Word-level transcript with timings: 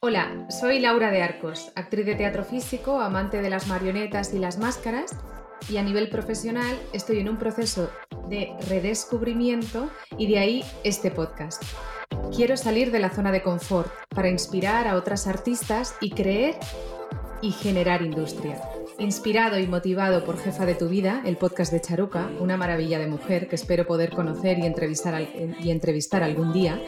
Hola, 0.00 0.46
soy 0.50 0.80
Laura 0.80 1.10
de 1.10 1.22
Arcos, 1.22 1.72
actriz 1.76 2.06
de 2.06 2.14
teatro 2.14 2.44
físico, 2.44 3.00
amante 3.00 3.40
de 3.40 3.50
las 3.50 3.68
marionetas 3.68 4.34
y 4.34 4.38
las 4.38 4.58
máscaras, 4.58 5.16
y 5.68 5.76
a 5.76 5.82
nivel 5.82 6.10
profesional 6.10 6.76
estoy 6.92 7.20
en 7.20 7.28
un 7.28 7.38
proceso 7.38 7.90
de 8.28 8.54
redescubrimiento 8.68 9.90
y 10.18 10.26
de 10.26 10.38
ahí 10.38 10.64
este 10.82 11.10
podcast. 11.10 11.62
Quiero 12.34 12.56
salir 12.56 12.90
de 12.90 12.98
la 12.98 13.10
zona 13.10 13.32
de 13.32 13.42
confort 13.42 13.90
para 14.08 14.28
inspirar 14.28 14.86
a 14.86 14.96
otras 14.96 15.26
artistas 15.26 15.96
y 16.00 16.10
creer 16.10 16.56
y 17.40 17.52
generar 17.52 18.02
industria. 18.02 18.60
Inspirado 18.98 19.58
y 19.58 19.66
motivado 19.66 20.24
por 20.24 20.38
Jefa 20.38 20.66
de 20.66 20.76
tu 20.76 20.88
Vida, 20.88 21.22
el 21.24 21.36
podcast 21.36 21.72
de 21.72 21.80
Charuca, 21.80 22.30
una 22.38 22.56
maravilla 22.56 23.00
de 23.00 23.08
mujer 23.08 23.48
que 23.48 23.56
espero 23.56 23.86
poder 23.86 24.10
conocer 24.10 24.58
y 24.60 24.66
entrevistar, 24.66 25.20
y 25.60 25.70
entrevistar 25.70 26.22
algún 26.22 26.52
día, 26.52 26.80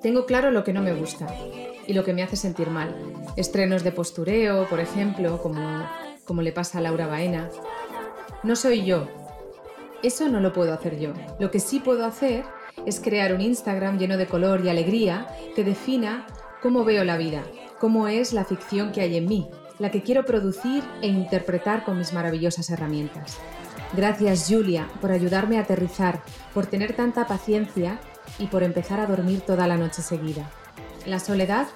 tengo 0.00 0.24
claro 0.24 0.50
lo 0.50 0.64
que 0.64 0.72
no 0.72 0.80
me 0.80 0.94
gusta 0.94 1.26
y 1.86 1.92
lo 1.92 2.02
que 2.02 2.14
me 2.14 2.22
hace 2.22 2.36
sentir 2.36 2.70
mal. 2.70 2.94
Estrenos 3.36 3.84
de 3.84 3.92
postureo, 3.92 4.66
por 4.70 4.80
ejemplo, 4.80 5.42
como, 5.42 5.86
como 6.24 6.40
le 6.40 6.52
pasa 6.52 6.78
a 6.78 6.80
Laura 6.80 7.06
Baena. 7.06 7.50
No 8.42 8.56
soy 8.56 8.86
yo. 8.86 9.06
Eso 10.02 10.30
no 10.30 10.40
lo 10.40 10.54
puedo 10.54 10.72
hacer 10.72 10.98
yo. 10.98 11.12
Lo 11.38 11.50
que 11.50 11.60
sí 11.60 11.78
puedo 11.78 12.06
hacer 12.06 12.44
es 12.86 13.00
crear 13.00 13.34
un 13.34 13.42
Instagram 13.42 13.98
lleno 13.98 14.16
de 14.16 14.26
color 14.26 14.64
y 14.64 14.70
alegría 14.70 15.26
que 15.54 15.62
defina 15.62 16.26
cómo 16.62 16.84
veo 16.84 17.04
la 17.04 17.18
vida, 17.18 17.42
cómo 17.78 18.08
es 18.08 18.32
la 18.32 18.46
ficción 18.46 18.92
que 18.92 19.02
hay 19.02 19.18
en 19.18 19.26
mí, 19.26 19.46
la 19.80 19.90
que 19.90 20.02
quiero 20.02 20.24
producir 20.24 20.84
e 21.02 21.08
interpretar 21.08 21.84
con 21.84 21.98
mis 21.98 22.12
maravillosas 22.12 22.70
herramientas. 22.70 23.38
Gracias 23.94 24.46
Julia 24.48 24.88
por 25.00 25.10
ayudarme 25.10 25.58
a 25.58 25.62
aterrizar, 25.62 26.22
por 26.54 26.66
tener 26.66 26.94
tanta 26.94 27.26
paciencia 27.26 27.98
y 28.38 28.46
por 28.46 28.62
empezar 28.62 29.00
a 29.00 29.06
dormir 29.06 29.40
toda 29.40 29.66
la 29.66 29.76
noche 29.76 30.02
seguida. 30.02 30.48
La 31.06 31.18
soledad 31.18 31.66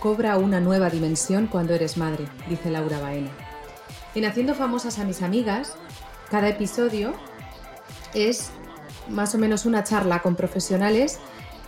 cobra 0.00 0.38
una 0.38 0.60
nueva 0.60 0.88
dimensión 0.88 1.48
cuando 1.48 1.74
eres 1.74 1.98
madre, 1.98 2.24
dice 2.48 2.70
Laura 2.70 3.00
Baena. 3.00 3.30
En 4.14 4.24
Haciendo 4.24 4.54
famosas 4.54 4.98
a 4.98 5.04
mis 5.04 5.20
amigas, 5.20 5.74
cada 6.30 6.48
episodio 6.48 7.12
es 8.14 8.50
más 9.08 9.34
o 9.34 9.38
menos 9.38 9.66
una 9.66 9.84
charla 9.84 10.20
con 10.22 10.36
profesionales 10.36 11.18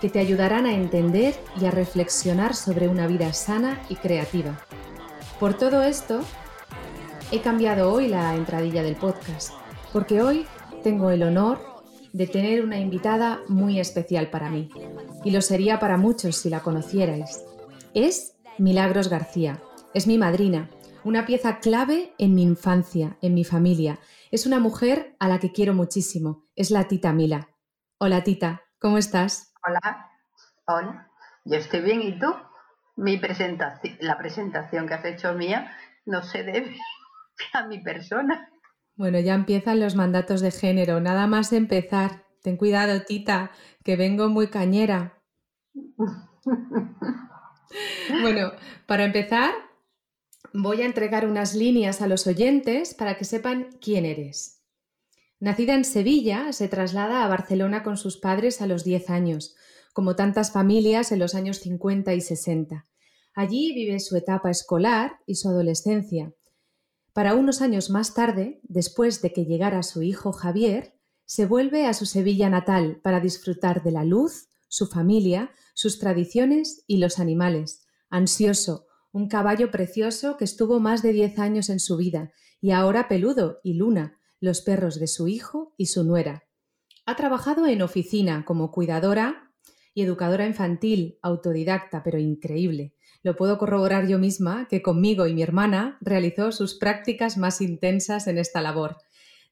que 0.01 0.09
te 0.09 0.19
ayudarán 0.19 0.67
a 0.67 0.75
entender 0.75 1.35
y 1.61 1.67
a 1.67 1.71
reflexionar 1.71 2.55
sobre 2.55 2.89
una 2.89 3.07
vida 3.07 3.33
sana 3.33 3.81
y 3.89 3.97
creativa. 3.97 4.59
Por 5.45 5.59
todo 5.59 5.83
esto, 5.83 6.23
he 7.31 7.43
cambiado 7.43 7.93
hoy 7.93 8.09
la 8.09 8.35
entradilla 8.35 8.83
del 8.83 8.97
podcast, 8.97 9.53
porque 9.93 10.23
hoy 10.23 10.47
tengo 10.83 11.11
el 11.11 11.23
honor 11.23 11.61
de 12.15 12.27
tener 12.27 12.65
una 12.65 12.79
invitada 12.79 13.43
muy 13.47 13.79
especial 13.79 14.31
para 14.31 14.49
mí, 14.49 14.71
y 15.23 15.33
lo 15.33 15.43
sería 15.43 15.79
para 15.79 15.99
muchos 15.99 16.37
si 16.37 16.49
la 16.49 16.61
conocierais. 16.61 17.45
Es 17.93 18.39
Milagros 18.57 19.09
García, 19.09 19.63
es 19.93 20.07
mi 20.07 20.17
madrina, 20.17 20.71
una 21.05 21.27
pieza 21.27 21.59
clave 21.59 22.15
en 22.17 22.35
mi 22.35 22.43
infancia, 22.43 23.19
en 23.21 23.35
mi 23.35 23.45
familia. 23.45 23.99
Es 24.31 24.47
una 24.47 24.61
mujer 24.61 25.15
a 25.19 25.29
la 25.29 25.41
que 25.41 25.53
quiero 25.53 25.75
muchísimo, 25.75 26.47
es 26.57 26.71
la 26.71 26.89
tita 26.89 27.13
Mila. 27.13 27.51
Hola 27.99 28.25
tita, 28.25 28.63
¿cómo 28.79 28.97
estás? 28.97 29.53
Hola, 29.69 30.11
hola, 30.67 31.11
yo 31.45 31.59
estoy 31.59 31.83
bien, 31.83 32.01
¿y 32.01 32.19
tú? 32.19 32.29
Mi 32.97 33.19
presentación, 33.19 33.97
la 34.01 34.19
presentación 34.19 34.87
que 34.87 34.95
has 34.95 35.05
hecho 35.05 35.35
mía 35.35 35.77
no 36.07 36.23
se 36.23 36.43
debe 36.43 36.77
a 37.53 37.67
mi 37.67 37.81
persona. 37.81 38.49
Bueno, 38.97 39.19
ya 39.19 39.35
empiezan 39.35 39.81
los 39.81 39.97
mandatos 39.97 40.41
de 40.41 40.53
género. 40.53 41.01
Nada 41.01 41.27
más 41.27 41.53
empezar. 41.53 42.25
Ten 42.43 42.57
cuidado, 42.57 43.03
tita, 43.03 43.51
que 43.83 43.97
vengo 43.97 44.29
muy 44.29 44.49
cañera. 44.49 45.23
bueno, 48.21 48.53
para 48.87 49.05
empezar, 49.05 49.51
voy 50.53 50.83
a 50.83 50.87
entregar 50.87 51.27
unas 51.27 51.55
líneas 51.55 52.03
a 52.03 52.07
los 52.07 52.27
oyentes 52.27 52.95
para 52.95 53.17
que 53.17 53.25
sepan 53.25 53.71
quién 53.81 54.05
eres. 54.05 54.63
Nacida 55.41 55.75
en 55.75 55.85
Sevilla, 55.85 56.53
se 56.53 56.69
traslada 56.69 57.25
a 57.25 57.29
Barcelona 57.29 57.83
con 57.83 57.97
sus 57.97 58.19
padres 58.19 58.61
a 58.63 58.67
los 58.67 58.85
10 58.85 59.11
años 59.11 59.57
como 59.95 60.17
tantas 60.17 60.53
familias 60.53 61.13
en 61.13 61.21
los 61.21 61.35
años 61.35 61.61
50 61.61 62.13
y 62.13 62.21
60. 62.21 62.87
Allí 63.33 63.73
vive 63.73 64.01
su 64.01 64.17
etapa 64.17 64.51
escolar 64.51 65.21
y 65.25 65.37
su 65.37 65.49
adolescencia. 65.49 66.35
Para 67.15 67.35
unos 67.35 67.63
años 67.63 67.91
más 67.91 68.13
tarde, 68.13 68.61
después 68.65 69.23
de 69.23 69.33
que 69.33 69.47
llegara 69.47 69.85
su 69.85 70.03
hijo 70.03 70.33
Javier, 70.33 70.95
se 71.25 71.47
vuelve 71.47 71.87
a 71.87 71.95
su 71.95 72.07
Sevilla 72.07 72.51
natal 72.51 73.01
para 73.03 73.21
disfrutar 73.21 73.85
de 73.85 73.93
la 73.93 74.05
luz, 74.05 74.49
su 74.69 74.89
familia, 74.89 75.53
sus 75.75 76.01
tradiciones 76.01 76.83
y 76.89 76.99
los 76.99 77.21
animales. 77.21 77.87
Ansioso, 78.11 78.87
un 79.13 79.29
caballo 79.29 79.71
precioso 79.71 80.37
que 80.37 80.45
estuvo 80.45 80.81
más 80.81 81.03
de 81.03 81.13
diez 81.13 81.39
años 81.39 81.71
en 81.71 81.79
su 81.79 81.97
vida, 81.97 82.33
y 82.61 82.73
ahora 82.73 83.07
Peludo 83.07 83.61
y 83.63 83.75
Luna, 83.75 84.19
los 84.41 84.61
perros 84.61 84.99
de 84.99 85.07
su 85.07 85.29
hijo 85.29 85.73
y 85.79 85.87
su 85.87 86.03
nuera. 86.03 86.43
Ha 87.07 87.15
trabajado 87.15 87.67
en 87.67 87.83
oficina 87.83 88.45
como 88.45 88.73
cuidadora, 88.73 89.44
y 89.95 90.03
educadora 90.03 90.47
infantil, 90.47 91.19
autodidacta, 91.23 92.03
pero 92.03 92.19
increíble. 92.19 92.95
Lo 93.23 93.37
puedo 93.37 93.57
corroborar 93.57 94.07
yo 94.07 94.19
misma, 94.19 94.67
que 94.69 94.83
conmigo 94.83 95.27
y 95.27 95.35
mi 95.35 95.43
hermana 95.43 95.97
realizó 96.01 96.53
sus 96.53 96.75
prácticas 96.75 97.39
más 97.39 97.61
intensas 97.61 98.27
en 98.27 98.39
esta 98.39 98.61
labor. 98.61 98.99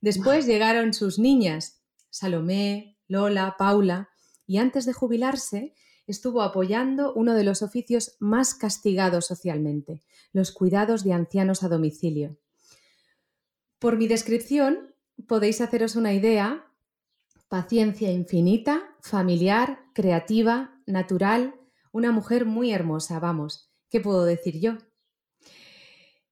Después 0.01 0.47
llegaron 0.47 0.93
sus 0.93 1.19
niñas, 1.19 1.81
Salomé, 2.11 2.99
Lola, 3.07 3.55
Paula, 3.57 4.11
y 4.47 4.59
antes 4.59 4.85
de 4.85 4.93
jubilarse 4.93 5.75
estuvo 6.07 6.43
apoyando 6.43 7.15
uno 7.15 7.35
de 7.35 7.45
los 7.45 7.63
oficios 7.63 8.17
más 8.19 8.55
castigados 8.55 9.27
socialmente, 9.27 10.03
los 10.33 10.51
cuidados 10.51 11.05
de 11.05 11.13
ancianos 11.13 11.63
a 11.63 11.69
domicilio. 11.69 12.37
Por 13.79 13.97
mi 13.97 14.09
descripción, 14.09 14.95
podéis 15.27 15.61
haceros 15.61 15.95
una 15.95 16.13
idea 16.13 16.67
Paciencia 17.53 18.11
infinita, 18.11 18.97
familiar, 19.03 19.81
creativa, 19.95 20.79
natural, 20.87 21.55
una 21.93 22.13
mujer 22.13 22.47
muy 22.47 22.73
hermosa, 22.73 23.19
vamos, 23.19 23.73
¿qué 23.91 24.01
puedo 24.01 24.25
decir 24.25 24.61
yo? 24.61 24.79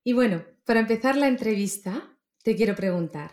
Y 0.02 0.12
bueno, 0.12 0.44
para 0.64 0.80
empezar 0.80 1.16
la 1.16 1.28
entrevista, 1.28 2.16
te 2.42 2.56
quiero 2.56 2.74
preguntar, 2.74 3.32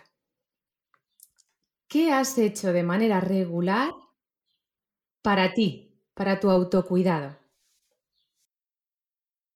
¿qué 1.87 2.11
has 2.11 2.37
hecho 2.37 2.73
de 2.73 2.83
manera 2.83 3.19
regular 3.21 3.91
para 5.21 5.53
ti, 5.53 6.03
para 6.13 6.39
tu 6.39 6.49
autocuidado? 6.49 7.37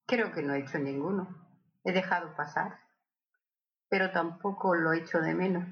Creo 0.05 0.31
que 0.31 0.41
no 0.41 0.53
he 0.53 0.59
hecho 0.59 0.79
ninguno. 0.79 1.27
He 1.83 1.91
dejado 1.91 2.35
pasar, 2.35 2.79
pero 3.89 4.11
tampoco 4.11 4.75
lo 4.75 4.93
he 4.93 4.99
hecho 4.99 5.19
de 5.19 5.33
menos 5.33 5.65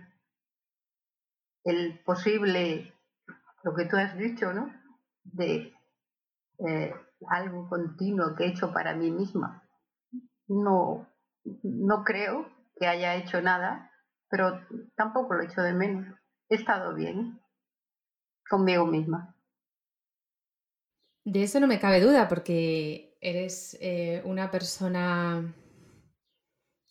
el 1.63 1.99
posible, 1.99 2.93
lo 3.63 3.75
que 3.75 3.85
tú 3.85 3.97
has 3.97 4.17
dicho, 4.17 4.53
¿no? 4.53 4.73
De 5.23 5.73
eh, 6.67 6.93
algo 7.29 7.67
continuo 7.69 8.35
que 8.35 8.45
he 8.45 8.49
hecho 8.49 8.73
para 8.73 8.95
mí 8.95 9.11
misma. 9.11 9.63
No, 10.47 11.07
no 11.63 12.03
creo 12.03 12.49
que 12.75 12.87
haya 12.87 13.15
hecho 13.15 13.41
nada, 13.41 13.91
pero 14.29 14.61
tampoco 14.95 15.33
lo 15.33 15.43
he 15.43 15.45
hecho 15.45 15.61
de 15.61 15.73
menos. 15.73 16.05
He 16.49 16.55
estado 16.55 16.95
bien 16.95 17.39
conmigo 18.49 18.85
misma. 18.85 19.35
De 21.23 21.43
eso 21.43 21.59
no 21.59 21.67
me 21.67 21.79
cabe 21.79 22.01
duda, 22.01 22.27
porque 22.27 23.17
eres 23.21 23.77
eh, 23.81 24.21
una 24.25 24.49
persona, 24.49 25.53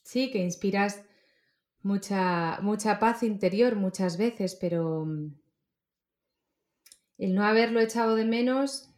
sí, 0.03 0.31
que 0.31 0.39
inspiras 0.39 1.03
mucha, 1.83 2.61
mucha 2.61 2.99
paz 2.99 3.23
interior 3.23 3.75
muchas 3.75 4.17
veces, 4.17 4.55
pero 4.55 5.07
mm, 5.07 5.35
el 7.19 7.35
no 7.35 7.45
haberlo 7.45 7.81
echado 7.81 8.15
de 8.15 8.25
menos, 8.25 8.91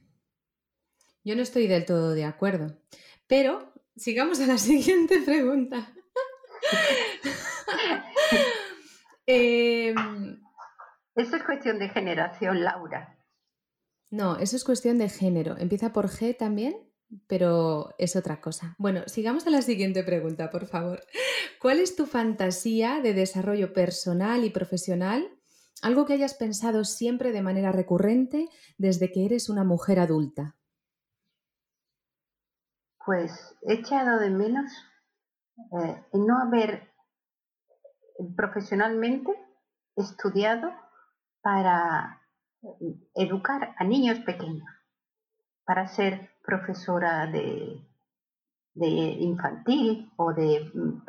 yo 1.25 1.35
no 1.37 1.43
estoy 1.43 1.67
del 1.67 1.85
todo 1.85 2.12
de 2.12 2.25
acuerdo. 2.25 2.79
Pero 3.27 3.73
sigamos 3.97 4.41
a 4.41 4.47
la 4.47 4.59
siguiente 4.59 5.21
pregunta. 5.23 5.93
Em, 9.33 9.94
eso 11.15 11.37
es 11.37 11.43
cuestión 11.44 11.79
de 11.79 11.89
generación, 11.89 12.65
Laura. 12.65 13.17
No, 14.11 14.37
eso 14.39 14.56
es 14.56 14.65
cuestión 14.65 14.99
de 14.99 15.09
género. 15.09 15.56
¿Empieza 15.56 15.93
por 15.93 16.09
G 16.09 16.37
también? 16.37 16.91
pero 17.27 17.94
es 17.99 18.17
otra 18.17 18.41
cosa. 18.41 18.77
Bueno, 18.79 19.03
sigamos 19.06 19.47
a 19.47 19.50
la 19.50 19.62
siguiente 19.62 20.05
pregunta, 20.05 20.50
por 20.50 20.67
favor. 20.67 21.05
¿Cuál 21.61 21.81
es 21.81 21.97
tu 21.97 22.06
fantasía 22.06 23.00
de 23.00 23.15
desarrollo 23.15 23.73
personal 23.73 24.44
y 24.44 24.50
profesional? 24.50 25.29
Algo 25.82 26.06
que 26.06 26.15
hayas 26.15 26.35
pensado 26.35 26.85
siempre 26.85 27.32
de 27.32 27.43
manera 27.43 27.73
recurrente 27.73 28.49
desde 28.79 29.11
que 29.11 29.25
eres 29.25 29.49
una 29.49 29.65
mujer 29.65 29.99
adulta. 29.99 30.56
Pues 33.05 33.32
he 33.62 33.75
echado 33.75 34.19
de 34.19 34.31
menos 34.31 34.71
eh, 35.82 36.05
no 36.12 36.38
haber 36.38 36.93
profesionalmente 38.37 39.32
estudiado 39.97 40.71
para 41.41 42.21
educar 43.15 43.75
a 43.79 43.85
niños 43.85 44.19
pequeños 44.21 44.69
para 45.65 45.87
ser 45.87 46.31
profesora 46.44 47.27
de, 47.27 47.87
infantil 48.75 50.12
o 50.17 50.32
de 50.32 50.71
mm, 50.75 51.05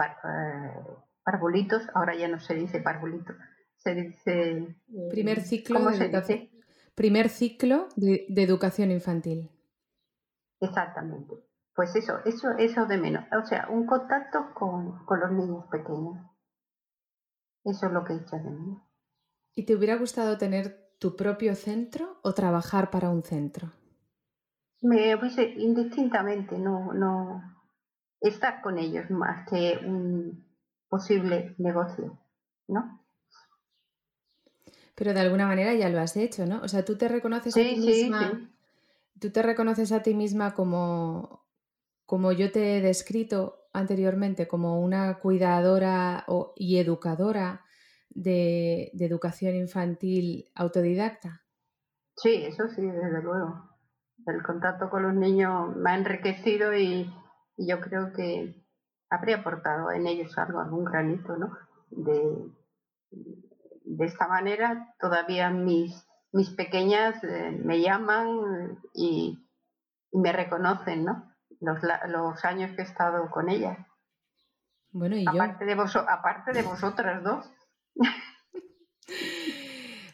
parvulitos, 1.24 1.84
ahora 1.96 2.16
ya 2.16 2.28
no 2.28 2.40
se 2.40 2.54
dice 2.54 2.80
parvulitos, 2.80 3.36
se 3.84 3.96
dice... 3.96 4.78
Eh, 4.90 5.10
primer 5.10 5.42
ciclo, 5.42 5.80
de, 5.80 6.06
educación, 6.06 6.50
primer 6.96 7.30
ciclo 7.30 7.88
de, 7.96 8.26
educación 8.38 8.92
infantil. 8.92 9.50
Exactamente. 10.60 11.36
Pues 11.74 11.96
eso, 11.96 12.20
eso, 12.26 12.52
eso 12.58 12.86
de 12.86 12.98
menos. 12.98 13.26
O 13.32 13.46
sea, 13.46 13.68
un 13.70 13.86
contacto 13.86 14.54
con, 14.54 15.06
con 15.06 15.20
los 15.20 15.32
niños 15.32 15.66
pequeños. 15.72 16.18
Eso 17.64 17.88
es 17.88 17.92
lo 17.92 18.04
que 18.04 18.14
he 18.14 18.18
hecho 18.18 18.36
de 18.36 18.50
menos. 18.50 18.82
¿Y 19.56 19.66
te 19.66 19.76
hubiera 19.76 19.96
gustado 19.96 20.38
tener 20.38 20.96
tu 21.00 21.16
propio 21.16 21.56
centro 21.56 22.20
o 22.24 22.34
trabajar 22.34 22.92
para 22.92 23.10
un 23.10 23.24
centro? 23.24 23.72
Me 24.82 25.16
hubiese 25.16 25.44
indistintamente, 25.58 26.58
no, 26.58 26.94
no 26.94 27.42
estar 28.20 28.62
con 28.62 28.78
ellos 28.78 29.10
más 29.10 29.48
que 29.50 29.80
un 29.86 30.46
posible 30.90 31.56
negocio, 31.58 32.20
¿no? 32.68 33.01
Pero 34.96 35.14
de 35.14 35.20
alguna 35.20 35.48
manera 35.48 35.74
ya 35.74 35.90
lo 35.90 36.00
has 36.00 36.18
hecho, 36.18 36.46
¿no? 36.46 36.62
O 36.62 36.68
sea, 36.68 36.84
tú 36.84 36.98
te 36.98 37.08
reconoces 37.08 37.56
a 37.56 37.60
ti 37.60 37.76
misma. 37.78 38.50
Tú 39.20 39.32
te 39.32 39.42
reconoces 39.42 39.92
a 39.92 40.02
ti 40.02 40.14
misma 40.14 40.54
como, 40.54 41.46
como 42.06 42.32
yo 42.32 42.52
te 42.52 42.78
he 42.78 42.82
descrito 42.82 43.62
anteriormente, 43.74 44.48
como 44.48 44.82
una 44.82 45.20
cuidadora 45.20 46.26
y 46.56 46.78
educadora 46.78 47.64
de, 48.14 48.92
educación 49.00 49.56
infantil 49.56 50.50
autodidacta? 50.56 51.42
Sí, 52.16 52.44
eso 52.46 52.68
sí, 52.70 52.82
desde 52.82 53.22
luego. 53.22 53.70
El 54.28 54.44
contacto 54.44 54.90
con 54.90 55.04
los 55.04 55.14
niños 55.14 55.76
me 55.76 55.92
ha 55.92 55.98
enriquecido 55.98 56.76
y, 56.76 57.12
yo 57.58 57.80
creo 57.80 58.12
que 58.14 58.56
habría 59.10 59.38
aportado 59.38 59.92
en 59.92 60.08
ellos 60.08 60.36
algo, 60.38 60.60
algún 60.60 60.84
granito, 60.84 61.38
¿no? 61.38 61.52
De, 61.92 62.50
de 63.84 64.06
esta 64.06 64.28
manera 64.28 64.94
todavía 65.00 65.50
mis, 65.50 66.08
mis 66.32 66.50
pequeñas 66.50 67.24
eh, 67.24 67.52
me 67.64 67.82
llaman 67.82 68.80
y, 68.94 69.38
me 70.14 70.34
reconocen, 70.34 71.06
¿no? 71.06 71.32
Los, 71.62 71.80
los, 72.10 72.44
años 72.44 72.72
que 72.76 72.82
he 72.82 72.86
estado 72.86 73.30
con 73.32 73.50
ellas. 73.50 73.78
Bueno, 74.92 75.16
y 75.16 75.26
aparte 75.26 75.64
De 75.64 75.74
aparte 75.74 76.52
de 76.52 76.64
vosotras 76.64 77.24
dos. 77.24 77.46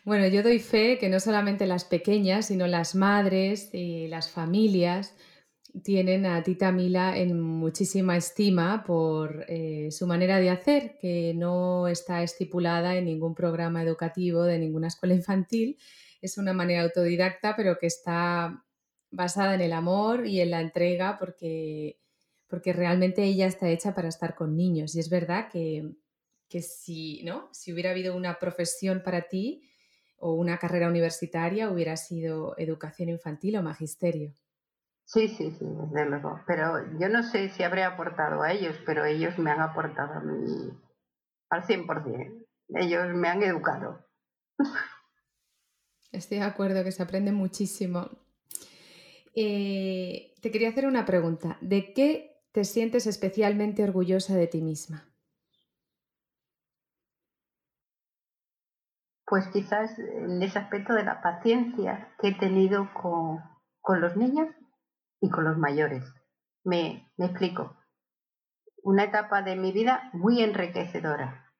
Bueno, 0.08 0.26
yo 0.28 0.42
doy 0.42 0.60
fe 0.60 0.98
que 1.00 1.10
no 1.10 1.20
solamente 1.20 1.66
las 1.66 1.84
pequeñas, 1.84 2.46
sino 2.46 2.66
las 2.66 2.96
madres 2.96 3.70
y 3.74 4.08
las 4.08 4.32
familias 4.32 5.14
tienen 5.84 6.26
a 6.26 6.44
Tita 6.44 6.72
Mila 6.72 7.18
en 7.18 7.40
muchísima 7.40 8.18
estima 8.18 8.84
por 8.86 9.46
eh, 9.48 9.90
su 9.92 10.08
manera 10.08 10.40
de 10.40 10.50
hacer, 10.50 10.98
que 11.00 11.34
no 11.36 11.88
está 11.88 12.24
estipulada 12.24 12.96
en 12.96 13.06
ningún 13.06 13.36
programa 13.36 13.84
educativo 13.84 14.44
de 14.44 14.60
ninguna 14.60 14.88
escuela 14.88 15.16
infantil. 15.16 15.78
Es 16.22 16.38
una 16.38 16.54
manera 16.54 16.84
autodidacta, 16.84 17.56
pero 17.56 17.78
que 17.78 17.88
está 17.88 18.64
basada 19.12 19.56
en 19.56 19.62
el 19.62 19.74
amor 19.74 20.26
y 20.26 20.42
en 20.42 20.52
la 20.52 20.62
entrega, 20.62 21.18
porque, 21.18 22.00
porque 22.48 22.74
realmente 22.74 23.24
ella 23.24 23.48
está 23.48 23.70
hecha 23.70 23.96
para 23.96 24.10
estar 24.10 24.36
con 24.36 24.56
niños. 24.56 24.96
Y 24.96 25.00
es 25.00 25.10
verdad 25.10 25.50
que 25.52 25.92
que 26.50 26.62
si, 26.62 27.24
¿no? 27.24 27.50
si 27.52 27.74
hubiera 27.74 27.92
habido 27.92 28.16
una 28.16 28.40
profesión 28.40 29.02
para 29.04 29.28
ti 29.28 29.64
o 30.18 30.34
una 30.34 30.58
carrera 30.58 30.88
universitaria, 30.88 31.70
hubiera 31.70 31.98
sido 31.98 32.56
educación 32.58 33.10
infantil 33.10 33.58
o 33.58 33.64
magisterio. 33.64 34.34
Sí, 35.08 35.30
sí, 35.30 35.52
sí, 35.52 35.66
desde 35.66 36.06
luego. 36.06 36.42
Pero 36.46 37.00
yo 37.00 37.10
no 37.10 37.24
sé 37.24 37.50
si 37.50 37.64
habré 37.64 37.84
aportado 37.84 38.44
a 38.44 38.52
ellos, 38.52 38.76
pero 38.86 39.06
ellos 39.06 39.38
me 39.40 39.52
han 39.52 39.62
aportado 39.62 40.14
a 40.14 40.20
mí 40.20 40.72
al 41.50 41.64
100%. 41.64 42.46
Ellos 42.76 43.08
me 43.16 43.30
han 43.30 43.42
educado. 43.42 44.06
Estoy 46.12 46.40
de 46.40 46.46
acuerdo 46.46 46.84
que 46.84 46.92
se 46.92 47.04
aprende 47.04 47.32
muchísimo. 47.32 48.10
Eh, 49.34 50.34
te 50.42 50.52
quería 50.52 50.70
hacer 50.70 50.86
una 50.86 51.06
pregunta. 51.06 51.58
¿De 51.62 51.94
qué 51.94 52.44
te 52.52 52.66
sientes 52.66 53.08
especialmente 53.08 53.84
orgullosa 53.84 54.36
de 54.36 54.48
ti 54.48 54.62
misma? 54.62 55.08
pues 59.28 59.46
quizás 59.50 60.00
en 60.00 60.42
ese 60.42 60.58
aspecto 60.58 60.94
de 60.94 61.04
la 61.04 61.22
paciencia 61.22 62.10
que 62.20 62.30
he 62.30 62.36
tenido 62.36 62.90
con, 62.94 63.44
los 64.00 64.16
niños 64.16 64.48
y 65.22 65.30
con 65.30 65.46
los 65.46 65.58
mayores. 65.58 66.04
Me, 66.64 67.12
me 67.18 67.28
explico. 67.28 67.76
Una 68.84 69.04
etapa 69.04 69.42
de 69.42 69.56
mi 69.56 69.72
vida 69.72 70.10
muy 70.14 70.42
enriquecedora. 70.42 71.52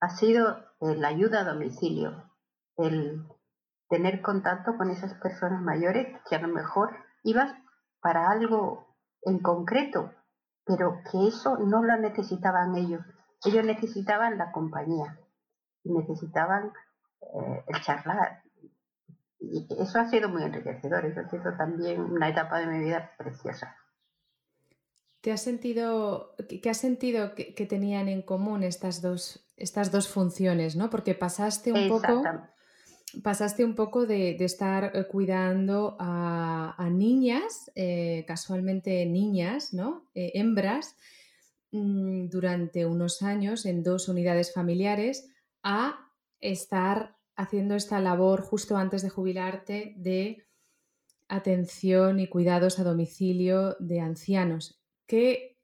Ha 0.00 0.08
sido 0.10 0.64
la 0.80 1.08
ayuda 1.08 1.40
a 1.40 1.44
domicilio, 1.44 2.30
el 2.76 3.26
tener 3.88 4.22
contacto 4.22 4.76
con 4.76 4.90
esas 4.90 5.14
personas 5.14 5.60
mayores 5.60 6.20
que 6.28 6.36
a 6.36 6.40
lo 6.40 6.48
mejor 6.48 6.96
ibas 7.22 7.52
para 8.00 8.30
algo 8.30 8.96
en 9.22 9.40
concreto, 9.40 10.12
pero 10.64 11.02
que 11.10 11.26
eso 11.26 11.58
no 11.58 11.82
lo 11.82 11.96
necesitaban 11.98 12.76
ellos. 12.76 13.04
Ellos 13.44 13.64
necesitaban 13.64 14.38
la 14.38 14.52
compañía 14.52 15.18
necesitaban 15.84 16.72
eh, 17.22 17.64
el 17.66 17.80
charlar. 17.82 18.42
Y 19.40 19.66
eso 19.78 19.98
ha 19.98 20.08
sido 20.08 20.28
muy 20.28 20.42
enriquecedor, 20.42 21.06
eso 21.06 21.20
ha 21.20 21.30
sido 21.30 21.56
también 21.56 22.00
una 22.00 22.28
etapa 22.28 22.60
de 22.60 22.66
mi 22.66 22.84
vida 22.84 23.12
preciosa. 23.16 23.74
¿Te 25.22 25.32
has 25.32 25.42
sentido, 25.42 26.34
qué 26.62 26.70
has 26.70 26.78
sentido 26.78 27.34
que, 27.34 27.66
tenían 27.66 28.08
en 28.08 28.22
común 28.22 28.62
estas 28.62 29.02
dos, 29.02 29.46
estas 29.56 29.90
dos 29.90 30.08
funciones, 30.08 30.76
¿no? 30.76 30.88
Porque 30.88 31.14
pasaste 31.14 31.72
un 31.72 31.88
poco, 31.88 32.22
pasaste 33.22 33.64
un 33.64 33.74
poco 33.74 34.06
de, 34.06 34.36
estar 34.42 34.92
eh, 34.94 35.06
cuidando 35.06 35.96
a, 35.98 36.88
niñas, 36.90 37.70
eh, 37.74 38.24
casualmente 38.26 39.04
niñas, 39.06 39.74
¿no? 39.74 40.10
hembras, 40.14 40.96
mm, 41.72 42.28
durante 42.28 42.86
unos 42.86 43.22
años 43.22 43.66
en 43.66 43.82
dos 43.82 44.08
unidades 44.08 44.54
familiares, 44.54 45.28
a 45.62 46.10
estar 46.40 47.19
haciendo 47.40 47.74
esta 47.74 48.00
labor 48.00 48.42
justo 48.42 48.76
antes 48.76 49.02
de 49.02 49.10
jubilarte 49.10 49.94
de 49.96 50.46
atención 51.28 52.20
y 52.20 52.28
cuidados 52.28 52.78
a 52.78 52.84
domicilio 52.84 53.76
de 53.78 54.00
ancianos. 54.00 54.82
¿Qué, 55.06 55.58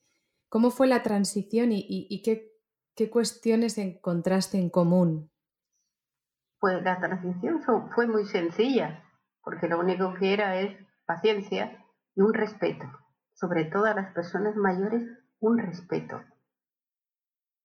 ¿Cómo 0.49 0.71
fue 0.71 0.87
la 0.87 1.03
transición 1.03 1.71
y, 1.73 2.23
qué, 2.23 2.53
qué, 2.95 3.11
cuestiones 3.11 3.79
encontraste 3.79 4.59
en 4.59 4.71
común? 4.71 5.31
Pues 6.61 6.83
la 6.83 6.99
transición 6.99 7.63
fue 7.95 8.07
muy 8.07 8.25
sencilla, 8.27 9.05
porque 9.43 9.69
lo 9.69 9.79
único 9.79 10.15
que 10.15 10.33
era 10.33 10.61
es 10.61 10.75
paciencia 11.05 11.85
y 12.15 12.23
un 12.23 12.33
respeto, 12.33 12.87
sobre 13.35 13.65
todo 13.65 13.85
a 13.85 13.95
las 13.95 14.15
personas 14.15 14.57
mayores, 14.57 15.03
un 15.41 15.59
respeto 15.59 16.23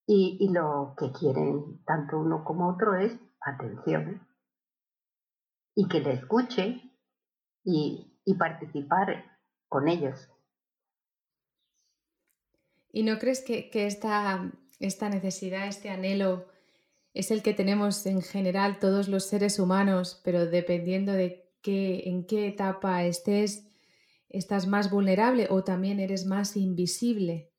y, 0.06 0.52
lo 0.52 0.94
que 0.98 1.12
quieren 1.12 1.82
tanto 1.84 2.18
uno 2.18 2.44
como 2.44 2.68
otro 2.68 2.94
es 2.96 3.18
atención 3.44 4.26
y 5.74 5.88
que 5.88 6.00
le 6.00 6.12
escuche 6.12 6.82
y, 7.64 8.08
participar 8.38 9.38
con 9.68 9.88
ellos. 9.88 10.30
¿Y 12.90 13.02
no 13.02 13.18
crees 13.18 13.42
que, 13.42 13.70
esta, 13.86 14.50
esta, 14.78 15.08
necesidad, 15.08 15.66
este 15.66 15.90
anhelo, 15.90 16.48
es 17.14 17.30
el 17.30 17.42
que 17.42 17.54
tenemos 17.54 18.06
en 18.06 18.22
general 18.22 18.78
todos 18.78 19.08
los 19.08 19.26
seres 19.26 19.58
humanos, 19.58 20.20
pero 20.24 20.46
dependiendo 20.46 21.12
de 21.12 21.52
qué, 21.62 22.08
en 22.08 22.26
qué 22.26 22.48
etapa 22.48 23.04
estés, 23.04 23.68
estás 24.28 24.66
más 24.66 24.90
vulnerable 24.90 25.46
o 25.50 25.62
también 25.62 26.00
eres 26.00 26.26
más 26.26 26.56
invisible? 26.56 27.52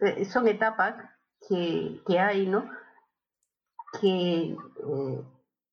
Eh, 0.00 0.24
son 0.24 0.48
etapas 0.48 0.94
que, 1.48 2.18
hay, 2.18 2.46
¿no? 2.46 2.68
Que 4.00 4.52
eh, 4.52 5.24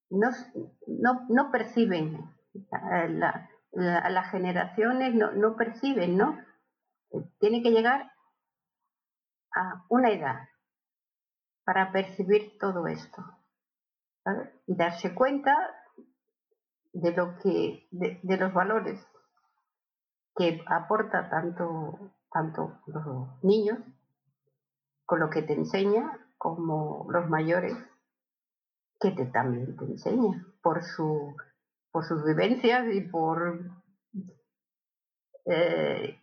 no, 0.09 1.51
perciben, 1.51 2.29
la, 2.71 3.49
las 3.71 4.31
generaciones 4.31 5.13
no, 5.13 5.55
perciben, 5.55 6.17
¿no? 6.17 6.39
Tiene 7.39 7.61
que 7.61 7.71
llegar 7.71 8.11
a 9.53 9.85
una 9.89 10.11
edad 10.11 10.49
para 11.63 11.91
percibir 11.91 12.57
todo 12.59 12.87
esto 12.87 13.23
y 14.67 14.75
darse 14.75 15.13
cuenta 15.13 15.55
de 16.93 17.11
lo 17.11 17.37
que 17.37 17.87
de, 17.91 18.37
los 18.37 18.53
valores 18.53 19.05
que 20.35 20.63
aporta 20.67 21.29
tanto 21.29 22.11
tanto 22.31 22.79
los 22.87 23.43
niños 23.43 23.79
con 25.05 25.19
lo 25.19 25.29
que 25.29 25.41
te 25.41 25.53
enseña 25.53 26.19
como 26.37 27.05
los 27.09 27.29
mayores 27.29 27.75
que 28.99 29.11
te, 29.11 29.25
también 29.25 29.75
te 29.75 29.85
enseña 29.85 30.45
por, 30.61 30.83
su, 30.83 31.35
por 31.91 32.05
sus 32.05 32.23
vivencias 32.25 32.85
y 32.93 33.01
por, 33.01 33.71
eh, 35.45 36.19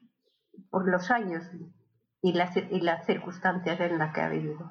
por 0.71 0.89
los 0.89 1.11
años 1.11 1.45
y 2.23 2.33
las, 2.33 2.57
y 2.57 2.81
las 2.81 3.05
circunstancias 3.07 3.81
en 3.81 3.99
las 3.99 4.15
que 4.15 4.21
ha 4.21 4.29
vivido. 4.29 4.71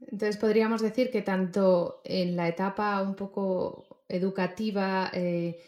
Entonces 0.00 0.36
podríamos 0.36 0.82
decir 0.82 1.10
que 1.10 1.22
tanto 1.22 2.00
en 2.04 2.36
la 2.36 2.48
etapa 2.48 3.02
un 3.02 3.14
poco 3.14 4.04
educativa 4.08 5.10
eh, 5.12 5.58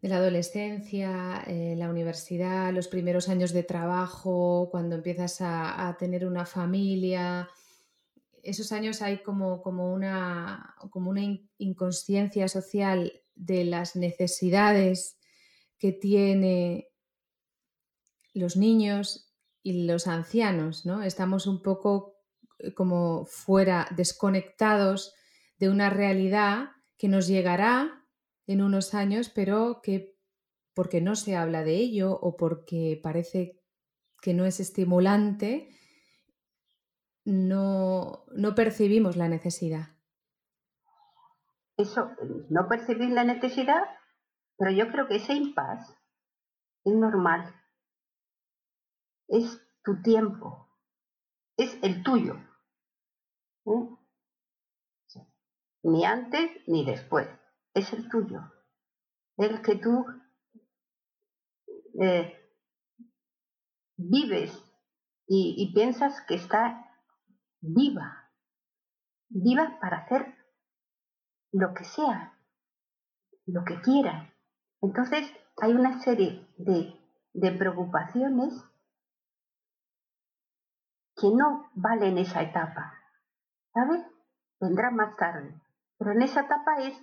de 0.00 0.08
la 0.08 0.16
adolescencia, 0.16 1.42
en 1.46 1.78
la 1.78 1.90
universidad, 1.90 2.72
los 2.72 2.88
primeros 2.88 3.28
años 3.28 3.52
de 3.52 3.62
trabajo, 3.62 4.68
cuando 4.70 4.96
empiezas 4.96 5.38
a, 5.40 5.94
tener 5.98 6.26
una 6.26 6.46
familia, 6.46 7.48
esos 8.42 8.72
años 8.72 9.02
hay 9.02 9.22
como, 9.22 9.62
como, 9.62 9.92
una, 9.92 10.74
como 10.90 11.10
una 11.10 11.22
inconsciencia 11.58 12.48
social 12.48 13.12
de 13.34 13.64
las 13.64 13.96
necesidades 13.96 15.18
que 15.78 15.92
tiene 15.92 16.88
los 18.34 18.56
niños 18.56 19.32
y 19.62 19.84
los 19.84 20.06
ancianos, 20.06 20.86
¿no? 20.86 21.02
Estamos 21.02 21.46
un 21.46 21.62
poco 21.62 22.16
eh, 22.58 22.72
como 22.74 23.26
fuera, 23.26 23.88
desconectados 23.96 25.14
de 25.58 25.68
una 25.68 25.90
realidad 25.90 26.70
que 26.96 27.08
nos 27.08 27.26
llegará 27.26 28.06
en 28.46 28.62
unos 28.62 28.94
años, 28.94 29.30
pero 29.30 29.80
que 29.82 30.16
porque 30.74 31.00
no 31.00 31.16
se 31.16 31.36
habla 31.36 31.64
de 31.64 31.76
ello 31.76 32.12
o 32.12 32.36
porque 32.36 32.98
parece 33.02 33.60
que 34.22 34.34
no 34.34 34.46
es 34.46 34.60
estimulante, 34.60 35.68
no, 37.30 38.24
no 38.32 38.54
percibimos 38.54 39.16
la 39.16 39.28
necesidad. 39.28 39.88
Eso, 41.76 42.10
no 42.50 42.68
percibir 42.68 43.10
la 43.10 43.24
necesidad, 43.24 43.82
pero 44.58 44.70
yo 44.70 44.90
creo 44.90 45.08
que 45.08 45.16
ese 45.16 45.34
impas 45.34 45.88
es 46.84 46.94
normal. 46.94 47.54
Es 49.28 49.60
tu 49.84 50.02
tiempo, 50.02 50.68
es 51.56 51.78
el 51.82 52.02
tuyo. 52.02 52.34
¿eh? 53.66 53.96
Ni 55.82 56.04
antes 56.04 56.50
ni 56.66 56.84
después. 56.84 57.28
Es 57.72 57.92
el 57.92 58.08
tuyo. 58.08 58.40
El 59.36 59.62
que 59.62 59.76
tú 59.76 60.04
eh, 62.02 62.36
vives 63.96 64.52
y, 65.32 65.72
piensas 65.72 66.20
que 66.26 66.34
está 66.34 66.89
viva. 67.60 68.30
Viva 69.28 69.78
para 69.80 69.98
hacer 69.98 70.34
lo 71.52 71.72
que 71.74 71.84
sea, 71.84 72.38
lo 73.46 73.64
que 73.64 73.80
quiera. 73.80 74.32
Entonces 74.82 75.30
hay 75.60 75.72
una 75.72 76.00
serie 76.00 76.46
de, 76.56 76.98
de 77.32 77.52
preocupaciones 77.52 78.54
que 81.16 81.28
no 81.30 81.70
valen 81.74 82.18
esa 82.18 82.42
etapa. 82.42 83.00
¿sabes? 83.72 84.02
Vendrá 84.60 84.90
más 84.90 85.16
tarde. 85.16 85.54
Pero 85.98 86.12
en 86.12 86.22
esa 86.22 86.42
etapa 86.42 86.78
es 86.80 86.94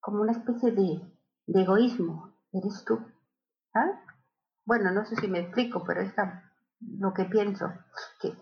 como 0.00 0.20
una 0.22 0.32
especie 0.32 0.72
de, 0.72 1.00
egoísmo. 1.46 2.32
Eres 2.52 2.84
tú. 2.84 2.98
¿sabes? 3.72 3.96
Bueno, 4.64 4.90
no 4.92 5.04
sé 5.04 5.16
si 5.16 5.28
me 5.28 5.40
explico, 5.40 5.84
pero 5.86 6.00
es 6.00 6.12
lo 6.80 7.12
que 7.14 7.24
pienso. 7.24 7.72
Que 8.20 8.34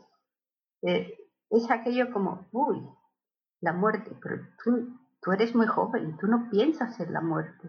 eh, 0.82 1.18
es 1.50 1.70
aquello 1.70 2.12
como, 2.12 2.48
uy, 2.52 2.86
la 3.60 3.72
muerte, 3.72 4.16
pero 4.22 4.36
tú, 4.62 4.98
tú 5.22 5.32
eres 5.32 5.54
muy 5.54 5.66
joven, 5.66 6.16
tú 6.18 6.26
no 6.26 6.48
piensas 6.50 6.98
en 7.00 7.12
la 7.12 7.20
muerte. 7.20 7.68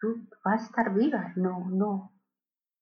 Tú 0.00 0.28
vas 0.44 0.62
a 0.62 0.64
estar 0.64 0.94
viva, 0.94 1.32
no, 1.36 1.66
no. 1.70 2.12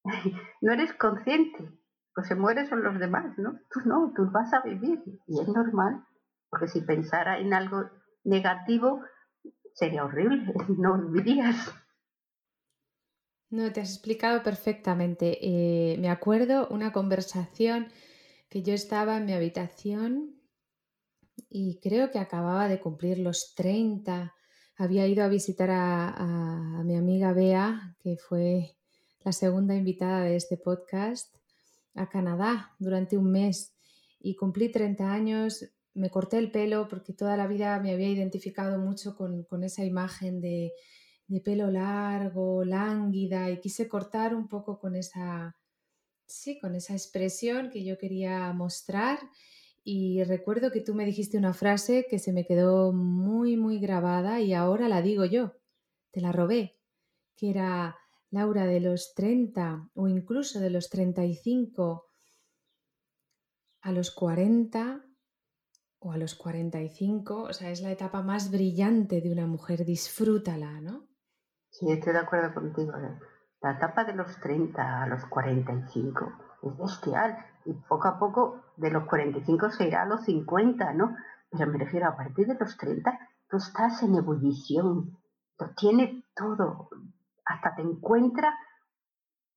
no 0.60 0.72
eres 0.72 0.92
consciente. 0.94 1.72
Pues 2.14 2.28
se 2.28 2.34
mueren 2.34 2.68
son 2.68 2.82
los 2.82 2.98
demás, 2.98 3.36
¿no? 3.38 3.58
Tú 3.70 3.80
no, 3.84 4.12
tú 4.14 4.30
vas 4.30 4.52
a 4.52 4.60
vivir 4.62 5.02
y 5.26 5.40
es 5.40 5.48
normal. 5.48 6.04
Porque 6.50 6.68
si 6.68 6.80
pensara 6.80 7.38
en 7.38 7.52
algo 7.52 7.90
negativo, 8.24 9.02
sería 9.74 10.04
horrible, 10.04 10.52
no 10.78 10.98
vivirías. 10.98 11.74
No, 13.50 13.72
te 13.72 13.80
has 13.80 13.90
explicado 13.90 14.42
perfectamente. 14.42 15.38
Eh, 15.40 15.96
me 15.98 16.10
acuerdo 16.10 16.68
una 16.68 16.92
conversación 16.92 17.88
que 18.48 18.62
yo 18.62 18.74
estaba 18.74 19.16
en 19.16 19.26
mi 19.26 19.32
habitación 19.32 20.40
y 21.48 21.78
creo 21.80 22.10
que 22.10 22.18
acababa 22.18 22.68
de 22.68 22.80
cumplir 22.80 23.18
los 23.18 23.54
30. 23.54 24.34
Había 24.76 25.06
ido 25.06 25.24
a 25.24 25.28
visitar 25.28 25.70
a, 25.70 26.82
mi 26.84 26.96
amiga 26.96 27.32
Bea, 27.32 27.96
que 28.00 28.16
fue 28.16 28.76
la 29.24 29.32
segunda 29.32 29.74
invitada 29.74 30.22
de 30.22 30.36
este 30.36 30.56
podcast, 30.56 31.34
a 31.94 32.08
Canadá 32.08 32.74
durante 32.78 33.16
un 33.16 33.32
mes 33.32 33.74
y 34.20 34.36
cumplí 34.36 34.70
30 34.70 35.12
años 35.12 35.68
me 35.98 36.10
corté 36.10 36.38
el 36.38 36.50
pelo 36.50 36.88
porque 36.88 37.12
toda 37.12 37.36
la 37.36 37.46
vida 37.46 37.78
me 37.80 37.92
había 37.92 38.08
identificado 38.08 38.78
mucho 38.78 39.16
con, 39.16 39.64
esa 39.64 39.84
imagen 39.84 40.40
de, 40.40 40.72
pelo 41.44 41.70
largo, 41.70 42.64
lánguida, 42.64 43.50
y 43.50 43.60
quise 43.60 43.88
cortar 43.88 44.34
un 44.34 44.48
poco 44.48 44.78
con 44.78 44.94
esa, 44.94 45.56
sí, 46.28 46.58
con 46.60 46.74
esa 46.74 46.92
expresión 46.92 47.70
que 47.70 47.84
yo 47.84 47.98
quería 47.98 48.52
mostrar. 48.52 49.18
Y 49.82 50.22
recuerdo 50.24 50.70
que 50.70 50.80
tú 50.80 50.94
me 50.94 51.04
dijiste 51.04 51.38
una 51.38 51.54
frase 51.54 52.06
que 52.08 52.18
se 52.18 52.32
me 52.32 52.44
quedó 52.44 52.92
muy, 52.92 53.56
muy 53.56 53.78
grabada 53.78 54.40
y 54.40 54.52
ahora 54.52 54.88
la 54.88 55.02
digo 55.02 55.24
yo, 55.24 55.54
te 56.10 56.20
la 56.20 56.30
robé, 56.30 56.78
que 57.36 57.50
era 57.50 57.96
Laura 58.30 58.66
de 58.66 58.80
los 58.80 59.14
30 59.14 59.90
o 59.94 60.08
incluso 60.08 60.60
de 60.60 60.70
los 60.70 60.90
35 60.90 62.10
a 63.80 63.92
los 63.92 64.10
40 64.10 65.04
o 66.00 66.12
a 66.12 66.18
los 66.18 66.34
45, 66.34 67.42
o 67.42 67.52
sea, 67.52 67.70
es 67.70 67.80
la 67.80 67.90
etapa 67.90 68.22
más 68.22 68.50
brillante 68.50 69.20
de 69.20 69.32
una 69.32 69.46
mujer, 69.46 69.84
disfrútala, 69.84 70.80
¿no? 70.80 71.08
Sí, 71.70 71.90
estoy 71.90 72.12
de 72.12 72.18
acuerdo 72.20 72.54
contigo. 72.54 72.92
¿eh? 72.92 73.18
La 73.60 73.72
etapa 73.72 74.04
de 74.04 74.14
los 74.14 74.38
30 74.40 75.02
a 75.02 75.06
los 75.06 75.24
45 75.26 76.32
es 76.62 76.78
bestial 76.78 77.38
y 77.64 77.72
poco 77.72 78.08
a 78.08 78.18
poco 78.18 78.62
de 78.76 78.90
los 78.90 79.04
45 79.04 79.70
se 79.70 79.88
irá 79.88 80.02
a 80.02 80.06
los 80.06 80.24
50, 80.24 80.92
¿no? 80.94 81.16
Pero 81.50 81.70
me 81.70 81.78
refiero 81.78 82.08
a 82.08 82.16
partir 82.16 82.46
de 82.46 82.56
los 82.58 82.76
30, 82.76 83.18
tú 83.48 83.56
estás 83.56 84.02
en 84.02 84.14
ebullición, 84.14 85.18
lo 85.58 85.70
tiene 85.74 86.24
todo, 86.34 86.90
hasta 87.44 87.74
te 87.74 87.82
encuentra 87.82 88.54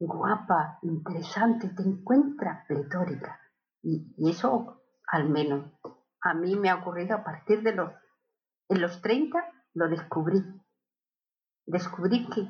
guapa, 0.06 0.80
interesante, 0.82 1.70
te 1.70 1.84
encuentra 1.84 2.66
pletórica. 2.68 3.40
Y, 3.84 4.30
eso 4.30 4.82
al 5.08 5.30
menos 5.30 5.72
a 6.22 6.34
mí 6.34 6.56
me 6.56 6.70
ha 6.70 6.76
ocurrido 6.76 7.16
a 7.16 7.24
partir 7.24 7.62
de 7.64 7.74
los, 7.74 7.92
en 8.70 8.82
los 8.82 9.02
30, 9.02 9.40
lo 9.74 9.90
descubrí. 9.90 10.44
Descubrí 11.66 12.28
que, 12.30 12.48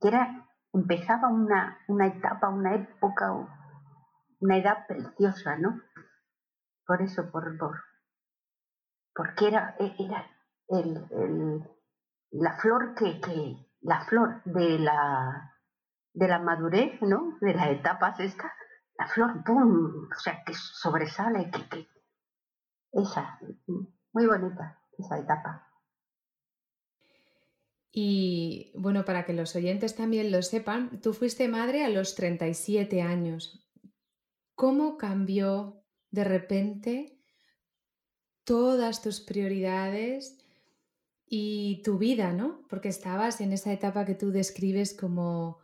que, 0.00 0.08
era, 0.08 0.41
empezaba 0.72 1.28
una, 1.28 1.78
una 1.88 2.06
etapa, 2.06 2.48
una 2.48 2.74
época, 2.74 3.32
una 4.40 4.56
edad 4.56 4.86
preciosa, 4.86 5.56
¿no? 5.56 5.80
Por 6.86 7.02
eso, 7.02 7.30
por, 7.30 7.56
por 7.58 7.80
porque 9.14 9.48
era, 9.48 9.76
era 9.78 10.26
el, 10.68 11.68
la 12.30 12.56
flor 12.58 12.94
que, 12.94 13.20
que, 13.20 13.56
la 13.82 14.04
flor 14.04 14.42
de 14.44 14.78
la, 14.78 15.54
de 16.14 16.28
la 16.28 16.38
madurez, 16.38 17.00
¿no? 17.02 17.36
De 17.40 17.54
las 17.54 17.68
etapas 17.68 18.18
esta, 18.20 18.52
la 18.98 19.06
flor, 19.06 19.44
¡pum! 19.44 20.08
O 20.10 20.18
sea, 20.18 20.42
que 20.44 20.54
sobresale, 20.54 21.50
que, 21.50 21.68
que, 21.68 21.88
esa, 22.92 23.38
muy 24.12 24.26
bonita 24.26 24.78
esa 24.98 25.18
etapa. 25.18 25.71
Y 27.92 28.72
bueno, 28.74 29.04
para 29.04 29.26
que 29.26 29.34
los 29.34 29.54
oyentes 29.54 29.94
también 29.94 30.32
lo 30.32 30.42
sepan, 30.42 31.02
tú 31.02 31.12
fuiste 31.12 31.46
madre 31.46 31.84
a 31.84 31.90
los 31.90 32.14
37 32.14 33.02
años. 33.02 33.68
¿Cómo 34.54 34.96
cambió 34.96 35.84
de 36.10 36.24
repente 36.24 37.18
todas 38.44 39.02
tus 39.02 39.20
prioridades 39.20 40.38
y 41.26 41.82
tu 41.82 41.98
vida, 41.98 42.32
¿no? 42.32 42.66
Porque 42.68 42.88
estabas 42.88 43.40
en 43.40 43.52
esa 43.52 43.72
etapa 43.72 44.04
que 44.04 44.14
tú 44.14 44.30
describes 44.30 44.94
como, 44.94 45.58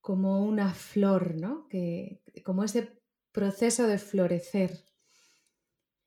como 0.00 0.44
una 0.44 0.74
flor, 0.74 1.36
¿no? 1.36 1.68
Que, 1.68 2.22
como 2.44 2.64
ese 2.64 3.00
proceso 3.32 3.86
de 3.86 3.98
florecer. 3.98 4.84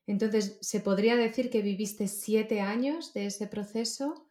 Entonces, 0.06 0.58
se 0.60 0.80
podría 0.80 1.16
decir 1.16 1.48
que 1.48 1.62
viviste 1.62 2.08
siete 2.08 2.60
años 2.60 3.14
de 3.14 3.26
ese 3.26 3.46
proceso 3.46 4.23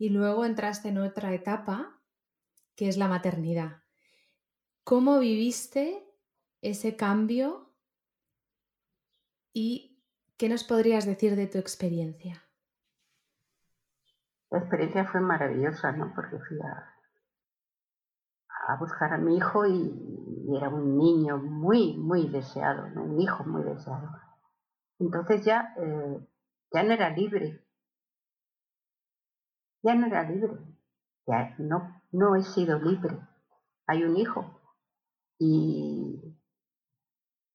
y 0.00 0.08
luego 0.08 0.46
entraste 0.46 0.88
en 0.88 0.96
otra 0.96 1.34
etapa, 1.34 2.00
que 2.74 2.88
es 2.88 2.96
la 2.96 3.06
maternidad. 3.06 3.82
¿Cómo 4.82 5.18
viviste 5.18 6.02
ese 6.62 6.96
cambio 6.96 7.70
y 9.52 10.02
qué 10.38 10.48
nos 10.48 10.64
podrías 10.64 11.04
decir 11.04 11.36
de 11.36 11.46
tu 11.46 11.58
experiencia? 11.58 12.42
la 14.50 14.58
experiencia 14.58 15.04
fue 15.04 15.20
maravillosa, 15.20 15.92
¿no? 15.92 16.12
Porque 16.14 16.38
fui 16.38 16.58
a, 16.60 16.92
a 18.68 18.76
buscar 18.78 19.12
a 19.12 19.18
mi 19.18 19.36
hijo 19.36 19.66
y, 19.66 20.56
era 20.56 20.68
un 20.68 20.98
niño 20.98 21.38
muy, 21.38 21.96
muy 21.96 22.28
deseado, 22.28 22.86
un 23.00 23.20
hijo 23.20 23.44
muy 23.44 23.62
deseado. 23.62 24.08
Entonces 24.98 25.44
ya, 25.44 25.72
eh, 25.76 26.26
ya 26.72 26.82
no 26.82 26.92
era 26.92 27.10
libre, 27.10 27.64
ya 29.82 29.94
no 29.94 30.06
era 30.06 30.22
libre, 30.24 30.52
ya 31.26 31.54
no, 31.58 32.02
no 32.12 32.36
he 32.36 32.42
sido 32.42 32.78
libre. 32.78 33.18
Hay 33.86 34.04
un 34.04 34.16
hijo 34.16 34.60
y, 35.38 36.36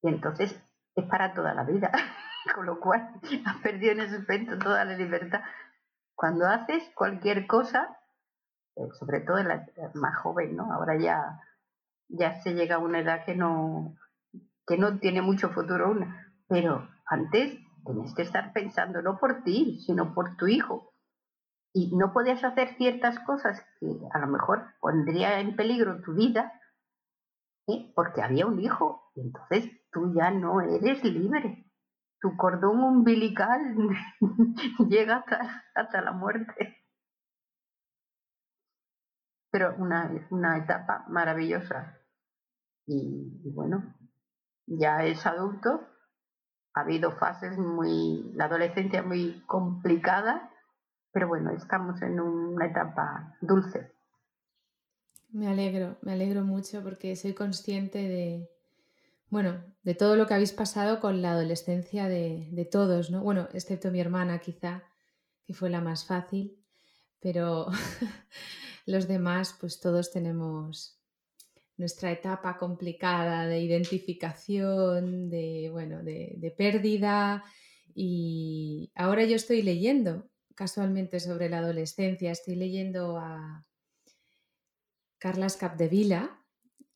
y 0.01 0.07
entonces 0.07 0.59
es 0.95 1.05
para 1.05 1.33
toda 1.33 1.53
la 1.53 1.63
vida, 1.63 1.91
con 2.55 2.65
lo 2.65 2.79
cual 2.79 3.09
has 3.45 3.57
perdido 3.61 3.93
en 3.93 4.01
ese 4.01 4.17
aspecto 4.17 4.57
toda 4.57 4.85
la 4.85 4.95
libertad. 4.95 5.41
Cuando 6.15 6.47
haces 6.47 6.83
cualquier 6.95 7.45
cosa, 7.47 7.97
eh, 8.75 8.87
sobre 8.99 9.21
todo 9.21 9.37
en 9.37 9.49
la 9.49 9.67
más 9.93 10.17
joven, 10.17 10.55
¿no? 10.55 10.71
Ahora 10.73 10.97
ya, 10.97 11.41
ya 12.07 12.41
se 12.41 12.53
llega 12.53 12.75
a 12.75 12.79
una 12.79 12.99
edad 12.99 13.25
que 13.25 13.35
no, 13.35 13.95
que 14.65 14.77
no 14.77 14.99
tiene 14.99 15.21
mucho 15.21 15.49
futuro 15.49 15.91
una, 15.91 16.33
pero 16.47 16.87
antes 17.05 17.57
tenías 17.85 18.13
que 18.15 18.23
estar 18.23 18.51
pensando 18.53 19.01
no 19.01 19.17
por 19.17 19.43
ti, 19.43 19.79
sino 19.85 20.13
por 20.13 20.37
tu 20.37 20.47
hijo. 20.47 20.93
Y 21.75 21.95
no 21.95 22.13
podías 22.13 22.43
hacer 22.43 22.75
ciertas 22.77 23.19
cosas 23.19 23.61
que 23.79 23.87
a 24.13 24.19
lo 24.19 24.27
mejor 24.27 24.63
pondría 24.79 25.39
en 25.41 25.55
peligro 25.55 26.01
tu 26.01 26.13
vida, 26.13 26.51
porque 27.93 28.21
había 28.21 28.47
un 28.47 28.59
hijo, 28.59 29.11
y 29.15 29.21
entonces 29.21 29.69
tú 29.91 30.13
ya 30.15 30.31
no 30.31 30.61
eres 30.61 31.03
libre. 31.03 31.69
Tu 32.21 32.35
cordón 32.37 32.81
umbilical 32.81 33.75
llega 34.89 35.17
hasta, 35.17 35.63
hasta 35.75 36.01
la 36.01 36.13
muerte 36.13 36.85
pero 39.55 39.73
una, 39.77 40.11
una 40.31 40.57
etapa 40.57 41.05
maravillosa. 41.07 41.97
Y, 42.87 43.53
bueno, 43.53 43.95
ya 44.65 45.05
es 45.05 45.25
adulto, 45.25 45.87
ha 46.73 46.81
habido 46.81 47.13
fases 47.13 47.57
muy, 47.57 48.33
la 48.35 48.45
adolescencia 48.45 49.01
muy 49.01 49.45
complicada, 49.45 50.51
pero 51.15 51.29
bueno, 51.29 51.51
estamos 51.51 52.01
en 52.01 52.19
una 52.19 52.65
etapa 52.65 53.37
dulce. 53.39 53.89
Me 55.29 55.47
alegro, 55.47 55.97
me 56.01 56.11
alegro 56.11 56.43
mucho 56.43 56.83
porque 56.83 57.15
soy 57.15 57.33
consciente 57.33 57.99
de, 57.99 58.49
bueno, 59.29 59.63
de 59.83 59.95
todo 59.95 60.17
lo 60.17 60.27
que 60.27 60.33
habéis 60.33 60.51
pasado 60.51 60.99
con 60.99 61.21
la 61.21 61.31
adolescencia 61.31 62.09
de, 62.09 62.49
de 62.51 62.65
todos, 62.65 63.11
¿no? 63.11 63.23
Bueno, 63.23 63.47
excepto 63.53 63.91
mi 63.91 64.01
hermana 64.01 64.39
quizá, 64.39 64.83
que 65.47 65.53
fue 65.53 65.69
la 65.69 65.79
más 65.79 66.03
fácil, 66.03 66.59
pero 67.21 67.67
los 68.85 69.07
demás, 69.07 69.55
pues 69.57 69.79
todos 69.79 70.11
tenemos 70.11 70.99
nuestra 71.77 72.11
etapa 72.11 72.57
complicada 72.57 73.47
de 73.47 73.61
identificación, 73.61 75.29
de, 75.29 75.69
bueno, 75.71 76.03
de, 76.03 76.53
pérdida. 76.57 77.45
Y 77.93 78.91
ahora 78.95 79.23
yo 79.23 79.37
estoy 79.37 79.61
leyendo 79.61 80.29
casualmente 80.55 81.19
sobre 81.19 81.49
la 81.49 81.59
adolescencia, 81.59 82.31
estoy 82.31 82.55
leyendo 82.55 83.17
a 83.17 83.65
Carlas 85.19 85.57
Capdevila, 85.57 86.41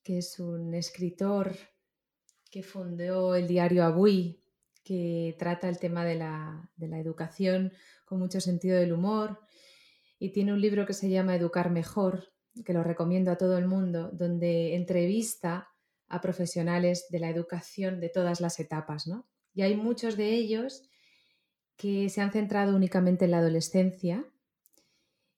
que 0.04 0.18
es 0.18 0.40
un 0.40 0.74
escritor 0.74 1.56
que 2.50 2.64
fundó 2.64 3.36
el 3.36 3.48
diario 3.48 3.84
Abui, 3.84 4.44
que 4.84 5.36
trata 5.38 5.70
el 5.70 5.78
tema 5.78 6.04
de 6.04 6.16
la, 6.16 6.72
de 6.76 6.88
la 6.88 7.00
educación 7.00 7.74
con 8.06 8.20
mucho 8.20 8.42
sentido 8.42 8.78
del 8.78 8.94
humor 8.94 9.40
y 10.18 10.32
tiene 10.32 10.54
un 10.54 10.62
libro 10.62 10.86
que 10.86 10.94
se 10.94 11.10
llama 11.10 11.36
Educar 11.36 11.70
Mejor, 11.70 12.34
que 12.66 12.74
lo 12.74 12.84
recomiendo 12.84 13.30
a 13.32 13.38
todo 13.38 13.58
el 13.58 13.68
mundo, 13.68 14.10
donde 14.12 14.76
entrevista 14.76 15.70
a 16.08 16.22
profesionales 16.22 17.08
de 17.10 17.20
la 17.20 17.30
educación 17.30 18.00
de 18.00 18.10
todas 18.10 18.42
las 18.42 18.60
etapas, 18.60 19.06
¿no? 19.06 19.28
Y 19.54 19.62
hay 19.62 19.76
muchos 19.76 20.18
de 20.18 20.34
ellos 20.34 20.90
que 21.80 22.10
se 22.10 22.20
han 22.20 22.34
centrado 22.34 22.76
únicamente 22.76 23.24
en 23.24 23.32
la 23.32 23.38
adolescencia 23.38 24.26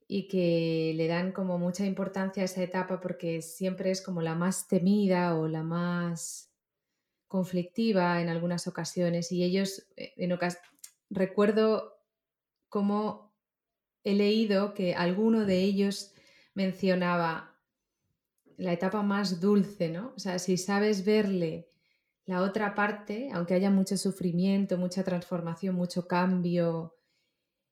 y 0.08 0.28
que 0.28 0.92
le 0.96 1.08
dan 1.08 1.34
como 1.34 1.60
mucha 1.60 1.86
importancia 1.86 2.42
a 2.42 2.46
esa 2.46 2.64
etapa 2.64 3.00
porque 3.00 3.44
siempre 3.44 3.92
es 3.92 4.02
como 4.02 4.24
la 4.24 4.34
más 4.34 4.68
temida 4.68 5.38
o 5.38 5.48
la 5.48 5.62
más 5.62 6.52
conflictiva 7.28 8.22
en 8.22 8.28
algunas 8.28 8.66
ocasiones 8.66 9.32
y 9.32 9.44
ellos 9.44 9.86
eh, 9.96 10.14
en 10.18 10.36
recuerdo 11.12 12.00
cómo 12.70 13.36
he 14.04 14.16
leído 14.16 14.74
que 14.74 14.96
alguno 14.96 15.46
de 15.46 15.60
ellos 15.60 16.16
mencionaba 16.56 17.56
la 18.58 18.74
etapa 18.74 19.04
más 19.04 19.40
dulce, 19.40 19.90
¿no? 19.90 20.14
O 20.16 20.20
sea, 20.20 20.40
si 20.40 20.58
sabes 20.58 21.06
verle 21.06 21.71
la 22.26 22.42
otra 22.42 22.76
parte, 22.76 23.30
aunque 23.34 23.54
haya 23.54 23.70
mucho 23.70 23.98
sufrimiento, 23.98 24.78
mucha 24.78 25.04
transformación, 25.04 25.76
mucho 25.76 26.08
cambio 26.08 26.96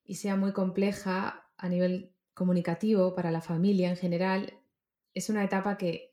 y 0.03 0.15
sea 0.15 0.35
muy 0.35 0.53
compleja 0.53 1.45
a 1.57 1.69
nivel 1.69 2.15
comunicativo 2.33 3.13
para 3.13 3.31
la 3.31 3.41
familia 3.41 3.89
en 3.89 3.97
general, 3.97 4.53
es 5.13 5.29
una 5.29 5.43
etapa 5.43 5.77
que, 5.77 6.07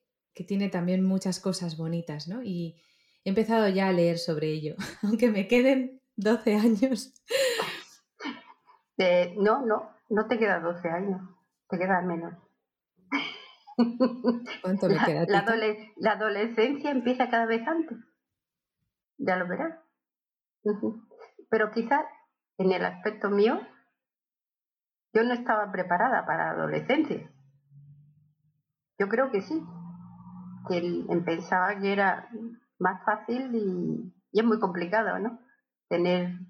tiene 0.46 0.68
también 0.68 1.03
muchas 1.03 1.40
cosas 1.40 1.79
bonitas, 1.79 2.29
¿no? 2.29 2.42
Y 2.42 2.77
he 3.25 3.31
empezado 3.31 3.68
ya 3.68 3.88
a 3.88 3.92
leer 3.92 4.18
sobre 4.18 4.49
ello, 4.49 4.75
aunque 5.03 5.31
me 5.31 5.49
queden 5.49 6.03
12 6.16 6.57
años. 6.57 7.14
Eh, 8.99 9.35
no, 9.38 9.64
no, 9.64 9.90
no 10.11 10.27
te 10.27 10.38
queda 10.38 10.61
12 10.61 10.88
años, 10.90 11.22
te 11.70 11.79
queda 11.79 12.03
menos. 12.03 12.35
¿Cuánto 14.62 14.88
me 14.88 14.99
queda? 15.07 15.25
La, 15.27 16.12
adolescencia 16.12 16.90
empieza 16.90 17.29
cada 17.29 17.46
vez 17.46 17.66
antes. 17.66 17.99
Ya 19.18 19.37
lo 19.37 19.46
verás. 19.46 19.79
Pero 21.48 21.70
quizás 21.72 22.05
en 22.59 22.72
el 22.72 22.85
aspecto 22.85 23.31
mío, 23.31 23.61
yo 25.12 25.22
no 25.22 25.35
estaba 25.35 25.70
preparada 25.72 26.26
para 26.26 26.46
la 26.46 26.50
adolescencia. 26.52 27.31
Yo 28.98 29.09
creo 29.09 29.31
que 29.31 29.42
sí. 29.42 29.62
Que 30.68 31.07
pensaba 31.24 31.79
que 31.79 31.92
era 31.92 32.29
más 32.79 33.05
fácil 33.05 33.55
y, 33.55 34.12
y 34.33 34.40
es 34.40 34.44
muy 34.44 34.59
complicado, 34.59 35.18
¿no? 35.18 35.38
Tener 35.88 36.40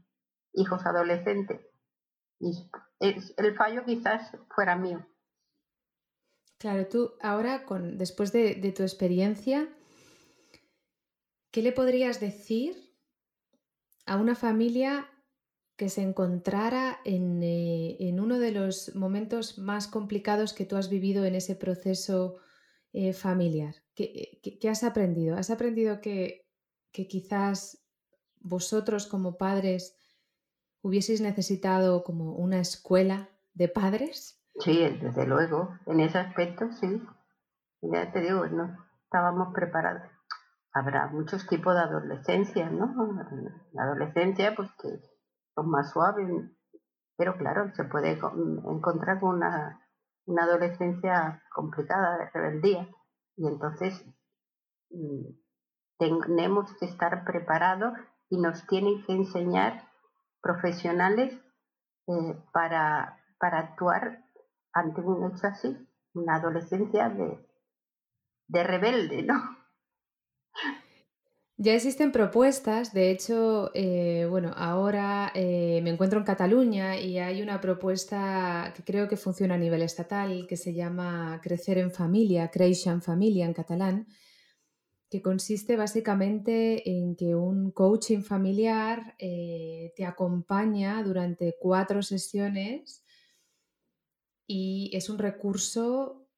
hijos 0.55 0.85
adolescentes. 0.87 1.61
Y 2.40 2.52
el 3.00 3.57
fallo 3.57 3.85
quizás 3.85 4.33
fuera 4.55 4.76
mío. 4.76 5.07
Claro, 6.59 6.87
tú 6.87 7.12
ahora, 7.20 7.64
con, 7.64 7.98
después 7.98 8.33
de, 8.33 8.72
tu 8.74 8.83
experiencia, 8.83 9.68
¿qué 11.57 11.62
le 11.62 11.73
podrías 11.73 12.21
decir 12.21 12.77
a 14.05 14.19
una 14.19 14.35
familia 14.35 15.09
que 15.77 15.88
se 15.88 16.03
encontrara 16.03 16.99
en, 17.07 17.40
eh, 17.42 17.97
uno 18.12 18.38
de 18.38 18.53
los 18.53 18.95
momentos 18.95 19.57
más 19.57 19.88
complicados 19.88 20.53
que 20.53 20.66
tú 20.66 20.77
has 20.77 20.90
vivido 20.90 21.25
en 21.25 21.35
ese 21.35 21.57
proceso 21.57 22.37
eh, 22.92 23.14
familiar? 23.14 23.75
¿Qué, 23.95 24.69
has 24.69 24.85
aprendido? 24.85 25.38
¿Has 25.38 25.49
aprendido 25.49 26.03
que, 26.03 26.47
que 26.92 27.09
quizás 27.09 27.88
vosotros 28.38 29.07
como 29.07 29.38
padres 29.38 29.97
hubieseis 30.83 31.23
necesitado 31.23 32.05
como 32.05 32.35
una 32.35 32.61
escuela 32.61 33.31
de 33.55 33.69
padres? 33.69 34.42
Sí, 34.57 34.77
desde 35.01 35.25
luego, 35.25 35.71
en 35.87 36.01
ese 36.01 36.19
aspecto 36.19 36.71
sí. 36.71 37.01
Ya 37.81 38.12
te 38.12 38.21
digo, 38.21 38.47
no 38.47 38.77
estábamos 39.07 39.55
preparados. 39.55 40.15
Habrá 40.77 41.07
muchos 41.07 41.47
tipos 41.47 41.75
de 41.75 41.81
adolescencia, 41.81 42.69
¿no? 42.69 42.95
La 43.73 43.85
adolescencia, 43.85 44.55
pues 44.55 44.71
que 44.83 45.01
son 45.55 45.71
más 45.71 45.91
suaves, 45.91 46.29
pero 47.17 47.39
claro, 47.39 47.73
se 47.75 47.85
puede 47.85 48.12
encontrar 48.12 49.19
con 49.21 49.37
una, 49.37 49.81
una 50.27 50.43
adolescencia 50.45 51.43
complicada 51.55 52.19
de 52.19 52.31
rebeldía. 52.31 52.91
Y 53.39 53.49
entonces 53.49 54.05
mm, 54.91 55.31
tenemos 55.99 56.71
que 56.79 56.85
estar 56.85 57.25
preparados 57.25 57.95
y 58.29 58.39
nos 58.39 58.67
tienen 58.67 59.03
que 59.07 59.15
enseñar 59.15 59.83
profesionales 60.43 61.33
eh, 62.07 62.45
para, 62.53 63.19
para 63.39 63.61
actuar 63.61 64.27
ante 64.75 65.01
un 65.01 65.33
hecho 65.33 65.47
así, 65.47 65.89
una 66.12 66.35
adolescencia 66.35 67.09
de, 67.09 67.49
de 68.49 68.62
rebelde, 68.62 69.23
¿no? 69.23 69.56
Ya 71.59 71.73
existen 71.73 72.12
propuestas, 72.12 72.92
de 72.92 73.11
hecho, 73.11 73.71
eh, 73.73 74.27
bueno, 74.29 74.53
ahora 74.57 75.33
eh, 75.35 75.81
me 75.83 75.88
encuentro 75.88 76.19
en 76.19 76.27
Cataluña 76.27 77.01
y 77.01 77.19
hay 77.19 77.40
una 77.40 77.62
propuesta 77.62 78.75
que 78.77 78.83
creo 78.85 79.09
que 79.09 79.16
funciona 79.16 79.55
a 79.55 79.59
nivel 79.59 79.81
estatal 79.81 80.47
que 80.47 80.59
se 80.59 80.75
llama 80.75 81.40
Crecer 81.42 81.79
en 81.79 81.92
Familia, 81.92 82.51
Creix 82.51 82.87
en 82.87 83.01
Familia 83.01 83.47
en 83.47 83.55
catalán, 83.55 84.07
que 85.09 85.23
consiste 85.23 85.77
básicamente 85.77 86.90
en 86.90 87.16
que 87.16 87.35
un 87.35 87.71
coaching 87.71 88.21
familiar 88.21 89.14
eh, 89.19 89.95
te 89.97 90.05
acompaña 90.05 91.03
durante 91.03 91.57
cuatro 91.59 92.03
sesiones 92.03 93.03
y 94.47 94.90
es 94.92 95.09
un 95.09 95.19
recurso 95.19 96.29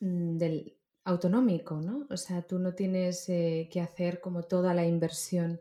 mm, 0.00 0.38
del 0.38 0.78
autonómico, 1.04 1.80
¿no? 1.80 2.06
O 2.10 2.16
sea, 2.16 2.42
tú 2.42 2.58
no 2.58 2.74
tienes 2.74 3.28
eh, 3.28 3.68
que 3.70 3.80
hacer 3.80 4.20
como 4.20 4.44
toda 4.44 4.74
la 4.74 4.86
inversión. 4.86 5.60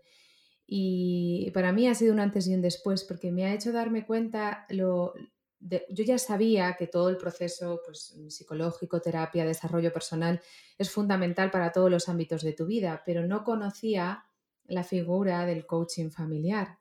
Y 0.68 1.52
para 1.52 1.72
mí 1.72 1.88
ha 1.88 1.96
sido 1.96 2.14
un 2.14 2.20
antes 2.20 2.48
y 2.48 2.54
un 2.54 2.62
después 2.62 3.04
porque 3.04 3.32
me 3.32 3.46
ha 3.46 3.54
hecho 3.54 3.72
darme 3.72 4.06
cuenta 4.06 4.66
lo, 4.70 5.14
yo 5.62 6.04
ya 6.04 6.18
sabía 6.18 6.76
que 6.78 6.88
todo 6.88 7.10
el 7.10 7.18
proceso 7.18 7.82
pues, 7.86 8.16
psicológico, 8.30 9.02
terapia, 9.02 9.46
desarrollo 9.46 9.94
personal 9.94 10.42
es 10.78 10.90
fundamental 10.90 11.52
para 11.52 11.72
todos 11.72 11.92
los 11.92 12.10
ámbitos 12.10 12.42
de 12.42 12.54
tu 12.54 12.66
vida, 12.66 13.04
pero 13.06 13.26
no 13.28 13.44
conocía 13.44 14.26
la 14.66 14.84
figura 14.84 15.46
del 15.46 15.66
coaching 15.66 16.10
familiar. 16.10 16.80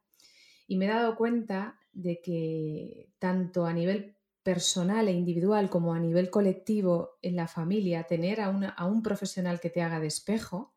Y 0.66 0.76
me 0.76 0.86
he 0.86 0.88
dado 0.88 1.16
cuenta 1.16 1.78
de 1.92 2.20
que 2.20 3.10
tanto 3.18 3.66
a 3.66 3.72
nivel 3.72 4.16
personal 4.42 5.08
e 5.08 5.12
individual 5.12 5.68
como 5.68 5.94
a 5.94 6.00
nivel 6.00 6.30
colectivo 6.30 7.18
en 7.22 7.36
la 7.36 7.48
familia, 7.48 8.04
tener 8.04 8.40
a, 8.40 8.46
a 8.46 8.86
un 8.86 9.02
profesional 9.02 9.60
que 9.60 9.70
te 9.70 9.82
haga 9.82 10.00
de 10.00 10.06
espejo, 10.06 10.74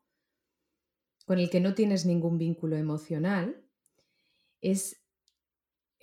con 1.26 1.38
el 1.38 1.48
que 1.48 1.60
no 1.60 1.74
tienes 1.74 2.04
ningún 2.04 2.38
vínculo 2.38 2.76
emocional, 2.76 3.64
es 4.60 5.04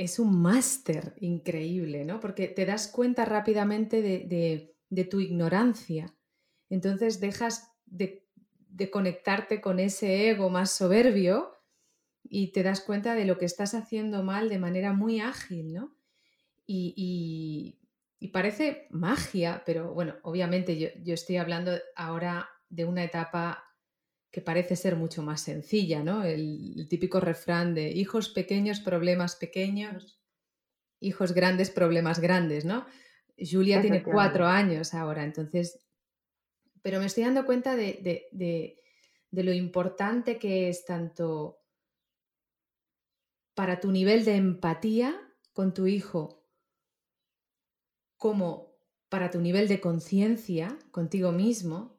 es 0.03 0.17
un 0.17 0.41
máster 0.41 1.13
increíble, 1.19 2.05
¿no? 2.05 2.19
Porque 2.19 2.47
te 2.47 2.65
das 2.65 2.87
cuenta 2.87 3.23
rápidamente 3.23 4.01
de, 4.01 5.05
tu 5.05 5.19
ignorancia. 5.19 6.15
Entonces 6.69 7.19
dejas 7.19 7.71
de, 7.85 8.27
conectarte 8.91 9.61
con 9.61 9.79
ese 9.79 10.29
ego 10.29 10.49
más 10.49 10.71
soberbio 10.71 11.55
y 12.23 12.51
te 12.51 12.63
das 12.63 12.81
cuenta 12.81 13.13
de 13.13 13.25
lo 13.25 13.37
que 13.37 13.45
estás 13.45 13.75
haciendo 13.75 14.23
mal 14.23 14.49
de 14.49 14.57
manera 14.57 14.91
muy 14.91 15.19
ágil, 15.19 15.73
¿no? 15.73 15.95
Y, 16.73 18.29
parece 18.31 18.87
magia, 18.91 19.63
pero 19.65 19.93
bueno, 19.93 20.15
obviamente 20.23 20.77
yo, 20.77 20.89
yo 21.03 21.13
estoy 21.13 21.37
hablando 21.37 21.71
ahora 21.95 22.49
de 22.69 22.85
una 22.85 23.03
etapa 23.03 23.65
que 24.31 24.41
parece 24.41 24.75
ser 24.77 24.95
mucho 24.95 25.21
más 25.21 25.41
sencilla, 25.41 26.03
¿no? 26.03 26.23
El, 26.23 26.87
típico 26.89 27.19
refrán 27.19 27.73
de 27.73 27.89
hijos 27.89 28.29
pequeños, 28.29 28.79
problemas 28.79 29.35
pequeños, 29.35 30.21
hijos 31.01 31.33
grandes, 31.33 31.69
problemas 31.69 32.19
grandes, 32.19 32.63
¿no? 32.63 32.85
Julia 33.37 33.81
tiene 33.81 34.03
cuatro 34.03 34.45
años 34.45 34.93
ahora, 34.93 35.23
entonces, 35.23 35.83
pero 36.81 36.99
me 36.99 37.07
estoy 37.07 37.23
dando 37.23 37.45
cuenta 37.45 37.75
de, 37.75 38.29
de 38.31 39.43
lo 39.43 39.51
importante 39.51 40.37
que 40.37 40.69
es 40.69 40.85
tanto 40.85 41.59
para 43.55 43.79
tu 43.79 43.91
nivel 43.91 44.23
de 44.23 44.35
empatía 44.35 45.19
con 45.53 45.73
tu 45.73 45.87
hijo 45.87 46.40
como 48.21 48.77
para 49.09 49.31
tu 49.31 49.41
nivel 49.41 49.67
de 49.67 49.81
conciencia 49.81 50.77
contigo 50.91 51.31
mismo, 51.31 51.97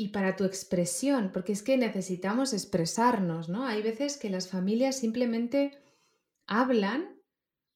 y 0.00 0.10
para 0.10 0.36
tu 0.36 0.44
expresión, 0.44 1.32
porque 1.32 1.50
es 1.50 1.64
que 1.64 1.76
necesitamos 1.76 2.52
expresarnos, 2.52 3.48
¿no? 3.48 3.66
Hay 3.66 3.82
veces 3.82 4.16
que 4.16 4.30
las 4.30 4.48
familias 4.48 4.96
simplemente 4.96 5.76
hablan 6.46 7.16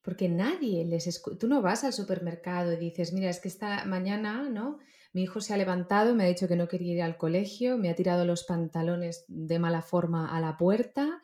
porque 0.02 0.28
nadie 0.28 0.84
les 0.84 1.08
escucha. 1.08 1.36
Tú 1.40 1.48
no 1.48 1.62
vas 1.62 1.82
al 1.82 1.92
supermercado 1.92 2.72
y 2.72 2.76
dices, 2.76 3.12
mira, 3.12 3.28
es 3.28 3.40
que 3.40 3.48
esta 3.48 3.84
mañana, 3.86 4.48
¿no? 4.48 4.78
Mi 5.12 5.24
hijo 5.24 5.40
se 5.40 5.52
ha 5.52 5.56
levantado, 5.56 6.14
me 6.14 6.22
ha 6.22 6.28
dicho 6.28 6.46
que 6.46 6.54
no 6.54 6.68
quería 6.68 6.94
ir 6.94 7.02
al 7.02 7.16
colegio, 7.16 7.76
me 7.76 7.90
ha 7.90 7.96
tirado 7.96 8.24
los 8.24 8.44
pantalones 8.44 9.24
de 9.26 9.58
mala 9.58 9.82
forma 9.82 10.32
a 10.34 10.40
la 10.40 10.56
puerta, 10.56 11.22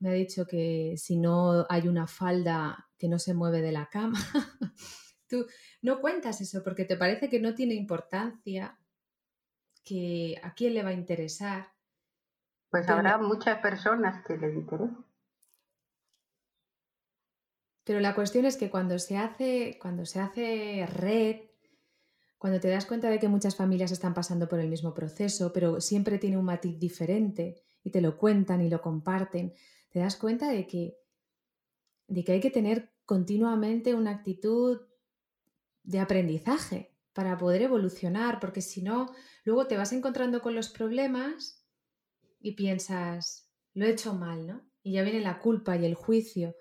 me 0.00 0.10
ha 0.10 0.12
dicho 0.12 0.46
que 0.46 0.94
si 0.96 1.16
no 1.16 1.66
hay 1.68 1.88
una 1.88 2.06
falda 2.06 2.88
que 2.98 3.08
no 3.08 3.18
se 3.18 3.34
mueve 3.34 3.62
de 3.62 3.72
la 3.72 3.86
cama. 3.86 4.18
Tú 5.28 5.46
no 5.82 6.00
cuentas 6.00 6.40
eso 6.40 6.62
porque 6.62 6.84
te 6.84 6.96
parece 6.96 7.28
que 7.28 7.40
no 7.40 7.54
tiene 7.54 7.74
importancia 7.74 8.78
que 9.84 10.40
a 10.42 10.54
quién 10.54 10.74
le 10.74 10.82
va 10.82 10.90
a 10.90 10.94
interesar. 10.94 11.72
Pues 12.70 12.88
habrá 12.88 13.18
muchas 13.18 13.58
personas 13.60 14.24
que 14.24 14.36
le 14.36 14.52
interesen. 14.52 15.04
Pero 17.84 18.00
la 18.00 18.14
cuestión 18.14 18.44
es 18.44 18.58
que 18.58 18.68
cuando 18.68 18.98
se 18.98 19.16
hace, 19.16 19.78
cuando 19.80 20.04
se 20.04 20.20
hace 20.20 20.86
red, 20.92 21.36
cuando 22.36 22.60
te 22.60 22.68
das 22.68 22.84
cuenta 22.84 23.08
de 23.08 23.18
que 23.18 23.28
muchas 23.28 23.56
familias 23.56 23.90
están 23.92 24.12
pasando 24.12 24.46
por 24.46 24.60
el 24.60 24.68
mismo 24.68 24.92
proceso, 24.92 25.52
pero 25.54 25.80
siempre 25.80 26.18
tiene 26.18 26.36
un 26.36 26.44
matiz 26.44 26.78
diferente 26.78 27.62
y 27.82 27.90
te 27.90 28.02
lo 28.02 28.18
cuentan 28.18 28.60
y 28.60 28.68
lo 28.68 28.82
comparten, 28.82 29.54
te 29.90 30.00
das 30.00 30.16
cuenta 30.16 30.50
de 30.50 30.66
que, 30.66 30.98
de 32.06 32.24
que 32.24 32.32
hay 32.32 32.40
que 32.40 32.50
tener 32.50 32.92
continuamente 33.04 33.94
una 33.94 34.10
actitud 34.10 34.80
de 35.82 36.00
aprendizaje 36.00 36.94
para 37.12 37.36
poder 37.36 37.62
evolucionar, 37.62 38.38
porque 38.40 38.60
si 38.60 38.82
no, 38.82 39.12
luego 39.44 39.66
te 39.66 39.76
vas 39.76 39.92
encontrando 39.92 40.40
con 40.40 40.54
los 40.54 40.68
problemas 40.68 41.66
y 42.40 42.52
piensas, 42.52 43.50
lo 43.74 43.86
he 43.86 43.90
hecho 43.90 44.14
mal, 44.14 44.46
¿no? 44.46 44.70
Y 44.82 44.92
ya 44.92 45.02
viene 45.02 45.20
la 45.20 45.40
culpa 45.40 45.76
y 45.76 45.84
el 45.84 45.94
juicio. 45.94 46.54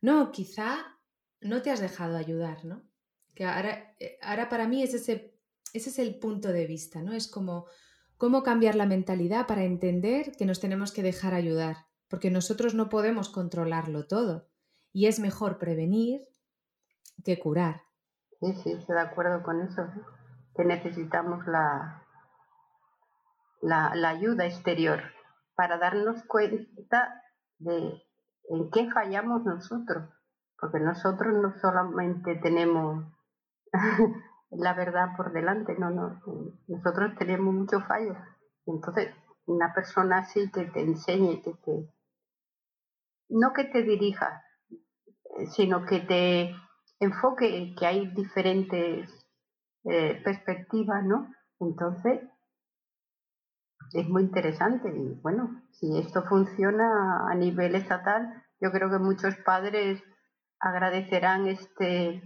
No, 0.00 0.30
quizá 0.30 1.00
no 1.40 1.62
te 1.62 1.70
has 1.70 1.80
dejado 1.80 2.16
ayudar, 2.16 2.64
¿no? 2.64 2.88
Que 3.34 3.44
ahora, 3.44 3.96
eh, 3.98 4.18
ahora 4.22 4.48
para 4.48 4.68
mí 4.68 4.82
es 4.82 4.94
ese, 4.94 5.34
ese 5.72 5.90
es 5.90 5.98
el 5.98 6.18
punto 6.18 6.52
de 6.52 6.66
vista, 6.66 7.02
¿no? 7.02 7.12
Es 7.12 7.26
como 7.26 7.66
cómo 8.16 8.42
cambiar 8.42 8.74
la 8.74 8.86
mentalidad 8.86 9.46
para 9.46 9.64
entender 9.64 10.32
que 10.36 10.46
nos 10.46 10.60
tenemos 10.60 10.92
que 10.92 11.02
dejar 11.02 11.34
ayudar, 11.34 11.76
porque 12.14 12.30
nosotros 12.30 12.76
no 12.76 12.88
podemos 12.90 13.28
controlarlo 13.28 14.06
todo 14.06 14.46
y 14.92 15.08
es 15.08 15.18
mejor 15.18 15.58
prevenir 15.58 16.20
que 17.24 17.40
curar. 17.40 17.80
Sí, 18.38 18.54
sí, 18.62 18.70
estoy 18.70 18.94
de 18.94 19.02
acuerdo 19.02 19.42
con 19.42 19.60
eso, 19.62 19.82
que 20.54 20.64
necesitamos 20.64 21.44
la, 21.48 22.04
la, 23.62 24.08
ayuda 24.08 24.46
exterior 24.46 25.00
para 25.56 25.76
darnos 25.78 26.22
cuenta 26.28 27.20
de 27.58 28.00
en 28.48 28.70
qué 28.70 28.88
fallamos 28.92 29.44
nosotros, 29.44 30.08
porque 30.60 30.78
nosotros 30.78 31.34
no 31.34 31.52
solamente 31.60 32.36
tenemos 32.36 33.12
la 34.52 34.72
verdad 34.74 35.16
por 35.16 35.32
delante, 35.32 35.74
no, 35.80 35.90
no, 35.90 36.20
nosotros 36.68 37.16
tenemos 37.18 37.52
muchos 37.52 37.84
fallos. 37.88 38.16
Entonces, 38.66 39.12
una 39.46 39.74
persona 39.74 40.18
así 40.18 40.48
que 40.52 40.66
te 40.66 40.80
enseñe, 40.80 41.42
que 41.42 41.54
te, 41.54 41.93
no 43.28 43.52
que 43.52 43.64
te 43.64 43.82
dirija, 43.82 44.42
sino 45.54 45.84
que 45.84 46.00
te 46.00 46.54
enfoque 47.00 47.74
que 47.78 47.86
hay 47.86 48.08
diferentes 48.14 49.10
eh, 49.84 50.20
perspectivas, 50.24 51.04
¿no? 51.04 51.32
Entonces, 51.60 52.20
es 53.92 54.08
muy 54.08 54.22
interesante 54.22 54.88
y 54.88 55.20
bueno, 55.20 55.62
si 55.72 55.98
esto 55.98 56.22
funciona 56.24 57.28
a 57.30 57.34
nivel 57.34 57.74
estatal, 57.74 58.42
yo 58.60 58.70
creo 58.72 58.90
que 58.90 58.98
muchos 58.98 59.36
padres 59.44 60.02
agradecerán 60.58 61.46
este 61.46 62.22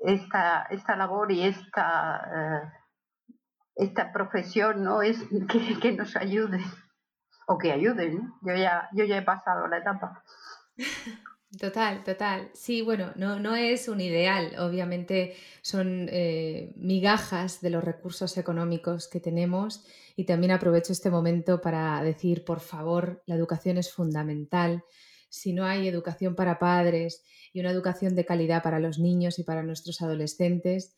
esta, 0.00 0.62
esta 0.64 0.96
labor 0.96 1.32
y 1.32 1.44
esta, 1.44 2.30
eh, 2.34 2.72
esta 3.76 4.12
profesión, 4.12 4.84
¿no? 4.84 5.02
Es 5.02 5.22
que, 5.48 5.78
que, 5.80 5.92
nos 5.92 6.16
ayude 6.16 6.60
o 7.50 7.58
que 7.58 7.72
ayuden. 7.72 8.32
Yo 8.42 8.54
ya, 8.54 8.88
yo 8.92 9.04
ya 9.04 9.18
he 9.18 9.22
pasado 9.22 9.66
la 9.66 9.78
etapa. 9.78 10.22
Total, 11.58 12.04
total. 12.04 12.48
Sí, 12.54 12.80
bueno, 12.80 13.12
no, 13.16 13.40
no 13.40 13.56
es 13.56 13.88
un 13.88 14.00
ideal. 14.00 14.54
Obviamente 14.60 15.34
son 15.62 16.08
eh, 16.12 16.72
migajas 16.76 17.60
de 17.60 17.70
los 17.70 17.82
recursos 17.82 18.38
económicos 18.38 19.08
que 19.08 19.18
tenemos 19.18 19.84
y 20.14 20.26
también 20.26 20.52
aprovecho 20.52 20.92
este 20.92 21.10
momento 21.10 21.60
para 21.60 22.00
decir, 22.04 22.44
por 22.44 22.60
favor, 22.60 23.24
la 23.26 23.34
educación 23.34 23.78
es 23.78 23.92
fundamental. 23.92 24.84
Si 25.28 25.52
no 25.52 25.64
hay 25.64 25.88
educación 25.88 26.36
para 26.36 26.60
padres 26.60 27.24
y 27.52 27.58
una 27.58 27.72
educación 27.72 28.14
de 28.14 28.24
calidad 28.24 28.62
para 28.62 28.78
los 28.78 29.00
niños 29.00 29.40
y 29.40 29.42
para 29.42 29.64
nuestros 29.64 30.00
adolescentes, 30.02 30.94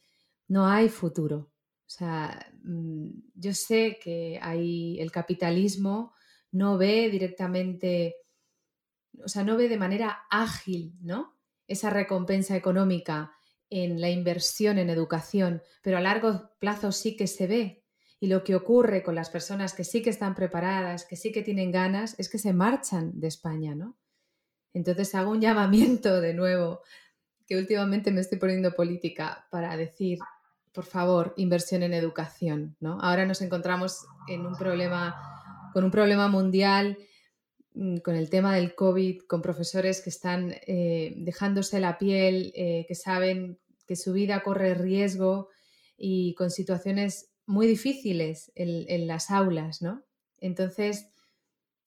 no 0.49 0.67
hay 0.67 0.91
futuro. 0.91 1.51
O 1.87 1.95
sea, 1.95 2.47
mm, 2.63 3.09
yo 3.37 3.55
sé 3.55 3.99
que 4.03 4.39
hay 4.43 5.01
el 5.01 5.11
capitalismo 5.11 6.13
no 6.53 6.79
ve 6.79 7.11
directamente 7.11 8.17
o 9.25 9.29
sea, 9.29 9.45
no 9.45 9.57
ve 9.57 9.69
de 9.69 9.77
manera 9.77 10.25
ágil, 10.31 10.95
¿no? 11.01 11.37
Esa 11.67 11.91
recompensa 11.91 12.57
económica 12.57 13.33
en 13.71 14.01
la 14.01 14.11
inversión 14.11 14.79
en 14.79 14.91
educación, 14.91 15.63
pero 15.83 15.99
a 15.99 16.01
largo 16.01 16.51
plazo 16.59 16.93
sí 16.93 17.17
que 17.17 17.27
se 17.27 17.47
ve. 17.47 17.85
Y 18.21 18.27
lo 18.29 18.45
que 18.45 18.55
ocurre 18.55 19.03
con 19.03 19.15
las 19.15 19.31
personas 19.31 19.75
que 19.75 19.85
sí 19.85 20.03
que 20.03 20.11
están 20.11 20.35
preparadas, 20.35 21.05
que 21.05 21.17
sí 21.17 21.33
que 21.33 21.43
tienen 21.43 21.73
ganas, 21.73 22.15
es 22.19 22.29
que 22.29 22.39
se 22.39 22.53
marchan 22.53 23.19
de 23.19 23.29
España, 23.29 23.75
¿no? 23.75 23.97
Entonces 24.73 25.15
hago 25.15 25.31
un 25.31 25.41
llamamiento 25.41 26.21
de 26.21 26.35
nuevo, 26.35 26.81
que 27.47 27.57
últimamente 27.57 28.11
me 28.13 28.21
estoy 28.21 28.39
poniendo 28.39 28.73
política 28.73 29.47
para 29.51 29.77
decir, 29.77 30.19
por 30.73 30.85
favor, 30.85 31.35
inversión 31.37 31.83
en 31.83 31.95
educación, 31.95 32.77
¿no? 32.81 33.01
Ahora 33.01 33.27
nos 33.27 33.43
encontramos 33.43 34.07
en 34.29 34.47
un 34.47 34.57
problema, 34.57 35.32
con 35.73 35.85
un 35.85 35.91
problema 35.91 36.29
mundial 36.29 36.99
mm, 37.75 37.99
con 37.99 38.15
el 38.15 38.31
tema 38.31 38.55
del 38.55 38.75
COVID, 38.75 39.23
con 39.23 39.43
profesores 39.43 40.01
que 40.01 40.11
están 40.11 40.55
eh, 40.67 41.15
dejándose 41.17 41.81
la 41.81 41.99
piel, 41.99 42.53
eh, 42.55 42.85
que 42.87 42.95
saben 42.95 43.59
que 43.87 43.97
su 43.97 44.13
vida 44.13 44.43
corre 44.43 44.75
riesgo 44.75 45.49
y 45.97 46.35
con 46.35 46.51
situaciones 46.51 47.31
muy 47.47 47.67
difíciles 47.67 48.53
en, 48.55 48.85
en 48.89 49.07
las 49.07 49.31
aulas, 49.31 49.83
¿no? 49.83 50.05
Entonces, 50.39 51.09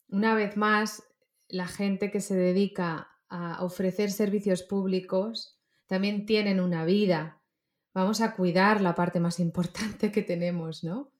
una 0.09 0.35
vez 0.35 0.57
más, 0.57 1.03
la 1.47 1.67
gente 1.67 2.11
que 2.11 2.21
se 2.21 2.35
dedica 2.35 3.09
a 3.29 3.63
ofrecer 3.63 4.11
servicios 4.11 4.63
públicos 4.63 5.59
también 5.87 6.25
tienen 6.25 6.59
una 6.59 6.85
vida. 6.85 7.41
Vamos 7.93 8.21
a 8.21 8.35
cuidar 8.35 8.81
la 8.81 8.95
parte 8.95 9.19
más 9.19 9.39
importante 9.47 10.11
que 10.11 10.21
tenemos, 10.21 10.83
¿no? 10.83 11.11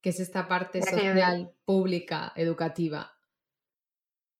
Que 0.00 0.10
es 0.10 0.20
esta 0.20 0.46
parte 0.48 0.82
social, 0.82 1.52
pública, 1.64 2.32
educativa. 2.36 3.12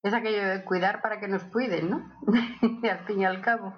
Es 0.03 0.15
aquello 0.15 0.49
de 0.49 0.65
cuidar 0.65 1.03
para 1.03 1.19
que 1.19 1.29
nos 1.29 1.45
cuiden, 1.45 1.91
¿no? 1.91 2.13
al 2.91 3.07
fin 3.07 3.21
y 3.21 3.25
al 3.25 3.41
cabo. 3.43 3.75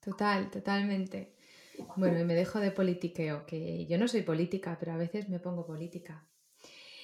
Total, 0.00 0.50
totalmente. 0.50 1.36
Bueno, 1.96 2.18
y 2.18 2.24
me 2.24 2.34
dejo 2.34 2.60
de 2.60 2.70
politiqueo, 2.70 3.46
que 3.46 3.86
yo 3.86 3.98
no 3.98 4.06
soy 4.08 4.22
política, 4.22 4.76
pero 4.78 4.92
a 4.92 4.96
veces 4.96 5.28
me 5.28 5.40
pongo 5.40 5.66
política. 5.66 6.24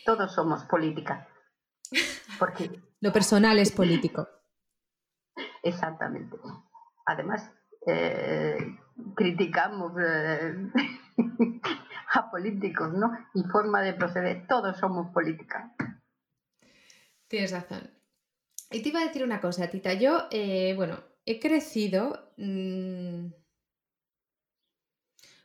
Todos 0.04 0.32
somos 0.32 0.64
política. 0.64 1.28
Porque... 2.38 2.70
Lo 3.00 3.12
personal 3.12 3.58
es 3.58 3.72
político. 3.72 4.28
Exactamente. 5.62 6.36
Además, 7.06 7.50
eh, 7.86 8.56
criticamos 9.14 9.92
eh, 10.00 10.54
a 12.12 12.30
políticos, 12.30 12.92
¿no? 12.94 13.12
Y 13.34 13.42
forma 13.44 13.82
de 13.82 13.94
proceder. 13.94 14.46
Todos 14.46 14.78
somos 14.78 15.12
política. 15.12 15.74
Tienes 17.28 17.52
razón. 17.52 17.90
Y 18.70 18.82
te 18.82 18.88
iba 18.90 19.00
a 19.00 19.06
decir 19.06 19.24
una 19.24 19.40
cosa, 19.40 19.68
Tita. 19.68 19.94
Yo, 19.94 20.28
eh, 20.30 20.74
bueno, 20.76 21.02
he 21.24 21.38
crecido. 21.40 22.32
Mm, 22.36 23.32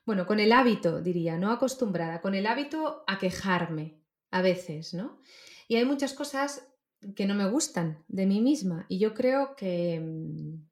bueno, 0.06 0.26
con 0.26 0.39
el 0.39 0.52
hábito, 0.52 1.02
diría, 1.02 1.38
no 1.38 1.52
acostumbrada, 1.52 2.21
con 2.21 2.36
el 2.36 2.45
hábito 2.45 3.04
a 3.08 3.17
quejarme 3.17 4.02
a 4.32 4.41
veces, 4.41 4.93
¿no? 4.93 5.19
Y 5.67 5.78
hay 5.78 5.86
muchas 5.86 6.13
cosas 6.13 6.67
que 7.15 7.26
no 7.26 7.36
me 7.36 7.49
gustan 7.49 8.04
de 8.08 8.26
mí 8.26 8.41
misma. 8.41 8.86
Y 8.89 8.99
yo 8.99 9.13
creo 9.13 9.56
que 9.56 9.99
mm, 9.99 10.67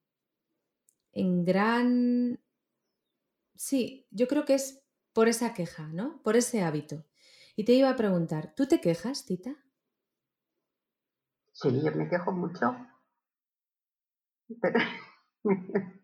en 1.13 1.45
gran... 1.45 2.39
Sí, 3.55 4.07
yo 4.11 4.27
creo 4.27 4.43
que 4.43 4.55
es 4.55 4.80
por 5.13 5.27
esa 5.27 5.53
queja, 5.53 5.87
¿no? 5.87 6.21
Por 6.23 6.35
ese 6.35 6.63
hábito. 6.63 7.05
Y 7.55 7.65
te 7.65 7.73
iba 7.73 7.89
a 7.89 7.95
preguntar, 7.95 8.53
¿tú 8.55 8.67
te 8.67 8.79
quejas, 8.81 9.25
Tita? 9.25 9.55
Sí, 11.53 11.69
yo 11.83 11.91
me 11.91 12.07
quejo 12.09 12.31
mucho. 12.31 12.75
Pero, 14.61 14.79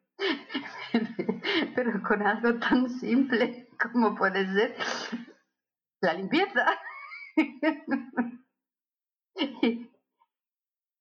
pero 1.76 2.04
con 2.08 2.22
algo 2.22 2.60
tan 2.60 2.89
simple 2.89 3.70
como 3.82 4.15
puede 4.15 4.46
ser 4.54 4.76
la 6.02 6.13
limpieza. 6.13 6.65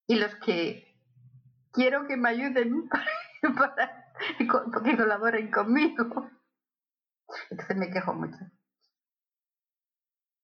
y 0.09 0.15
los 0.15 0.35
que 0.37 0.87
quiero 1.73 2.07
que 2.07 2.17
me 2.17 2.31
ayuden 2.31 2.89
para, 3.59 4.13
que 4.39 4.97
colaboren 4.97 5.51
conmigo. 5.51 6.31
Entonces 7.51 7.77
me 7.77 7.91
quejo 7.91 8.15
mucho. 8.15 8.39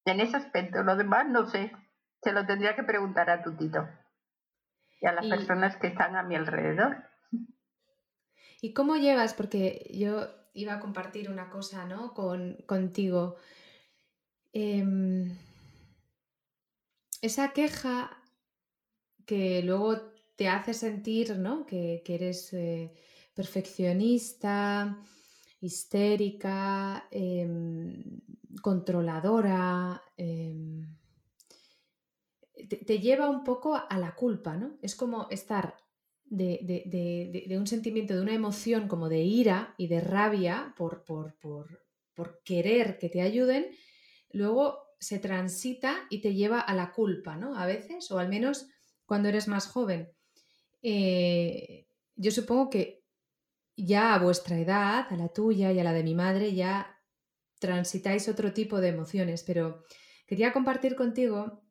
En 0.05 0.21
ese 0.21 0.37
aspecto, 0.37 0.83
lo 0.83 0.97
demás 0.97 1.29
no 1.29 1.47
sé. 1.47 1.73
Se 2.23 2.33
lo 2.33 2.47
tendría 2.47 2.77
que 2.77 2.83
preguntar 2.83 3.31
a 3.31 3.43
tu 3.43 3.57
tito 3.57 3.89
y 5.01 5.07
a 5.07 5.13
las 5.13 5.27
personas 5.27 5.77
que 5.77 5.89
están 5.89 6.15
a 6.17 6.23
mi 6.23 6.37
alrededor. 6.37 7.05
¿Y 8.61 8.73
cómo 8.73 8.97
llevas? 8.97 9.35
Porque 9.35 9.91
yo 9.93 10.29
iba 10.55 10.75
a 10.75 10.81
compartir 10.81 11.29
una 11.31 11.51
cosa, 11.51 11.85
¿no? 11.85 12.15
Con, 12.15 12.57
contigo. 12.67 13.37
Em, 14.53 15.37
esa 17.21 17.53
queja 17.53 18.23
que 19.27 19.63
luego 19.63 20.01
te 20.37 20.49
hace 20.49 20.75
sentir 20.75 21.39
¿no? 21.39 21.67
que, 21.67 22.03
eres 22.07 22.53
eh, 22.53 22.93
perfeccionista, 23.35 24.99
histérica, 25.63 27.07
em, 27.11 28.03
controladora, 28.61 30.03
em, 30.17 30.87
te, 32.69 32.99
lleva 32.99 33.31
un 33.31 33.45
poco 33.45 33.77
a 33.77 33.99
la 33.99 34.15
culpa, 34.15 34.57
¿no? 34.57 34.79
Es 34.83 34.95
como 34.95 35.29
estar 35.31 35.77
de, 36.25 37.57
un 37.59 37.67
sentimiento, 37.67 38.15
de 38.15 38.23
una 38.23 38.35
emoción 38.35 38.89
como 38.89 39.09
de 39.09 39.23
ira 39.23 39.75
y 39.79 39.87
de 39.87 40.01
rabia 40.01 40.75
por, 40.77 41.05
querer 42.45 42.99
que 42.99 43.09
te 43.09 43.21
ayuden, 43.21 43.71
luego 44.31 44.79
se 44.99 45.19
transita 45.19 46.07
y 46.11 46.21
te 46.21 46.35
lleva 46.35 46.61
a 46.61 46.75
la 46.75 46.93
culpa, 46.93 47.37
¿no? 47.37 47.57
A 47.57 47.67
veces, 47.67 48.11
o 48.11 48.19
al 48.19 48.29
menos 48.29 48.69
cuando 49.07 49.29
eres 49.29 49.49
más 49.49 49.67
joven. 49.67 50.13
Eh, 50.83 51.87
yo 52.17 52.31
supongo 52.31 52.71
que 52.71 53.02
ya 53.77 54.15
a 54.15 54.19
vuestra 54.19 54.59
edad, 54.59 55.07
a 55.11 55.17
la 55.17 55.29
tuya 55.29 55.73
y 55.73 55.81
a 55.81 55.85
la 55.85 55.93
de 55.93 56.03
mi 56.03 56.15
madre, 56.15 56.55
ya 56.55 56.99
transitáis 57.59 58.29
otro 58.29 58.53
tipo 58.53 58.81
de 58.81 58.89
emociones, 58.89 59.45
pero 59.45 59.85
quería 60.27 60.53
compartir 60.53 60.97
contigo 60.97 61.63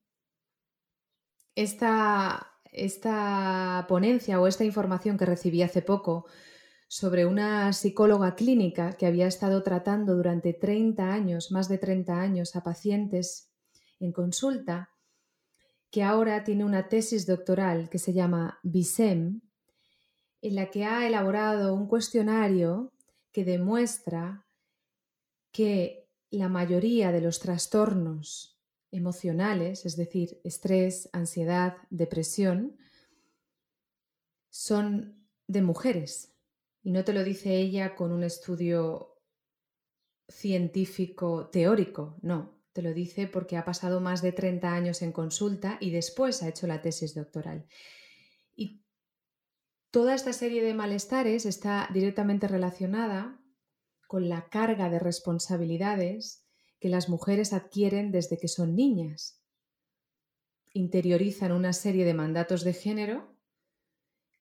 esta, 1.55 2.53
esta 2.71 3.85
ponencia 3.87 4.39
o 4.39 4.47
esta 4.47 4.63
información 4.63 5.17
que 5.17 5.25
recibí 5.25 5.61
hace 5.61 5.81
poco 5.81 6.25
sobre 6.87 7.25
una 7.25 7.71
psicóloga 7.73 8.35
clínica 8.35 8.93
que 8.93 9.05
había 9.05 9.27
estado 9.27 9.63
tratando 9.63 10.15
durante 10.15 10.53
30 10.53 11.13
años, 11.13 11.51
más 11.51 11.69
de 11.69 11.77
30 11.77 12.19
años, 12.19 12.55
a 12.55 12.63
pacientes 12.63 13.51
en 13.99 14.11
consulta 14.11 14.89
que 15.91 16.03
ahora 16.03 16.43
tiene 16.43 16.63
una 16.63 16.87
tesis 16.87 17.27
doctoral 17.27 17.89
que 17.89 17.99
se 17.99 18.13
llama 18.13 18.59
BISEM, 18.63 19.41
en 20.41 20.55
la 20.55 20.71
que 20.71 20.85
ha 20.85 21.07
elaborado 21.07 21.73
un 21.73 21.87
cuestionario 21.87 22.91
que 23.31 23.45
demuestra 23.45 24.45
que 25.51 26.07
la 26.29 26.49
mayoría 26.49 27.11
de 27.11 27.21
los 27.21 27.39
trastornos 27.39 28.59
emocionales, 28.91 29.85
es 29.85 29.95
decir, 29.95 30.39
estrés, 30.43 31.09
ansiedad, 31.13 31.77
depresión, 31.89 32.77
son 34.49 35.27
de 35.47 35.61
mujeres. 35.61 36.33
Y 36.83 36.91
no 36.91 37.03
te 37.03 37.13
lo 37.13 37.23
dice 37.23 37.55
ella 37.55 37.95
con 37.95 38.11
un 38.11 38.23
estudio 38.23 39.17
científico 40.27 41.49
teórico, 41.49 42.17
no, 42.21 42.61
te 42.73 42.81
lo 42.81 42.93
dice 42.93 43.27
porque 43.27 43.57
ha 43.57 43.65
pasado 43.65 43.99
más 43.99 44.21
de 44.21 44.31
30 44.31 44.73
años 44.73 45.01
en 45.01 45.11
consulta 45.11 45.77
y 45.81 45.91
después 45.91 46.41
ha 46.41 46.49
hecho 46.49 46.67
la 46.67 46.81
tesis 46.81 47.13
doctoral. 47.13 47.65
Y 48.55 48.81
toda 49.91 50.15
esta 50.15 50.33
serie 50.33 50.63
de 50.63 50.73
malestares 50.73 51.45
está 51.45 51.89
directamente 51.93 52.47
relacionada 52.47 53.39
con 54.07 54.29
la 54.29 54.49
carga 54.49 54.89
de 54.89 54.99
responsabilidades 54.99 56.45
que 56.79 56.89
las 56.89 57.09
mujeres 57.09 57.53
adquieren 57.53 58.11
desde 58.11 58.37
que 58.37 58.47
son 58.47 58.75
niñas. 58.75 59.43
Interiorizan 60.73 61.51
una 61.51 61.73
serie 61.73 62.05
de 62.05 62.13
mandatos 62.13 62.63
de 62.63 62.73
género 62.73 63.37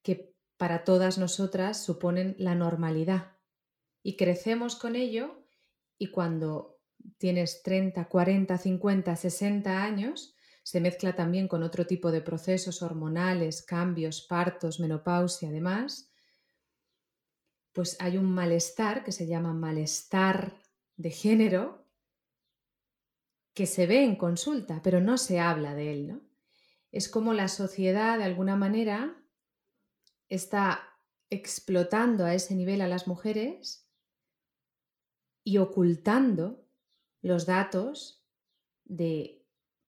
que 0.01 0.33
para 0.57 0.83
todas 0.83 1.17
nosotras 1.17 1.83
suponen 1.83 2.35
la 2.39 2.55
normalidad. 2.55 3.37
Y 4.01 4.15
crecemos 4.15 4.75
con 4.75 4.95
ello 4.95 5.45
y 5.97 6.07
cuando 6.07 6.79
tienes 7.17 7.61
30, 7.61 8.07
40, 8.07 8.57
50, 8.57 9.15
60 9.15 9.83
años, 9.83 10.35
se 10.63 10.79
mezcla 10.79 11.15
también 11.15 11.47
con 11.47 11.63
otro 11.63 11.85
tipo 11.85 12.11
de 12.11 12.21
procesos 12.21 12.81
hormonales, 12.81 13.63
cambios, 13.63 14.21
partos, 14.21 14.79
menopausia, 14.79 15.49
además, 15.49 16.11
pues 17.73 17.97
hay 17.99 18.17
un 18.17 18.31
malestar 18.31 19.03
que 19.03 19.11
se 19.11 19.27
llama 19.27 19.53
malestar 19.53 20.61
de 20.97 21.11
género 21.11 21.87
que 23.53 23.65
se 23.65 23.87
ve 23.87 24.03
en 24.03 24.15
consulta, 24.15 24.81
pero 24.83 25.01
no 25.01 25.17
se 25.17 25.39
habla 25.39 25.73
de 25.73 25.91
él, 25.91 26.07
¿no? 26.07 26.21
Es 26.91 27.09
como 27.09 27.33
la 27.33 27.47
sociedad, 27.47 28.17
de 28.17 28.25
alguna 28.25 28.55
manera, 28.55 29.17
está 30.29 30.91
explotando 31.29 32.25
a 32.25 32.33
ese 32.33 32.55
nivel 32.55 32.81
a 32.81 32.87
las 32.87 33.07
mujeres 33.07 33.89
y 35.43 35.57
ocultando 35.57 36.67
los 37.21 37.45
datos 37.45 38.25
de 38.83 39.40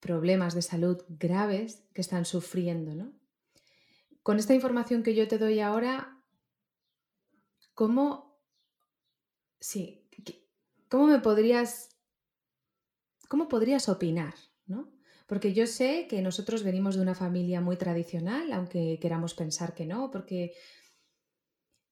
problemas 0.04 0.54
de 0.54 0.60
salud 0.60 1.02
graves 1.08 1.82
que 1.94 2.02
están 2.02 2.26
sufriendo. 2.26 2.94
¿no? 2.94 3.10
Con 4.22 4.38
esta 4.38 4.52
información 4.52 5.02
que 5.02 5.14
yo 5.14 5.26
te 5.28 5.38
doy 5.38 5.60
ahora, 5.60 6.22
¿cómo, 7.72 8.38
sí, 9.58 10.06
cómo 10.90 11.06
me 11.06 11.20
podrías, 11.20 11.88
cómo 13.28 13.48
podrías 13.48 13.88
opinar? 13.88 14.34
¿no? 14.66 14.92
Porque 15.26 15.54
yo 15.54 15.66
sé 15.66 16.06
que 16.06 16.20
nosotros 16.20 16.64
venimos 16.64 16.96
de 16.96 17.00
una 17.00 17.14
familia 17.14 17.62
muy 17.62 17.78
tradicional, 17.78 18.52
aunque 18.52 18.98
queramos 19.00 19.32
pensar 19.32 19.72
que 19.72 19.86
no, 19.86 20.10
porque 20.10 20.52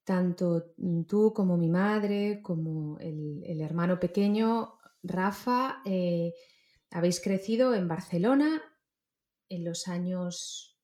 tanto 0.05 0.75
tú 1.09 1.33
como 1.33 1.57
mi 1.57 1.71
madre, 1.71 2.43
como 2.43 2.99
el, 2.99 3.59
hermano 3.63 3.99
pequeño, 3.99 4.75
Rafa, 5.03 5.81
eh, 5.87 6.35
habéis 6.93 7.21
crecido 7.21 7.75
en 7.75 7.89
Barcelona 7.89 8.63
en 9.49 9.65
los 9.65 9.89
años 9.89 10.79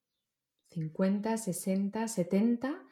50, 0.71 1.37
60, 1.37 2.09
70. 2.09 2.83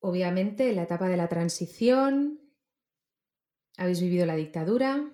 Obviamente, 0.00 0.70
en 0.70 0.76
la 0.76 0.82
etapa 0.82 1.08
de 1.08 1.16
la 1.16 1.28
transición, 1.28 2.40
habéis 3.76 4.00
vivido 4.00 4.26
la 4.26 4.36
dictadura, 4.36 5.10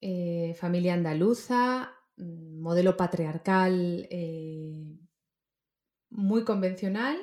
eh, 0.00 0.54
familia 0.58 0.94
andaluza, 0.94 1.92
mm, 2.16 2.60
modelo 2.60 2.96
patriarcal 2.96 4.06
eh, 4.10 4.98
muy 6.10 6.44
convencional, 6.44 7.18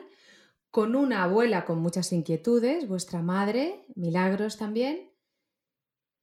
con 0.69 0.95
una 0.95 1.23
abuela 1.23 1.63
con 1.63 1.79
muchas 1.79 2.11
inquietudes, 2.11 2.87
vuestra 2.87 3.21
madre, 3.21 3.85
Milagros 3.95 4.57
también, 4.57 5.14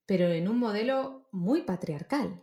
pero 0.07 0.29
en 0.29 0.49
un 0.49 0.59
modelo 0.59 1.29
muy 1.33 1.63
patriarcal. 1.63 2.43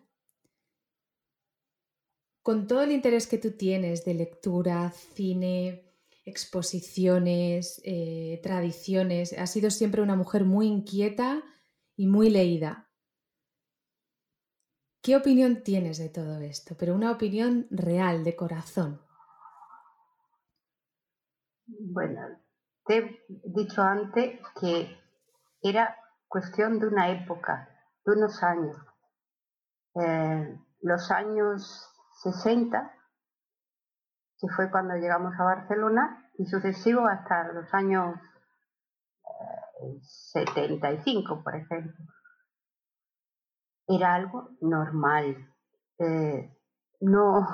Con 2.42 2.68
todo 2.68 2.82
el 2.82 2.92
interés 2.92 3.28
que 3.28 3.38
tú 3.38 3.52
tienes 3.52 4.06
de 4.06 4.14
lectura, 4.14 4.92
cine, 4.92 5.90
exposiciones, 6.26 7.82
eh, 7.84 8.40
tradiciones, 8.42 9.34
has 9.34 9.52
sido 9.52 9.70
siempre 9.70 10.02
una 10.02 10.16
mujer 10.16 10.46
muy 10.46 10.68
inquieta 10.68 11.44
y 11.96 12.08
muy 12.08 12.30
leída. 12.30 12.90
¿Qué 15.02 15.16
opinión 15.16 15.64
tienes 15.64 15.98
de 15.98 16.10
todo 16.10 16.40
esto? 16.40 16.76
Pero 16.78 16.96
una 16.96 17.12
opinión 17.12 17.68
real, 17.70 18.24
de 18.24 18.36
corazón. 18.36 19.02
Bueno, 21.68 22.22
te 22.86 22.98
he 22.98 23.26
dicho 23.46 23.82
antes 23.82 24.40
que 24.60 24.98
era 25.62 25.96
cuestión 26.30 26.80
de 26.80 26.88
una 26.88 27.10
época, 27.10 27.68
de 28.06 28.14
unos 28.14 28.42
años. 28.42 28.78
Eh, 29.96 30.58
los 30.82 31.12
años 31.12 31.94
60, 32.24 32.94
que 34.40 34.48
fue 34.56 34.72
cuando 34.72 34.96
llegamos 34.96 35.34
a 35.38 35.44
Barcelona, 35.44 36.32
y 36.38 36.46
sucesivo 36.46 37.06
hasta 37.06 37.52
los 37.52 37.74
años 37.74 38.16
75, 40.02 41.34
eh, 41.34 41.42
por 41.44 41.56
ejemplo 41.56 42.06
era 43.90 44.16
algo 44.16 44.52
normal. 44.62 45.52
Eh, 45.98 46.56
no, 47.02 47.48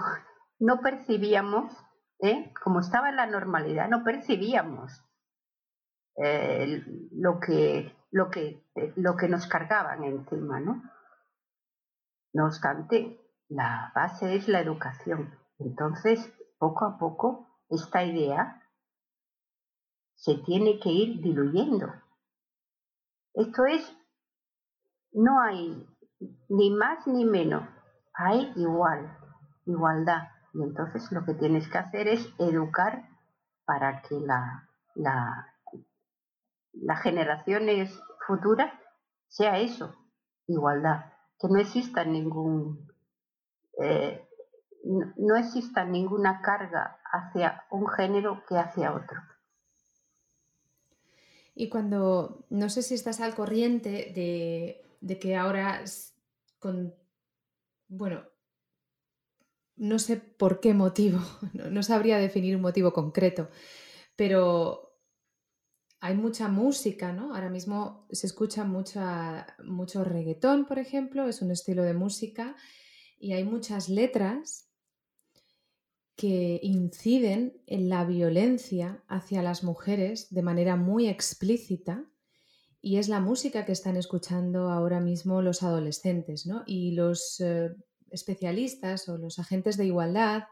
no 0.59 0.81
percibíamos, 0.81 1.73
¿eh? 2.19 2.53
como 2.63 2.81
estaba 2.81 3.09
en 3.09 3.15
la 3.15 3.25
normalidad, 3.25 3.89
no 3.89 4.03
percibíamos 4.03 5.01
eh, 6.17 6.83
lo, 7.11 7.39
que, 7.39 7.94
lo, 8.15 8.30
que, 8.30 8.63
lo 8.95 9.17
que 9.17 9.28
nos 9.28 9.45
cargaban 9.45 10.06
encima, 10.06 10.62
¿no? 10.62 10.82
No 12.32 12.45
obstante, 12.45 13.19
la 13.49 13.91
base 13.93 14.38
es 14.38 14.47
la 14.47 14.62
educación. 14.62 15.38
Entonces, 15.60 16.34
poco 16.58 16.86
a 16.86 16.97
poco, 16.97 17.45
esta 17.69 18.06
idea 18.06 18.63
se 20.15 20.36
tiene 20.45 20.80
que 20.80 20.91
ir 20.91 21.21
diluyendo. 21.21 21.88
Esto 23.34 23.65
es, 23.65 23.84
no 25.12 25.41
hay 25.41 25.86
ni 26.47 26.69
más 26.69 27.06
ni 27.08 27.25
menos, 27.25 27.67
hay 28.13 28.54
igual, 28.56 29.13
igualdad. 29.65 30.30
Y 30.54 30.63
entonces 30.63 31.12
lo 31.12 31.25
que 31.25 31.34
tienes 31.34 31.67
que 31.67 31.80
hacer 31.80 32.08
es 32.08 32.34
educar 32.39 33.10
para 33.65 34.01
que 34.04 34.17
la, 34.21 34.69
la, 34.93 35.55
las 36.81 37.01
generaciones 37.01 37.99
futuras 38.27 38.73
sea 39.27 39.59
eso, 39.59 39.95
igualdad, 40.47 41.13
que 41.39 41.47
no 41.47 41.59
exista 41.59 42.03
ningún 42.03 42.88
eh, 43.81 44.21
no 44.83 45.35
exista 45.35 45.83
ninguna 45.83 46.41
carga 46.41 46.99
hacia 47.11 47.63
un 47.71 47.88
género 47.88 48.43
que 48.47 48.55
hacia 48.57 48.93
otro. 48.93 49.19
Y 51.55 51.69
cuando, 51.69 52.45
no 52.49 52.69
sé 52.69 52.83
si 52.83 52.93
estás 52.93 53.19
al 53.19 53.33
corriente 53.33 54.11
de 54.13 54.85
de 55.05 55.19
que 55.19 55.35
ahora 55.35 55.83
con, 56.57 56.95
bueno, 57.88 58.23
no 59.75 59.99
sé 59.99 60.17
por 60.17 60.59
qué 60.59 60.73
motivo, 60.73 61.19
no, 61.53 61.83
sabría 61.83 62.17
definir 62.17 62.55
un 62.55 62.63
motivo 62.63 62.91
concreto, 62.91 63.49
pero 64.15 64.85
hay 66.06 66.15
mucha 66.15 66.48
música, 66.50 67.12
¿no? 67.13 67.34
Ahora 67.34 67.50
mismo 67.50 68.06
se 68.12 68.28
escucha 68.28 68.63
mucho 68.63 70.04
reggaetón, 70.04 70.65
por 70.65 70.78
ejemplo, 70.78 71.28
es 71.28 71.41
un 71.41 71.50
estilo 71.50 71.82
de 71.82 71.96
música, 71.96 72.56
y 73.18 73.34
hay 73.34 73.44
muchas 73.44 73.89
letras 73.89 74.70
que 76.15 76.60
inciden 76.62 77.60
en 77.65 77.89
la 77.89 78.06
violencia 78.06 79.04
hacia 79.08 79.41
las 79.41 79.63
mujeres 79.63 80.30
de 80.30 80.44
manera 80.44 80.76
muy 80.76 81.08
explícita 81.08 82.06
y 82.82 82.98
es 82.98 83.10
la 83.10 83.20
música 83.20 83.65
que 83.65 83.72
están 83.72 83.98
escuchando 83.98 84.70
ahora 84.70 85.00
mismo 85.00 85.41
los 85.41 85.63
adolescentes, 85.63 86.46
¿no? 86.46 86.62
Y 86.68 86.91
los 86.91 87.39
eh, 87.39 87.76
especialistas 88.12 89.10
o 89.10 89.18
los 89.18 89.39
agentes 89.39 89.76
de 89.76 89.88
igualdad 89.88 90.44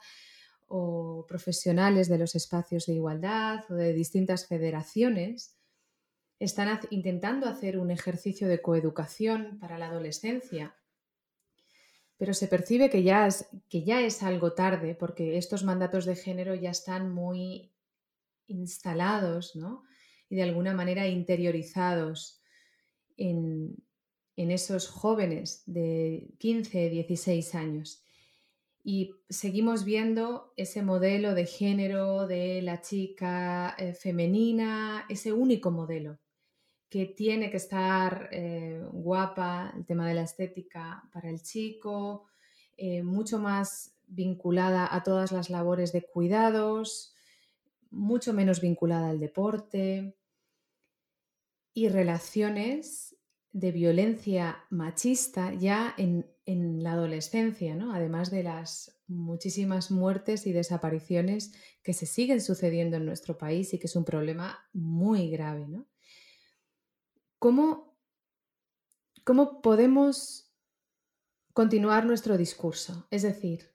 o 0.76 1.26
profesionales 1.28 2.10
de 2.10 2.18
los 2.18 2.34
espacios 2.34 2.88
de 2.88 2.94
igualdad 2.94 3.64
o 3.70 3.76
de 3.76 3.94
distintas 3.94 4.48
federaciones 4.48 5.56
están 6.40 6.80
intentando 6.90 7.48
hacer 7.48 7.78
un 7.78 7.92
ejercicio 7.92 8.48
de 8.48 8.60
coeducación 8.60 9.60
para 9.60 9.78
la 9.78 9.90
adolescencia, 9.90 10.76
pero 12.18 12.34
se 12.34 12.48
percibe 12.48 12.90
que 12.90 13.04
ya, 13.04 13.28
es, 13.28 13.48
que 13.70 13.84
ya 13.84 14.02
es 14.02 14.24
algo 14.24 14.54
tarde 14.54 14.96
porque 14.96 15.38
estos 15.38 15.64
mandatos 15.64 16.06
de 16.06 16.16
género 16.16 16.56
ya 16.56 16.72
están 16.72 17.14
muy 17.14 17.72
instalados, 18.48 19.56
¿no? 19.56 19.84
y 20.28 20.38
de 20.38 20.44
alguna 20.44 20.74
manera 20.74 21.08
interiorizados 21.08 22.42
en, 23.18 23.78
esos 24.36 24.88
jóvenes 24.88 25.62
de 25.68 26.34
15, 26.40 26.90
16 26.90 27.54
años. 27.54 28.03
Y 28.84 29.16
seguimos 29.30 29.86
viendo 29.86 30.54
ese 30.58 30.82
modelo 30.82 31.34
de 31.34 31.46
género 31.46 32.28
de 32.28 32.62
la 32.62 32.82
chica 32.82 33.76
eh, 33.78 33.94
femenina, 33.94 35.06
ese 35.08 35.32
único 35.32 35.72
modelo 35.72 36.20
que 36.90 37.08
tiene 37.08 37.50
que 37.50 37.58
estar 37.58 38.30
eh, 38.32 38.84
guapa, 38.92 39.74
el 39.76 39.84
tema 39.86 40.08
de 40.08 40.14
la 40.14 40.22
estética 40.22 41.10
para 41.12 41.30
el 41.30 41.42
chico, 41.42 42.26
eh, 42.78 43.02
mucho 43.02 43.40
más 43.40 43.96
vinculada 44.06 44.94
a 44.94 45.02
todas 45.02 45.32
las 45.32 45.50
labores 45.50 45.92
de 45.92 46.04
cuidados, 46.04 47.16
mucho 47.90 48.32
menos 48.34 48.62
vinculada 48.62 49.10
al 49.10 49.20
deporte, 49.20 50.16
y 51.74 51.90
relaciones 51.90 53.16
de 53.52 53.72
violencia 53.72 54.64
machista 54.70 55.54
ya 55.54 55.94
en, 55.98 56.28
la 56.46 56.94
adolescencia, 56.94 57.76
¿no? 57.76 57.94
además 57.94 58.30
de 58.30 58.44
las 58.44 59.00
muchísimas 59.08 59.92
muertes 59.92 60.46
y 60.46 60.52
desapariciones 60.52 61.54
que 61.84 61.94
se 61.94 62.06
siguen 62.06 62.42
sucediendo 62.42 62.98
en 62.98 63.06
nuestro 63.06 63.38
país 63.38 63.74
y 63.74 63.80
que 63.80 63.88
es 63.88 63.96
un 63.96 64.04
problema 64.04 64.68
muy 64.74 65.30
grave. 65.30 65.68
¿no? 65.68 65.88
¿Cómo, 67.40 67.98
¿Cómo 69.24 69.62
podemos 69.62 70.54
continuar 71.54 72.06
nuestro 72.06 72.38
discurso? 72.38 73.08
Es 73.10 73.22
decir, 73.22 73.74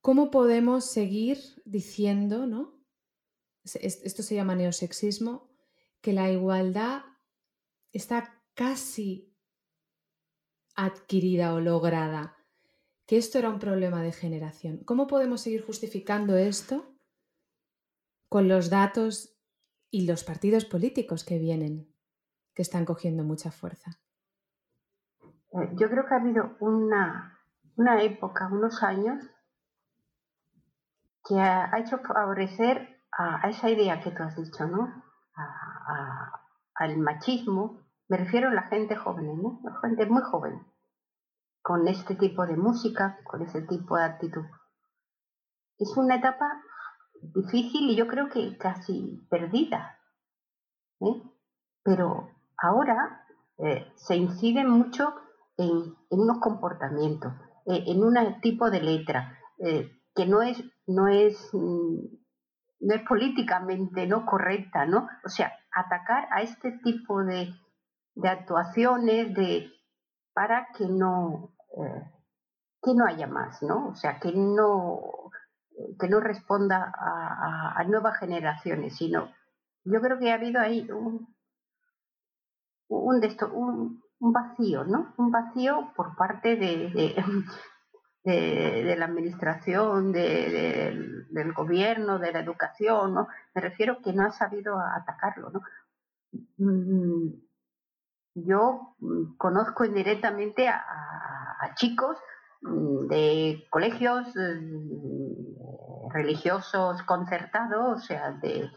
¿cómo 0.00 0.30
podemos 0.30 0.86
seguir 0.86 1.40
diciendo, 1.64 2.46
¿no? 2.46 2.74
Esto 3.64 4.22
se 4.22 4.34
llama 4.34 4.54
neosexismo, 4.54 5.50
que 6.02 6.12
la 6.12 6.30
igualdad 6.30 7.02
está 7.92 8.42
casi 8.52 9.33
adquirida 10.74 11.54
o 11.54 11.60
lograda, 11.60 12.36
que 13.06 13.16
esto 13.16 13.38
era 13.38 13.50
un 13.50 13.58
problema 13.58 14.02
de 14.02 14.12
generación. 14.12 14.78
¿Cómo 14.84 15.06
podemos 15.06 15.40
seguir 15.40 15.64
justificando 15.64 16.36
esto 16.36 16.94
con 18.28 18.48
los 18.48 18.70
datos 18.70 19.36
y 19.90 20.06
los 20.06 20.24
partidos 20.24 20.64
políticos 20.64 21.24
que 21.24 21.38
vienen, 21.38 21.88
que 22.54 22.62
están 22.62 22.84
cogiendo 22.84 23.22
mucha 23.24 23.50
fuerza? 23.50 23.98
Eh, 25.52 25.70
yo 25.74 25.88
creo 25.88 26.06
que 26.06 26.14
ha 26.14 26.20
habido 26.20 26.56
una, 26.60 27.38
una 27.76 28.02
época, 28.02 28.48
unos 28.50 28.82
años, 28.82 29.24
que 31.26 31.38
ha, 31.38 31.70
hecho 31.78 31.98
favorecer 31.98 33.00
a, 33.12 33.46
a, 33.46 33.50
esa 33.50 33.70
idea 33.70 34.00
que 34.00 34.10
tú 34.10 34.22
has 34.22 34.36
dicho, 34.36 34.66
¿no? 34.66 35.02
al 36.74 36.98
machismo, 36.98 37.83
me 38.08 38.16
refiero 38.16 38.48
a 38.48 38.54
la 38.54 38.62
gente 38.62 38.96
joven, 38.96 39.42
¿no? 39.42 39.60
La 39.64 39.78
gente 39.80 40.06
muy 40.06 40.22
joven. 40.22 40.60
con 41.62 41.88
este 41.88 42.14
tipo 42.16 42.46
de 42.46 42.58
música, 42.58 43.18
con 43.24 43.40
ese 43.40 43.62
tipo 43.62 43.96
de 43.96 44.04
actitud. 44.04 44.44
Es 45.78 45.96
una 45.96 46.16
etapa 46.16 46.62
difícil 47.32 47.90
y 47.90 47.96
yo 47.96 48.06
creo 48.06 48.28
que 48.28 48.58
casi 48.58 49.26
perdida. 49.30 49.98
¿eh? 51.00 51.22
Pero 51.82 52.28
ahora 52.58 53.24
eh, 53.58 53.90
se 53.96 54.16
incide 54.16 54.64
mucho 54.64 55.14
en, 55.56 55.94
unos 56.10 56.38
comportamientos, 56.40 57.32
eh, 57.64 57.84
en 57.86 58.04
un 58.04 58.40
tipo 58.42 58.70
de 58.70 58.82
letra, 58.82 59.38
que 60.14 60.26
no 60.26 60.42
es, 60.42 60.62
no 60.86 61.08
es, 61.08 61.48
mm, 61.54 61.96
no 62.80 62.94
es 62.94 63.02
políticamente 63.08 64.06
no 64.06 64.26
correcta, 64.26 64.84
¿no? 64.84 65.08
O 65.24 65.28
sea, 65.28 65.52
atacar 65.72 66.28
a 66.30 66.42
este 66.42 66.72
tipo 66.84 67.24
de, 67.24 67.54
de 68.14 68.28
actuaciones 68.28 69.34
de 69.34 69.70
para 70.32 70.68
que 70.76 70.86
no 70.86 71.54
que 72.82 72.94
no 72.94 73.06
haya 73.06 73.26
más, 73.26 73.62
¿no? 73.62 73.88
O 73.88 73.94
sea, 73.94 74.20
que 74.20 74.32
no 74.32 75.30
que 75.98 76.08
no 76.08 76.20
responda 76.20 76.92
a, 76.96 77.82
nuevas 77.84 78.18
generaciones, 78.18 78.96
sino 78.96 79.32
yo 79.84 80.00
creo 80.00 80.18
que 80.18 80.30
ha 80.30 80.34
habido 80.34 80.60
ahí 80.60 80.88
un, 80.90 81.34
un, 82.88 84.00
un, 84.20 84.32
vacío, 84.32 84.84
¿no? 84.84 85.12
Un 85.18 85.30
vacío 85.30 85.92
por 85.96 86.16
parte 86.16 86.56
de, 86.56 87.16
de, 88.24 88.96
la 88.96 89.04
administración, 89.04 90.12
del 90.12 91.52
gobierno, 91.54 92.18
de 92.18 92.32
la 92.32 92.40
educación, 92.40 93.14
¿no? 93.14 93.28
Me 93.54 93.60
refiero 93.60 94.00
que 94.00 94.12
no 94.12 94.24
ha 94.24 94.30
sabido 94.30 94.78
atacarlo, 94.78 95.50
¿no? 95.50 95.60
Mm, 98.34 98.48
yo 98.48 98.96
conozco 99.38 99.84
indirectamente 99.84 100.68
a, 100.68 100.84
a 101.60 101.74
chicos 101.74 102.16
mm, 102.62 103.08
de 103.08 103.64
colegios 103.70 104.26
mm, 104.34 106.10
religiosos 106.12 107.02
concertados, 107.02 107.98
o 107.98 107.98
sea, 107.98 108.32
de, 108.32 108.70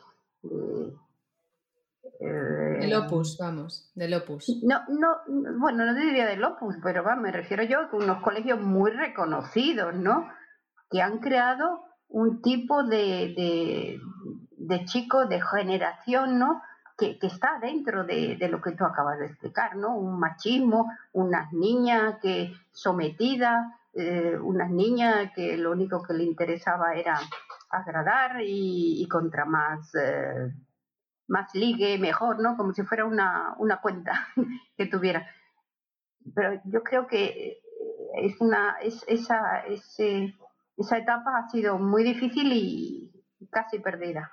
el 2.19 2.93
opus, 2.95 3.37
vamos, 3.37 3.91
del 3.93 4.13
opus. 4.15 4.49
No, 4.63 4.81
no, 4.87 5.17
bueno, 5.59 5.85
no 5.85 5.93
diría 5.93 6.25
del 6.25 6.43
opus, 6.43 6.75
pero 6.81 7.03
va, 7.03 7.15
me 7.15 7.31
refiero 7.31 7.63
yo 7.63 7.81
a 7.81 7.89
unos 7.95 8.21
colegios 8.23 8.59
muy 8.59 8.91
reconocidos, 8.91 9.93
¿no? 9.95 10.27
Que 10.89 11.01
han 11.01 11.19
creado 11.19 11.83
un 12.07 12.41
tipo 12.41 12.83
de, 12.83 13.33
de, 13.35 13.99
de 14.57 14.85
chicos 14.85 15.29
de 15.29 15.41
generación, 15.41 16.39
¿no? 16.39 16.61
Que, 16.97 17.17
está 17.21 17.59
dentro 17.59 18.03
de, 18.03 18.37
lo 18.49 18.61
que 18.61 18.71
tú 18.71 18.83
acabas 18.83 19.19
de 19.19 19.27
explicar, 19.27 19.75
¿no? 19.75 19.95
Un 19.95 20.19
machismo, 20.19 20.91
unas 21.13 21.53
niñas 21.53 22.15
que 22.21 22.53
sometidas, 22.71 23.67
eh, 23.93 24.37
unas 24.41 24.71
que 25.35 25.57
lo 25.57 25.71
único 25.71 26.01
que 26.01 26.13
le 26.13 26.23
interesaba 26.23 26.95
era 26.95 27.19
agradar 27.69 28.41
y, 28.41 29.07
contra 29.09 29.45
más... 29.45 29.93
Eh, 29.95 30.53
más 31.29 31.53
ligue, 31.53 31.97
mejor, 31.99 32.39
¿no? 32.39 32.55
Como 32.55 32.73
si 32.73 32.83
fuera 32.83 33.05
una, 33.05 33.53
una 33.57 33.81
cuenta 33.81 34.27
que 34.77 34.85
tuviera. 34.85 35.27
Pero 36.33 36.61
yo 36.65 36.83
creo 36.83 37.07
que 37.07 37.61
es 38.15 38.39
una, 38.39 38.77
es, 38.81 39.03
esa, 39.07 39.63
esa 39.65 40.97
etapa 40.97 41.37
ha 41.37 41.49
sido 41.49 41.77
muy 41.77 42.03
difícil 42.03 42.51
y 42.53 43.11
casi 43.49 43.79
perdida, 43.79 44.31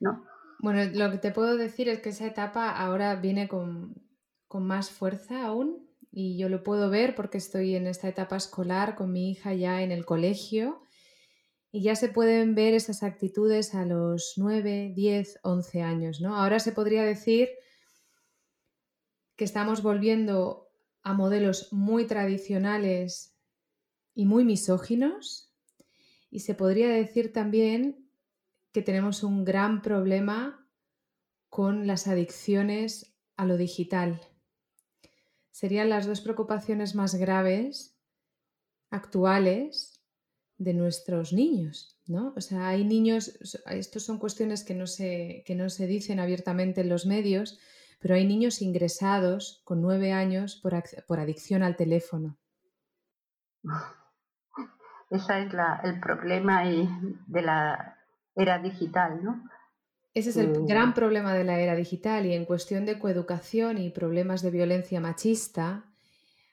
¿no? 0.00 0.24
Bueno, 0.60 0.90
lo 0.92 1.10
que 1.10 1.18
te 1.18 1.30
puedo 1.30 1.56
decir 1.56 1.88
es 1.88 2.00
que 2.00 2.08
esa 2.08 2.26
etapa 2.26 2.70
ahora 2.70 3.14
viene 3.16 3.48
con, 3.48 3.94
con 4.48 4.66
más 4.66 4.90
fuerza 4.90 5.46
aún 5.46 5.88
y 6.10 6.36
yo 6.36 6.48
lo 6.48 6.64
puedo 6.64 6.90
ver 6.90 7.14
porque 7.14 7.38
estoy 7.38 7.76
en 7.76 7.86
esta 7.86 8.08
etapa 8.08 8.36
escolar 8.36 8.96
con 8.96 9.12
mi 9.12 9.30
hija 9.30 9.54
ya 9.54 9.82
en 9.82 9.92
el 9.92 10.04
colegio 10.04 10.82
y 11.70 11.82
ya 11.82 11.94
se 11.94 12.08
pueden 12.08 12.54
ver 12.54 12.74
esas 12.74 13.02
actitudes 13.02 13.74
a 13.74 13.84
los 13.84 14.34
9, 14.36 14.92
10, 14.96 15.40
11 15.42 15.82
años, 15.82 16.20
¿no? 16.20 16.36
Ahora 16.36 16.58
se 16.60 16.72
podría 16.72 17.04
decir 17.04 17.50
que 19.36 19.44
estamos 19.44 19.82
volviendo 19.82 20.70
a 21.02 21.12
modelos 21.12 21.72
muy 21.72 22.06
tradicionales 22.06 23.36
y 24.14 24.24
muy 24.24 24.44
misóginos 24.44 25.54
y 26.30 26.40
se 26.40 26.54
podría 26.54 26.88
decir 26.88 27.32
también 27.32 28.07
que 28.72 28.82
tenemos 28.82 29.22
un 29.22 29.44
gran 29.44 29.82
problema 29.82 30.68
con 31.48 31.86
las 31.86 32.06
adicciones 32.06 33.16
a 33.36 33.44
lo 33.44 33.56
digital. 33.56 34.20
Serían 35.50 35.88
las 35.88 36.06
dos 36.06 36.20
preocupaciones 36.20 36.94
más 36.94 37.14
graves 37.14 37.98
actuales 38.90 40.04
de 40.58 40.74
nuestros 40.74 41.32
niños, 41.32 41.98
¿no? 42.06 42.34
O 42.36 42.40
sea, 42.40 42.68
hay 42.68 42.84
niños, 42.84 43.38
estos 43.66 44.04
son 44.04 44.18
cuestiones 44.18 44.64
que 44.64 44.74
no 44.74 44.86
se, 44.86 45.42
que 45.46 45.54
no 45.54 45.70
se 45.70 45.86
dicen 45.86 46.20
abiertamente 46.20 46.80
en 46.80 46.88
los 46.88 47.06
medios, 47.06 47.58
pero 48.00 48.14
hay 48.14 48.26
niños 48.26 48.60
ingresados 48.62 49.62
con 49.64 49.80
nueve 49.80 50.12
años 50.12 50.56
por, 50.56 50.80
por 51.06 51.20
adicción 51.20 51.62
al 51.62 51.76
teléfono. 51.76 52.38
Ese 55.10 55.42
es 55.42 55.54
el 55.84 56.00
problema 56.00 56.64
de 56.64 57.42
la 57.42 57.97
era 58.38 58.58
digital, 58.58 59.22
¿no? 59.22 59.42
Ese 60.14 60.30
es 60.30 60.36
el 60.36 60.54
eh, 60.54 60.60
gran 60.66 60.94
problema 60.94 61.34
de 61.34 61.44
la 61.44 61.60
era 61.60 61.76
digital 61.76 62.26
y 62.26 62.32
en 62.32 62.44
cuestión 62.44 62.86
de 62.86 62.98
coeducación 62.98 63.78
y 63.78 63.90
problemas 63.90 64.42
de 64.42 64.50
violencia 64.50 65.00
machista, 65.00 65.84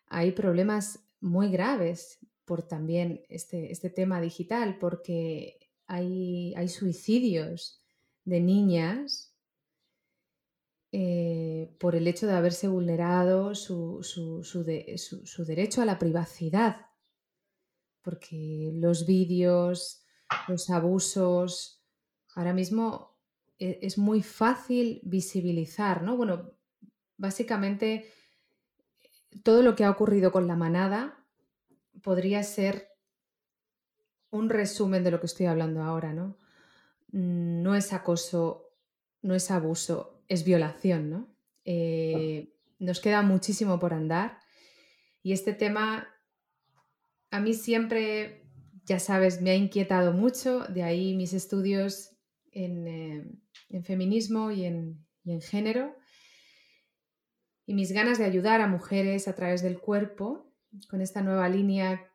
hay 0.07 0.31
problemas 0.33 0.99
muy 1.21 1.49
graves 1.49 2.19
por 2.45 2.61
también 2.61 3.21
este, 3.29 3.71
este 3.71 3.89
tema 3.89 4.21
digital, 4.21 4.77
porque 4.77 5.57
hay, 5.87 6.53
hay 6.55 6.67
suicidios 6.69 7.81
de 8.23 8.39
niñas 8.39 9.35
eh, 10.91 11.75
por 11.79 11.95
el 11.95 12.07
hecho 12.07 12.27
de 12.27 12.33
haberse 12.33 12.67
vulnerado 12.67 13.53
su, 13.53 14.01
su, 14.03 14.63
derecho 15.43 15.81
a 15.81 15.85
la 15.85 15.99
privacidad, 15.99 16.87
porque 18.01 18.71
los 18.75 19.05
vídeos, 19.05 20.05
los 20.47 20.69
abusos, 20.69 21.74
ahora 22.35 22.53
mismo 22.53 23.17
e, 23.57 23.79
es, 23.81 23.97
muy 23.97 24.21
fácil 24.21 24.99
visibilizar, 25.03 26.03
¿no? 26.03 26.15
Bueno, 26.15 26.51
básicamente 27.17 28.11
todo 29.43 29.61
lo 29.61 29.75
que 29.75 29.85
ha 29.85 29.89
ocurrido 29.89 30.31
con 30.31 30.47
la 30.47 30.55
manada 30.55 31.25
podría 32.03 32.43
ser 32.43 32.89
un 34.29 34.49
resumen 34.49 35.03
de 35.03 35.11
lo 35.11 35.19
que 35.19 35.25
estoy 35.25 35.45
hablando 35.47 35.81
ahora, 35.81 36.13
¿no? 36.13 36.37
No 37.11 37.75
es 37.75 37.93
acoso, 37.93 38.73
no 39.21 39.33
es 39.33 39.49
abuso, 39.49 40.21
es 40.27 40.43
violación, 40.43 41.09
¿no? 41.09 41.29
Eh, 41.63 42.53
nos 42.79 42.99
queda 42.99 43.21
muchísimo 43.21 43.79
por 43.79 43.93
andar 43.93 44.39
y 45.23 45.31
este 45.31 45.53
tema 45.53 46.09
a 47.31 47.39
mí 47.39 47.53
siempre, 47.53 48.45
ya 48.85 48.99
sabes, 48.99 49.41
me 49.41 49.49
ha 49.49 49.55
inquietado 49.55 50.13
mucho, 50.13 50.65
de 50.65 50.83
ahí 50.83 51.15
mis 51.15 51.33
estudios 51.33 52.14
en, 52.55 52.87
eh, 53.69 53.81
feminismo 53.83 54.49
y 54.49 54.65
en, 54.65 55.05
en 55.25 55.41
género 55.41 55.95
y 57.67 57.73
mis 57.73 57.91
ganas 57.91 58.17
de 58.17 58.25
ayudar 58.25 58.61
a 58.61 58.67
mujeres 58.67 59.27
a 59.27 59.35
través 59.35 59.61
del 59.61 59.79
cuerpo 59.79 60.51
con 60.89 61.01
esta 61.01 61.21
nueva 61.21 61.49
línea 61.49 62.11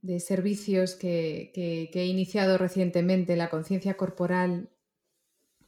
de 0.00 0.20
servicios 0.20 0.94
que, 0.94 1.50
he 1.92 2.06
iniciado 2.06 2.56
recientemente, 2.56 3.36
la 3.36 3.50
conciencia 3.50 3.96
corporal 3.96 4.70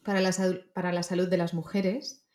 para 0.03 0.21
la 0.21 1.03
salud 1.03 1.27
de 1.27 1.37
las 1.37 1.53
mujeres. 1.53 2.25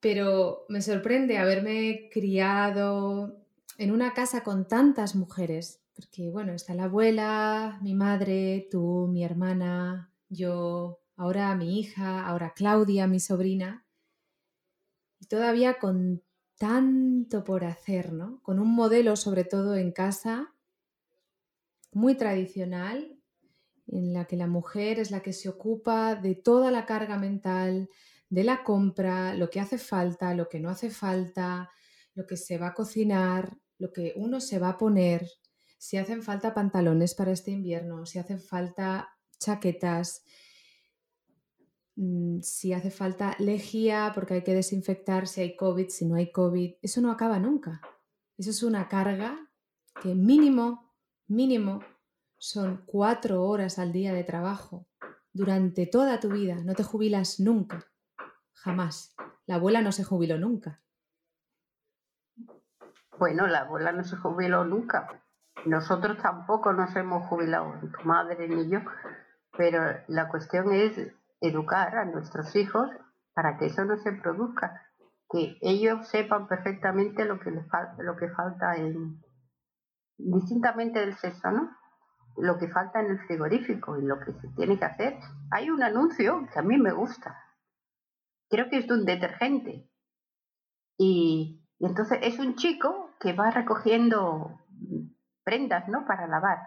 Pero 0.00 0.64
me 0.68 0.80
sorprende 0.80 1.38
haberme 1.38 2.08
criado 2.12 3.44
en 3.78 3.90
una 3.90 4.14
casa 4.14 4.42
con 4.42 4.68
tantas 4.68 5.14
mujeres, 5.14 5.82
porque 6.00 6.30
bueno, 6.30 6.54
está 6.54 6.74
la 6.74 6.84
abuela, 6.84 7.78
mi 7.82 7.94
madre, 7.94 8.66
tú, 8.70 9.06
mi 9.12 9.22
hermana, 9.22 10.10
yo, 10.30 11.02
ahora 11.14 11.54
mi 11.56 11.78
hija, 11.78 12.26
ahora 12.26 12.54
Claudia, 12.56 13.06
mi 13.06 13.20
sobrina, 13.20 13.86
y 15.18 15.26
todavía 15.26 15.78
con 15.78 16.22
tanto 16.56 17.44
por 17.44 17.64
hacer, 17.64 18.14
¿no? 18.14 18.40
Con 18.42 18.60
un 18.60 18.74
modelo, 18.74 19.14
sobre 19.14 19.44
todo 19.44 19.76
en 19.76 19.92
casa, 19.92 20.54
muy 21.92 22.16
tradicional, 22.16 23.18
en 23.86 24.14
la 24.14 24.24
que 24.24 24.36
la 24.36 24.46
mujer 24.46 25.00
es 25.00 25.10
la 25.10 25.20
que 25.20 25.34
se 25.34 25.50
ocupa 25.50 26.14
de 26.14 26.34
toda 26.34 26.70
la 26.70 26.86
carga 26.86 27.18
mental, 27.18 27.90
de 28.30 28.44
la 28.44 28.64
compra, 28.64 29.34
lo 29.34 29.50
que 29.50 29.60
hace 29.60 29.76
falta, 29.76 30.32
lo 30.32 30.48
que 30.48 30.60
no 30.60 30.70
hace 30.70 30.88
falta, 30.88 31.70
lo 32.14 32.26
que 32.26 32.38
se 32.38 32.56
va 32.56 32.68
a 32.68 32.74
cocinar, 32.74 33.58
lo 33.76 33.92
que 33.92 34.14
uno 34.16 34.40
se 34.40 34.58
va 34.58 34.70
a 34.70 34.78
poner, 34.78 35.28
si 35.80 35.96
hacen 35.96 36.22
falta 36.22 36.52
pantalones 36.52 37.14
para 37.14 37.32
este 37.32 37.52
invierno, 37.52 38.04
si 38.04 38.18
hacen 38.18 38.38
falta 38.38 39.16
chaquetas. 39.38 40.22
mm, 41.96 42.40
si 42.42 42.74
hace 42.74 42.90
falta 42.90 43.34
lejía 43.38 44.12
porque 44.14 44.34
hay 44.34 44.44
que 44.44 44.54
desinfectar, 44.54 45.26
si 45.26 45.40
hay 45.40 45.56
COVID, 45.56 45.88
si 45.88 46.04
no 46.04 46.16
hay 46.16 46.30
COVID. 46.32 46.74
Eso 46.82 47.00
no 47.00 47.10
acaba 47.10 47.38
nunca. 47.38 47.80
Eso 48.36 48.50
es 48.50 48.62
una 48.62 48.88
carga 48.88 49.50
que 50.02 50.14
mínimo, 50.14 50.92
mínimo, 51.28 51.80
son 52.36 52.82
cuatro 52.84 53.42
horas 53.44 53.78
al 53.78 53.92
día 53.92 54.12
de 54.12 54.24
trabajo 54.24 54.86
durante 55.32 55.86
toda 55.86 56.20
tu 56.20 56.28
vida. 56.28 56.56
No 56.56 56.74
te 56.74 56.82
jubilas 56.82 57.40
nunca. 57.40 57.86
Jamás. 58.52 59.14
La 59.46 59.54
abuela 59.54 59.80
no 59.80 59.92
se 59.92 60.04
jubiló 60.04 60.36
nunca. 60.38 60.82
Bueno, 63.18 63.46
la 63.46 63.60
abuela 63.60 63.92
no 63.92 64.04
se 64.04 64.16
jubiló 64.16 64.64
nunca. 64.64 65.19
Nosotros 65.66 66.16
tampoco 66.18 66.72
nos 66.72 66.94
hemos 66.96 67.26
jubilado, 67.26 67.74
tu 67.80 68.06
madre 68.06 68.48
ni 68.48 68.68
yo. 68.68 68.80
Pero 69.56 69.82
la 70.08 70.28
cuestión 70.28 70.72
es 70.72 71.12
educar 71.40 71.96
a 71.96 72.04
nuestros 72.04 72.54
hijos 72.56 72.90
para 73.34 73.58
que 73.58 73.66
eso 73.66 73.84
no 73.84 73.96
se 73.98 74.12
produzca. 74.12 74.82
Que 75.28 75.58
ellos 75.60 76.08
sepan 76.08 76.48
perfectamente 76.48 77.24
lo 77.24 77.38
que 77.40 77.50
les 77.50 77.68
falta, 77.68 78.02
lo 78.02 78.16
que 78.16 78.28
falta 78.28 78.76
en, 78.76 79.20
distintamente 80.18 81.00
del 81.00 81.14
sexo, 81.16 81.50
¿no? 81.50 81.76
Lo 82.36 82.58
que 82.58 82.68
falta 82.68 83.00
en 83.00 83.10
el 83.10 83.18
frigorífico 83.26 83.98
y 83.98 84.02
lo 84.02 84.18
que 84.20 84.32
se 84.32 84.48
tiene 84.56 84.78
que 84.78 84.84
hacer. 84.84 85.18
Hay 85.50 85.70
un 85.70 85.82
anuncio 85.82 86.46
que 86.52 86.58
a 86.58 86.62
mí 86.62 86.78
me 86.78 86.92
gusta. 86.92 87.38
Creo 88.48 88.68
que 88.68 88.78
es 88.78 88.88
de 88.88 88.94
un 88.94 89.04
detergente. 89.04 89.88
Y, 90.96 91.64
y 91.78 91.86
entonces 91.86 92.18
es 92.22 92.38
un 92.38 92.56
chico 92.56 93.10
que 93.20 93.32
va 93.32 93.50
recogiendo 93.50 94.58
prendas, 95.50 95.88
¿no? 95.88 96.06
Para 96.06 96.28
lavar. 96.28 96.58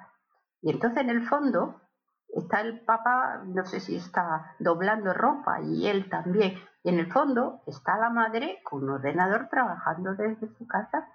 Y 0.61 0.71
entonces 0.71 1.03
en 1.03 1.09
el 1.09 1.25
fondo 1.25 1.81
está 2.27 2.59
el 2.59 2.81
papá, 2.81 3.41
no 3.45 3.63
sé 3.63 3.79
si 3.79 3.95
está 3.95 4.55
doblando 4.59 5.13
ropa 5.13 5.61
y 5.61 5.87
él 5.87 6.09
también. 6.09 6.55
Y 6.83 6.89
en 6.89 6.99
el 6.99 7.09
fondo 7.09 7.61
está 7.65 7.97
la 7.97 8.09
madre 8.09 8.59
con 8.65 8.83
un 8.83 8.89
ordenador 8.89 9.47
trabajando 9.49 10.15
desde 10.15 10.53
su 10.57 10.67
casa. 10.67 11.07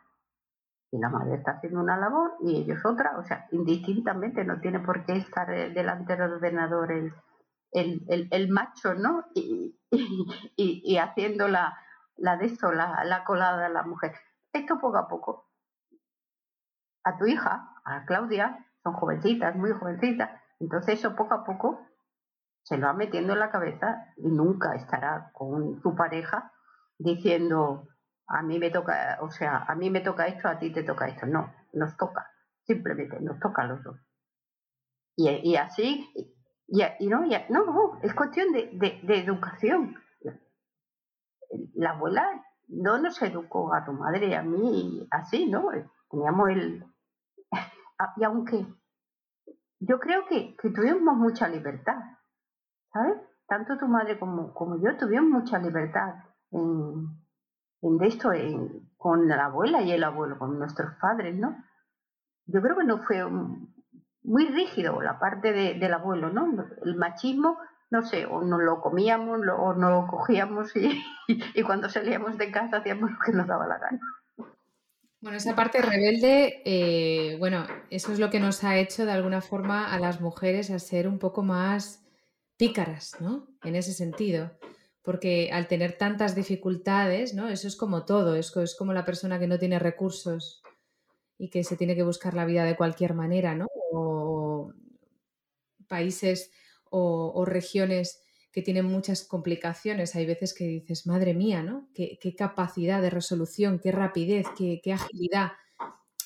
Y 0.91 0.99
la 0.99 1.11
madre 1.11 1.35
está 1.35 1.53
haciendo 1.53 1.81
una 1.81 1.99
labor 1.99 2.37
y 2.41 2.57
ellos 2.57 2.79
otra, 2.87 3.19
o 3.19 3.25
sea, 3.25 3.47
indistintamente, 3.53 4.45
no 4.45 4.61
tiene 4.61 4.81
por 4.81 5.05
qué 5.05 5.19
estar 5.19 5.47
delante 5.47 6.17
del 6.17 6.33
ordenador 6.33 6.91
el, 6.91 7.13
el, 7.73 8.29
el, 8.31 8.49
macho, 8.49 8.95
¿no? 8.95 9.27
Y, 9.35 9.79
y, 10.57 10.97
haciendo 10.97 11.49
la, 11.49 11.77
la 12.17 12.39
de 12.39 12.47
eso, 12.47 12.73
la, 12.73 13.05
la 13.05 13.25
colada 13.25 13.69
de 13.69 13.75
la 13.75 13.83
mujer. 13.83 14.15
Esto 14.55 14.79
poco 14.81 14.97
a 14.97 15.09
poco 15.09 15.48
a 17.09 17.19
tu 17.19 17.27
hija, 17.27 17.71
a 17.85 18.05
Claudia, 18.05 18.67
son 18.83 18.95
jovencitas, 18.95 19.57
muy 19.57 19.73
jovencitas, 19.73 20.31
entonces 20.61 20.99
eso 20.99 21.17
poco 21.17 21.35
a 21.35 21.45
poco 21.45 21.81
se 22.63 22.77
lo 22.77 22.87
va 22.87 22.93
metiendo 22.93 23.33
en 23.33 23.39
la 23.39 23.51
cabeza 23.51 24.13
y 24.17 24.29
nunca 24.29 24.75
estará 24.75 25.31
con 25.33 25.81
su 25.81 25.95
pareja 25.95 26.53
diciendo 26.99 27.89
a 28.27 28.43
mí 28.43 28.59
me 28.59 28.71
toca, 28.71 29.19
o 29.23 29.31
sea, 29.31 29.65
a 29.67 29.75
mí 29.75 29.89
me 29.89 30.03
toca 30.03 30.27
esto, 30.27 30.49
a 30.49 30.59
ti 30.59 30.71
te 30.71 30.83
toca 30.83 31.09
esto. 31.09 31.27
No, 31.27 31.51
nos 31.73 31.97
toca, 31.97 32.31
simplemente 32.67 33.19
nos 33.21 33.41
toca 33.41 33.63
a 33.63 33.67
los 33.67 33.83
dos. 33.83 33.97
Y, 35.17 35.57
así, 35.57 36.09
y, 36.69 37.09
no, 37.09 37.25
no, 37.49 37.99
es 38.03 38.15
cuestión 38.15 38.53
de, 38.53 39.01
de, 39.03 39.19
educación. 39.19 39.97
La 41.75 41.91
abuela 41.91 42.25
no 42.69 42.99
nos 42.99 43.21
educó 43.23 43.75
a 43.75 43.85
tu 43.85 43.93
madre 43.93 44.29
y 44.29 44.35
a 44.35 44.43
mí 44.43 45.09
así, 45.11 45.47
¿no? 45.47 45.71
Teníamos 46.09 46.51
el, 46.51 46.85
y 48.17 48.25
aunque 48.25 48.67
yo 49.81 49.99
creo 49.99 50.27
que, 50.27 50.57
tuvimos 50.75 51.17
mucha 51.17 51.49
libertad, 51.49 51.99
¿sabes? 52.93 53.17
Tanto 53.47 53.79
tu 53.79 53.87
madre 53.87 54.19
como, 54.19 54.53
como 54.53 54.77
yo 54.83 54.97
tuvimos 54.97 55.43
mucha 55.43 55.59
libertad 55.59 56.15
en, 56.51 58.03
esto, 58.03 58.31
con 58.97 59.29
la 59.29 59.47
abuela 59.47 59.83
y 59.83 59.93
el 59.93 60.05
abuelo, 60.05 60.39
con 60.39 60.59
nuestros 60.59 60.95
padres, 61.01 61.37
¿no? 61.37 61.57
Yo 62.47 62.61
creo 62.61 62.77
que 62.77 62.85
no 62.85 62.99
fue 62.99 63.25
muy 64.23 64.47
rígido 64.49 65.01
la 65.01 65.19
parte 65.19 65.53
del 65.53 65.95
abuelo, 65.95 66.31
¿no? 66.31 66.47
El 66.83 66.97
machismo, 66.97 67.59
no 67.91 68.03
sé, 68.03 68.27
o 68.27 68.43
nos 68.43 68.61
lo 68.61 68.81
comíamos 68.81 69.41
o 69.59 69.75
no 69.75 69.91
lo 69.91 70.07
cogíamos 70.09 70.73
y 71.29 71.63
cuando 71.63 71.89
salíamos 71.89 72.37
de 72.37 72.51
casa 72.51 72.79
hacíamos 72.79 73.11
lo 73.11 73.19
que 73.25 73.33
nos 73.33 73.47
daba 73.47 73.67
la 73.67 73.79
gana. 73.79 74.01
Bueno, 75.21 75.37
esa 75.37 75.57
parte 75.57 75.83
rebelde, 75.83 76.63
eh, 76.65 77.37
bueno, 77.39 77.67
eso 77.91 78.13
es 78.13 78.21
lo 78.21 78.31
que 78.31 78.39
nos 78.39 78.63
ha 78.63 78.79
hecho 78.79 79.05
de 79.05 79.11
alguna 79.11 79.41
forma 79.41 79.93
a 79.93 79.99
las 79.99 80.21
mujeres 80.21 80.71
a 80.71 80.79
ser 80.79 81.09
un 81.09 81.19
poco 81.19 81.43
más 81.43 82.05
pícaras, 82.57 83.21
¿no? 83.21 83.49
En 83.65 83.75
ese 83.75 83.93
sentido. 83.93 84.57
Porque 85.03 85.51
al 85.53 85.67
tener 85.67 85.99
tantas 85.99 86.37
dificultades, 86.37 87.35
¿no? 87.35 87.49
Eso 87.49 87.67
es 87.67 87.75
como 87.75 88.05
todo, 88.05 88.37
es, 88.37 88.57
es 88.57 88.77
como 88.77 88.93
la 88.93 89.05
persona 89.05 89.41
que 89.41 89.49
no 89.49 89.59
tiene 89.59 89.81
recursos 89.81 90.63
y 91.37 91.51
que 91.51 91.65
se 91.65 91.77
tiene 91.77 91.97
que 91.97 92.05
buscar 92.05 92.35
la 92.35 92.45
vida 92.45 92.65
de 92.65 92.77
cualquier 92.77 93.15
manera, 93.15 93.57
¿no? 93.57 93.67
O 93.93 94.73
países 95.89 96.53
o 96.91 97.45
regiones 97.45 98.23
que 98.53 98.63
tienen 98.63 98.87
muchas 98.87 99.25
complicaciones. 99.25 100.15
Hay 100.17 100.27
veces 100.27 100.55
que 100.55 100.65
dices, 100.65 101.07
madre 101.07 101.35
mía, 101.35 101.63
¿no? 101.63 101.89
Qué, 101.95 102.19
capacidad 102.37 103.03
de 103.03 103.11
resolución, 103.11 103.79
qué 103.79 103.93
rapidez, 103.93 104.47
qué, 104.57 104.93
agilidad. 104.93 105.53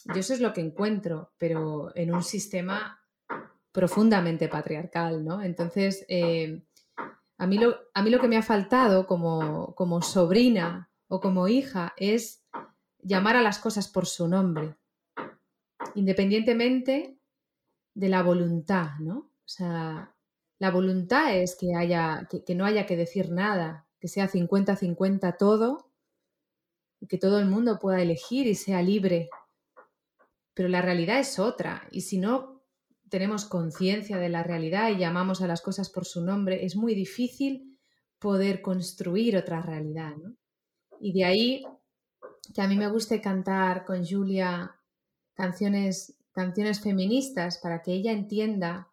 Yo 0.06 0.20
eso 0.20 0.34
es 0.34 0.40
lo 0.40 0.52
que 0.52 0.60
encuentro, 0.60 1.32
pero 1.38 1.94
en 1.96 2.14
un 2.14 2.22
sistema 2.22 3.00
profundamente 3.72 4.48
patriarcal, 4.48 5.24
¿no? 5.24 5.42
Entonces, 5.42 6.04
eh, 6.08 6.62
a, 7.38 7.46
mí 7.46 7.58
lo, 7.58 7.76
a 7.94 8.02
mí 8.02 8.10
lo 8.10 8.20
que 8.20 8.28
me 8.28 8.36
ha 8.36 8.42
faltado 8.42 9.06
como, 9.06 9.74
como 9.74 10.02
sobrina 10.02 10.90
o 11.08 11.20
como 11.20 11.48
hija 11.48 11.94
es 11.96 12.42
llamar 13.02 13.36
a 13.36 13.42
las 13.42 13.58
cosas 13.58 13.88
por 13.88 14.06
su 14.06 14.28
nombre, 14.28 14.76
independientemente 15.94 17.16
de 17.94 18.08
la 18.08 18.22
voluntad, 18.22 18.98
¿no? 19.00 19.16
O 19.16 19.48
sea, 19.48 20.11
la 20.62 20.70
voluntad 20.70 21.36
es 21.36 21.56
que, 21.56 21.74
haya, 21.74 22.28
que, 22.46 22.54
no 22.54 22.64
haya 22.64 22.86
que 22.86 22.96
decir 22.96 23.32
nada, 23.32 23.84
que 23.98 24.06
sea 24.06 24.30
50-50 24.30 25.36
todo, 25.36 25.90
y 27.00 27.08
que 27.08 27.18
todo 27.18 27.40
el 27.40 27.46
mundo 27.46 27.80
pueda 27.80 28.00
elegir 28.00 28.46
y 28.46 28.54
sea 28.54 28.80
libre. 28.80 29.28
Pero 30.54 30.68
la 30.68 30.80
realidad 30.80 31.18
es 31.18 31.40
otra, 31.40 31.88
y 31.90 32.02
si 32.02 32.18
no 32.18 32.62
tenemos 33.08 33.44
conciencia 33.44 34.18
de 34.18 34.28
la 34.28 34.44
realidad 34.44 34.90
y 34.90 34.98
llamamos 34.98 35.42
a 35.42 35.48
las 35.48 35.62
cosas 35.62 35.90
por 35.90 36.04
su 36.04 36.24
nombre, 36.24 36.64
es 36.64 36.76
muy 36.76 36.94
difícil 36.94 37.76
poder 38.20 38.62
construir 38.62 39.36
otra 39.36 39.62
realidad. 39.62 40.14
Y 41.00 41.12
de 41.12 41.24
ahí 41.24 41.64
que 42.54 42.62
a 42.62 42.68
mí 42.68 42.76
me 42.76 42.86
guste 42.86 43.20
cantar 43.20 43.84
con 43.84 44.06
Julia 44.06 44.76
canciones, 45.34 46.22
canciones 46.30 46.80
feministas 46.80 47.58
para 47.58 47.82
que 47.82 47.94
ella 47.94 48.12
entienda 48.12 48.91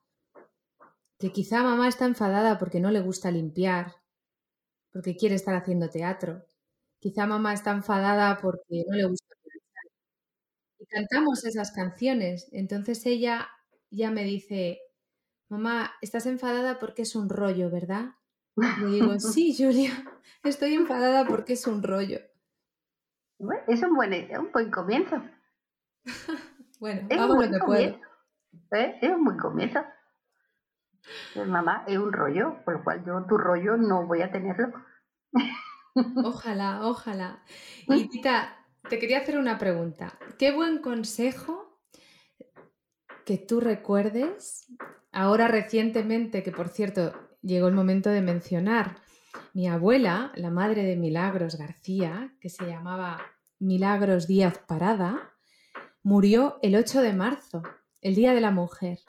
que 1.20 1.34
quizá 1.34 1.62
mamá 1.62 1.88
está 1.90 2.06
enfadada 2.06 2.58
porque 2.58 2.80
no 2.80 2.92
le 2.92 3.02
gusta 3.02 3.30
limpiar, 3.30 3.94
porque 4.92 5.18
quiere 5.18 5.36
estar 5.36 5.54
haciendo 5.54 5.90
teatro. 5.90 6.46
Quizá 7.00 7.28
mamá 7.28 7.54
está 7.54 7.72
enfadada 7.72 8.40
porque 8.42 8.86
no 8.88 8.96
le 8.96 9.06
gusta 9.06 9.36
planchar. 9.44 9.92
Y 10.80 10.86
cantamos 10.86 11.44
esas 11.44 11.72
canciones. 11.72 12.48
Entonces 12.54 13.06
ella 13.06 13.50
ya 13.92 14.12
me 14.12 14.24
dice, 14.24 14.80
mamá, 15.50 15.92
estás 16.02 16.26
enfadada 16.26 16.80
porque 16.80 17.02
es 17.02 17.16
un 17.16 17.30
rollo, 17.30 17.70
¿verdad? 17.70 18.16
Y 18.56 18.86
digo, 18.86 19.20
sí, 19.20 19.54
Julia, 19.58 19.92
estoy 20.44 20.74
enfadada 20.76 21.28
porque 21.28 21.54
es 21.54 21.68
un 21.68 21.84
rollo. 21.84 22.20
es 23.68 23.84
un 23.84 23.94
buen, 23.94 24.14
un 24.40 24.52
buen 24.54 24.72
comienzo. 24.72 25.22
bueno, 26.80 27.06
es 27.10 27.20
hago 27.20 27.42
lo 27.42 27.52
que 27.52 27.60
puedo. 27.66 28.00
¿Eh? 28.72 29.00
Es 29.02 29.12
un 29.12 29.26
buen 29.26 29.38
comienzo. 29.38 29.82
Pues, 31.34 31.48
mamá, 31.48 31.84
es 31.88 31.98
un 31.98 32.12
rollo, 32.12 32.58
por 32.64 32.76
lo 32.76 32.84
cual 32.84 33.04
yo 33.06 33.26
tu 33.28 33.38
rollo 33.38 33.78
no 33.78 34.06
voy 34.06 34.22
a 34.22 34.32
tenerlo. 34.32 34.74
Ojalá, 36.24 36.86
ojalá. 36.86 37.44
Y 37.88 38.08
Tita, 38.08 38.56
te 38.88 39.00
quería 39.00 39.20
hacer 39.20 39.38
una 39.38 39.58
pregunta. 39.58 40.18
¿Qué 40.38 40.52
buen 40.52 40.78
consejo 40.78 41.80
que 43.26 43.38
tú 43.38 43.60
recuerdes 43.60 44.68
ahora 45.12 45.48
recientemente, 45.48 46.42
que 46.44 46.52
por 46.52 46.70
cierto 46.70 47.14
llegó 47.42 47.68
el 47.68 47.74
momento 47.74 48.10
de 48.10 48.22
mencionar, 48.22 48.98
mi 49.54 49.68
abuela, 49.68 50.32
la 50.36 50.50
madre 50.50 50.84
de 50.84 50.96
Milagros 50.96 51.58
García, 51.58 52.34
que 52.40 52.50
se 52.50 52.66
llamaba 52.66 53.22
Milagros 53.60 54.28
Díaz 54.28 54.60
Parada, 54.68 55.34
murió 56.04 56.60
el 56.62 56.76
8 56.76 57.02
de 57.02 57.14
marzo, 57.14 57.64
el 58.02 58.16
Día 58.16 58.34
de 58.34 58.42
la 58.42 58.52
Mujer. 58.52 59.00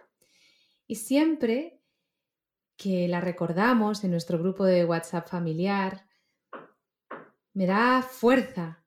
Y 0.86 0.96
siempre 0.96 1.79
que 2.80 3.08
la 3.08 3.20
recordamos 3.20 4.04
en 4.04 4.10
nuestro 4.10 4.38
grupo 4.38 4.64
de 4.64 4.86
WhatsApp 4.86 5.28
familiar, 5.28 6.06
me 7.52 7.66
da 7.66 8.00
fuerza. 8.00 8.82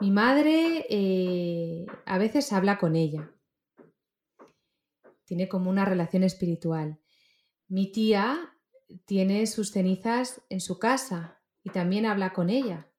Mi 0.00 0.10
madre 0.10 0.86
eh, 0.88 1.84
a 2.06 2.16
veces 2.16 2.50
habla 2.54 2.78
con 2.78 2.96
ella. 2.96 3.30
Tiene 5.26 5.46
como 5.46 5.68
una 5.68 5.84
relación 5.84 6.22
espiritual. 6.22 7.00
Mi 7.68 7.92
tía 7.92 8.56
tiene 9.04 9.46
sus 9.46 9.72
cenizas 9.72 10.40
en 10.48 10.62
su 10.62 10.78
casa 10.78 11.42
y 11.62 11.68
también 11.68 12.06
habla 12.06 12.32
con 12.32 12.48
ella. 12.48 12.90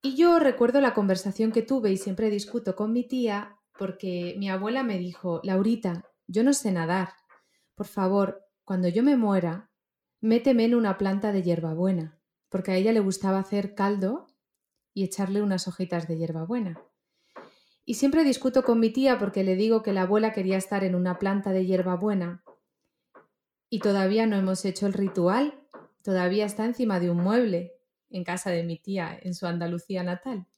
Y 0.00 0.16
yo 0.16 0.38
recuerdo 0.38 0.80
la 0.80 0.94
conversación 0.94 1.52
que 1.52 1.60
tuve 1.60 1.90
y 1.90 1.98
siempre 1.98 2.30
discuto 2.30 2.74
con 2.74 2.94
mi 2.94 3.06
tía 3.06 3.58
porque 3.78 4.36
mi 4.38 4.48
abuela 4.48 4.82
me 4.82 4.98
dijo, 4.98 5.42
Laurita, 5.44 6.10
yo 6.26 6.42
no 6.42 6.54
sé 6.54 6.72
nadar. 6.72 7.10
Por 7.74 7.86
favor, 7.86 8.45
cuando 8.66 8.88
yo 8.88 9.04
me 9.04 9.16
muera, 9.16 9.70
méteme 10.20 10.64
en 10.64 10.74
una 10.74 10.98
planta 10.98 11.30
de 11.30 11.40
hierbabuena, 11.40 12.18
porque 12.48 12.72
a 12.72 12.74
ella 12.74 12.92
le 12.92 12.98
gustaba 12.98 13.38
hacer 13.38 13.76
caldo 13.76 14.26
y 14.92 15.04
echarle 15.04 15.40
unas 15.40 15.68
hojitas 15.68 16.08
de 16.08 16.18
hierbabuena. 16.18 16.82
Y 17.84 17.94
siempre 17.94 18.24
discuto 18.24 18.64
con 18.64 18.80
mi 18.80 18.90
tía 18.90 19.20
porque 19.20 19.44
le 19.44 19.54
digo 19.54 19.84
que 19.84 19.92
la 19.92 20.02
abuela 20.02 20.32
quería 20.32 20.56
estar 20.56 20.82
en 20.82 20.96
una 20.96 21.20
planta 21.20 21.52
de 21.52 21.64
hierbabuena 21.64 22.42
y 23.70 23.78
todavía 23.78 24.26
no 24.26 24.34
hemos 24.34 24.64
hecho 24.64 24.88
el 24.88 24.94
ritual, 24.94 25.62
todavía 26.02 26.44
está 26.44 26.64
encima 26.64 26.98
de 26.98 27.08
un 27.08 27.18
mueble 27.18 27.74
en 28.10 28.24
casa 28.24 28.50
de 28.50 28.64
mi 28.64 28.78
tía 28.78 29.16
en 29.22 29.34
su 29.34 29.46
Andalucía 29.46 30.02
natal. 30.02 30.48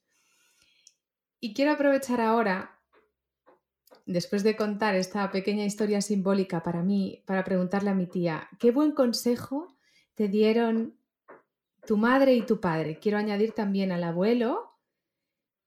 Y 1.40 1.52
quiero 1.52 1.72
aprovechar 1.72 2.22
ahora, 2.22 2.77
después 4.08 4.42
de 4.42 4.56
contar 4.56 4.94
esta 4.94 5.30
pequeña 5.30 5.66
historia 5.66 6.00
simbólica 6.00 6.62
para 6.62 6.82
mí, 6.82 7.22
para 7.26 7.44
preguntarle 7.44 7.90
a 7.90 7.94
mi 7.94 8.06
tía, 8.06 8.48
¿qué 8.58 8.70
buen 8.70 8.92
consejo 8.92 9.76
te 10.14 10.28
dieron 10.28 10.96
tu 11.86 11.98
madre 11.98 12.34
y 12.34 12.42
tu 12.42 12.58
padre? 12.58 12.98
Quiero 12.98 13.18
añadir 13.18 13.52
también 13.52 13.92
al 13.92 14.02
abuelo, 14.02 14.72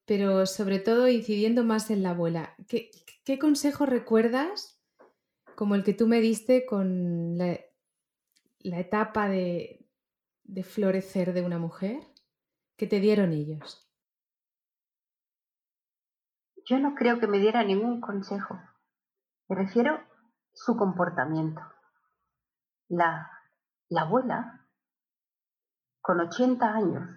pero 0.05 0.47
sobre 0.47 0.79
todo 0.79 1.07
incidiendo 1.07 1.63
más 1.63 1.91
en 1.91 2.01
la 2.01 2.09
abuela. 2.09 2.55
¿Qué, 2.67 2.89
consejo 3.39 3.85
recuerdas 3.85 4.81
como 5.55 5.75
el 5.75 5.83
que 5.83 5.93
tú 5.93 6.07
me 6.07 6.19
diste 6.19 6.65
con 6.65 7.37
la, 7.37 7.59
la 8.61 8.79
etapa 8.79 9.29
de, 9.29 9.85
de 10.43 10.63
florecer 10.63 11.33
de 11.33 11.43
una 11.43 11.59
mujer 11.59 11.99
que 12.75 12.87
te 12.87 12.99
dieron 12.99 13.33
ellos? 13.33 13.90
Yo 16.71 16.79
no 16.79 16.95
creo 16.95 17.19
que 17.19 17.27
me 17.27 17.39
diera 17.39 17.65
ningún 17.65 17.99
consejo. 17.99 18.57
Me 19.49 19.57
refiero 19.57 19.99
su 20.53 20.77
comportamiento. 20.77 21.61
La, 22.87 23.29
la 23.89 24.03
abuela, 24.03 24.69
con 25.99 26.21
80 26.21 26.65
años, 26.65 27.09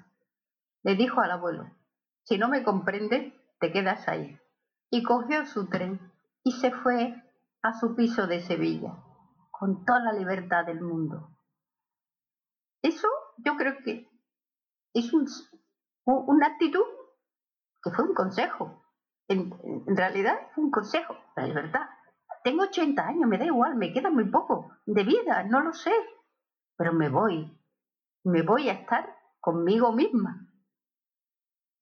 le 0.82 0.96
dijo 0.96 1.20
al 1.20 1.30
abuelo, 1.30 1.70
si 2.24 2.36
no 2.36 2.48
me 2.48 2.64
comprende, 2.64 3.32
te 3.60 3.70
quedas 3.70 4.08
ahí. 4.08 4.36
Y 4.90 5.04
cogió 5.04 5.46
su 5.46 5.68
tren 5.68 6.00
y 6.42 6.50
se 6.50 6.72
fue 6.72 7.14
a 7.62 7.78
su 7.78 7.94
piso 7.94 8.26
de 8.26 8.42
Sevilla, 8.42 9.04
con 9.52 9.84
toda 9.84 10.00
la 10.00 10.14
libertad 10.14 10.66
del 10.66 10.80
mundo. 10.80 11.30
Eso 12.82 13.06
yo 13.36 13.54
creo 13.54 13.76
que 13.84 14.10
es 14.94 15.12
un, 15.12 15.28
una 16.06 16.48
actitud 16.48 16.86
que 17.84 17.92
fue 17.92 18.08
un 18.08 18.14
consejo. 18.14 18.83
En, 19.28 19.52
realidad 19.96 20.34
fue 20.54 20.64
un 20.64 20.70
consejo, 20.70 21.16
la 21.36 21.46
verdad. 21.46 21.88
Tengo 22.42 22.64
80 22.64 23.06
años, 23.06 23.28
me 23.28 23.38
da 23.38 23.46
igual, 23.46 23.76
me 23.76 23.92
queda 23.92 24.10
muy 24.10 24.24
poco 24.30 24.70
de 24.86 25.02
vida, 25.04 25.44
no 25.44 25.62
lo 25.62 25.72
sé. 25.72 25.92
Pero 26.76 26.92
me 26.92 27.08
voy, 27.08 27.58
me 28.24 28.42
voy 28.42 28.68
a 28.68 28.74
estar 28.74 29.16
conmigo 29.40 29.92
misma. 29.92 30.48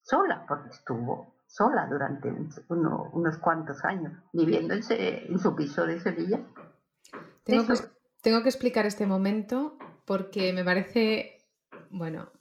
Sola, 0.01 0.45
porque 0.47 0.69
estuvo 0.69 1.35
sola 1.47 1.87
durante 1.87 2.33
unos 2.69 3.37
cuantos 3.37 3.83
años, 3.85 4.13
viviendo 4.31 4.73
en, 4.73 4.81
en 4.89 5.39
su 5.39 5.55
piso 5.55 5.85
de 5.85 5.99
Sevilla. 5.99 6.39
Tengo 7.43 7.67
que, 7.67 7.73
tengo 8.21 8.41
que 8.41 8.49
explicar 8.49 8.85
este 8.85 9.05
momento 9.05 9.77
porque 10.05 10.53
me 10.53 10.63
parece 10.63 11.43
bueno, 11.93 12.31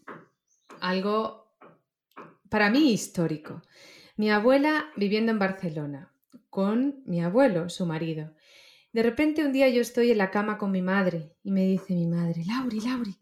algo 0.80 1.56
para 2.48 2.70
mí 2.70 2.92
histórico. 2.92 3.62
Mi 4.16 4.30
abuela 4.30 4.90
viviendo 4.96 5.32
en 5.32 5.38
Barcelona, 5.38 6.12
con 6.50 7.02
mi 7.06 7.22
abuelo, 7.22 7.70
su 7.70 7.86
marido. 7.86 8.34
De 8.92 9.02
repente 9.02 9.44
un 9.44 9.52
día 9.52 9.70
yo 9.70 9.80
estoy 9.80 10.10
en 10.10 10.18
la 10.18 10.30
cama 10.30 10.58
con 10.58 10.70
mi 10.70 10.82
madre 10.82 11.34
y 11.42 11.50
me 11.50 11.64
dice 11.66 11.94
mi 11.94 12.06
madre, 12.06 12.44
Lauri, 12.44 12.80
Lauri, 12.80 13.16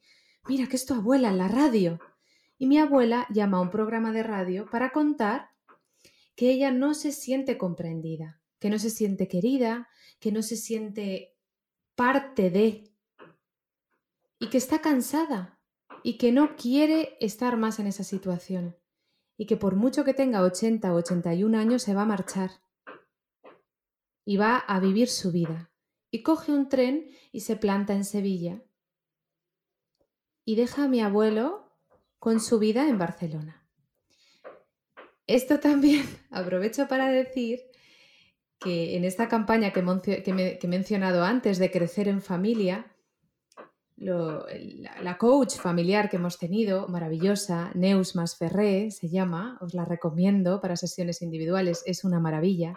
mira 0.48 0.66
que 0.66 0.74
es 0.74 0.84
tu 0.84 0.94
abuela 0.94 1.28
en 1.28 1.38
la 1.38 1.46
radio. 1.46 2.00
Y 2.58 2.66
mi 2.66 2.78
abuela 2.78 3.26
llama 3.30 3.58
a 3.58 3.60
un 3.60 3.70
programa 3.70 4.12
de 4.12 4.24
radio 4.24 4.68
para 4.68 4.90
contar 4.90 5.50
que 6.34 6.50
ella 6.50 6.72
no 6.72 6.94
se 6.94 7.12
siente 7.12 7.56
comprendida, 7.56 8.40
que 8.58 8.68
no 8.68 8.78
se 8.80 8.90
siente 8.90 9.28
querida, 9.28 9.88
que 10.18 10.32
no 10.32 10.42
se 10.42 10.56
siente 10.56 11.36
parte 11.94 12.50
de 12.50 12.92
y 14.40 14.48
que 14.48 14.58
está 14.58 14.80
cansada 14.80 15.60
y 16.02 16.18
que 16.18 16.32
no 16.32 16.56
quiere 16.56 17.16
estar 17.20 17.56
más 17.56 17.78
en 17.78 17.86
esa 17.86 18.02
situación 18.02 18.79
y 19.40 19.46
que 19.46 19.56
por 19.56 19.74
mucho 19.74 20.04
que 20.04 20.12
tenga 20.12 20.42
80 20.42 20.92
o 20.92 20.96
81 20.96 21.58
años 21.58 21.82
se 21.82 21.94
va 21.94 22.02
a 22.02 22.04
marchar. 22.04 22.50
Y 24.26 24.36
va 24.36 24.58
a 24.58 24.78
vivir 24.80 25.08
su 25.08 25.32
vida. 25.32 25.70
Y 26.10 26.22
coge 26.22 26.52
un 26.52 26.68
tren 26.68 27.08
y 27.32 27.40
se 27.40 27.56
planta 27.56 27.94
en 27.94 28.04
Sevilla. 28.04 28.60
Y 30.44 30.56
deja 30.56 30.84
a 30.84 30.88
mi 30.88 31.00
abuelo 31.00 31.72
con 32.18 32.38
su 32.38 32.58
vida 32.58 32.86
en 32.86 32.98
Barcelona. 32.98 33.66
Esto 35.26 35.58
también 35.58 36.04
aprovecho 36.30 36.86
para 36.86 37.08
decir 37.08 37.62
que 38.58 38.94
en 38.94 39.06
esta 39.06 39.28
campaña 39.28 39.72
que, 39.72 39.82
que 40.22 40.58
he 40.60 40.68
mencionado 40.68 41.24
antes 41.24 41.58
de 41.58 41.70
crecer 41.70 42.08
en 42.08 42.20
familia, 42.20 42.89
la, 44.00 45.18
coach 45.18 45.56
familiar 45.56 46.08
que 46.08 46.16
hemos 46.16 46.38
tenido, 46.38 46.88
maravillosa, 46.88 47.70
Neus 47.74 48.16
Masferré 48.16 48.90
se 48.90 49.10
llama, 49.10 49.58
os 49.60 49.74
la 49.74 49.84
recomiendo 49.84 50.60
para 50.60 50.76
sesiones 50.76 51.20
individuales, 51.20 51.82
es 51.86 52.04
una 52.04 52.18
maravilla, 52.18 52.74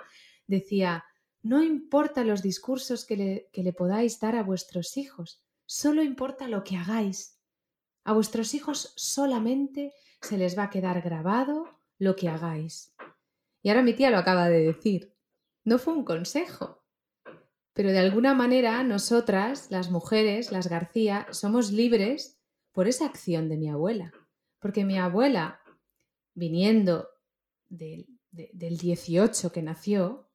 decía, 0.47 1.05
no 1.41 1.63
importa 1.63 2.23
los 2.23 2.41
discursos 2.41 3.05
que 3.05 3.17
le, 3.17 3.49
que 3.53 3.63
le 3.63 3.73
podáis 3.73 4.19
dar 4.19 4.35
a 4.35 4.43
vuestros 4.43 4.97
hijos, 4.97 5.41
solo 5.65 6.03
importa 6.03 6.47
lo 6.47 6.63
que 6.63 6.75
hagáis. 6.75 7.39
A 8.03 8.11
vuestros 8.11 8.53
hijos 8.53 8.93
solamente 8.97 9.93
se 10.21 10.37
les 10.37 10.57
va 10.57 10.63
a 10.63 10.69
quedar 10.69 11.01
grabado 11.01 11.79
lo 11.99 12.17
que 12.17 12.27
hagáis. 12.27 12.93
Y 13.61 13.69
ahora 13.69 13.81
mi 13.81 13.93
tía 13.93 14.09
lo 14.09 14.17
acaba 14.17 14.49
de 14.49 14.59
decir. 14.59 15.15
No 15.63 15.79
fue 15.79 15.93
un 15.93 16.03
consejo, 16.03 16.82
pero 17.73 17.91
de 17.91 17.99
alguna 17.99 18.33
manera 18.33 18.83
nosotras, 18.83 19.67
las 19.71 19.89
mujeres, 19.89 20.51
las 20.51 20.67
García, 20.67 21.27
somos 21.31 21.71
libres 21.71 22.39
por 22.71 22.87
esa 22.87 23.05
acción 23.05 23.49
de 23.49 23.57
mi 23.57 23.69
abuela. 23.69 24.13
Porque 24.59 24.85
mi 24.85 24.97
abuela, 24.97 25.59
viniendo 26.35 27.09
del, 27.69 28.07
del 28.31 28.77
18 28.77 29.51
que 29.51 29.63
nació, 29.63 30.29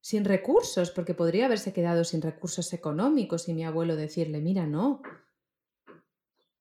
sin 0.00 0.24
recursos, 0.24 0.90
porque 0.90 1.14
podría 1.14 1.46
haberse 1.46 1.72
quedado 1.72 2.04
sin 2.04 2.22
recursos 2.22 2.72
económicos 2.72 3.48
y 3.48 3.54
mi 3.54 3.64
abuelo 3.64 3.96
decirle, 3.96 4.40
mira, 4.40 4.66
no. 4.66 5.02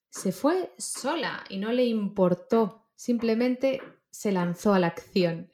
Se 0.09 0.31
fue 0.31 0.73
sola 0.77 1.43
y 1.49 1.57
no 1.57 1.71
le 1.71 1.85
importó, 1.85 2.87
simplemente 2.95 3.81
se 4.09 4.31
lanzó 4.31 4.73
a 4.73 4.79
la 4.79 4.87
acción. 4.87 5.51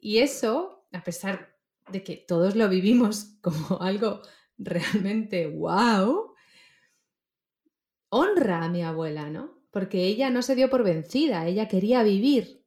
Y 0.00 0.18
eso, 0.18 0.86
a 0.92 1.04
pesar 1.04 1.57
de 1.90 2.04
que 2.04 2.16
todos 2.16 2.56
lo 2.56 2.68
vivimos 2.68 3.38
como 3.42 3.80
algo 3.80 4.20
realmente 4.58 5.46
wow, 5.46 6.34
honra 8.10 8.64
a 8.64 8.68
mi 8.68 8.82
abuela, 8.82 9.30
¿no? 9.30 9.58
Porque 9.70 10.04
ella 10.04 10.30
no 10.30 10.42
se 10.42 10.54
dio 10.54 10.70
por 10.70 10.82
vencida, 10.82 11.46
ella 11.46 11.68
quería 11.68 12.02
vivir. 12.02 12.64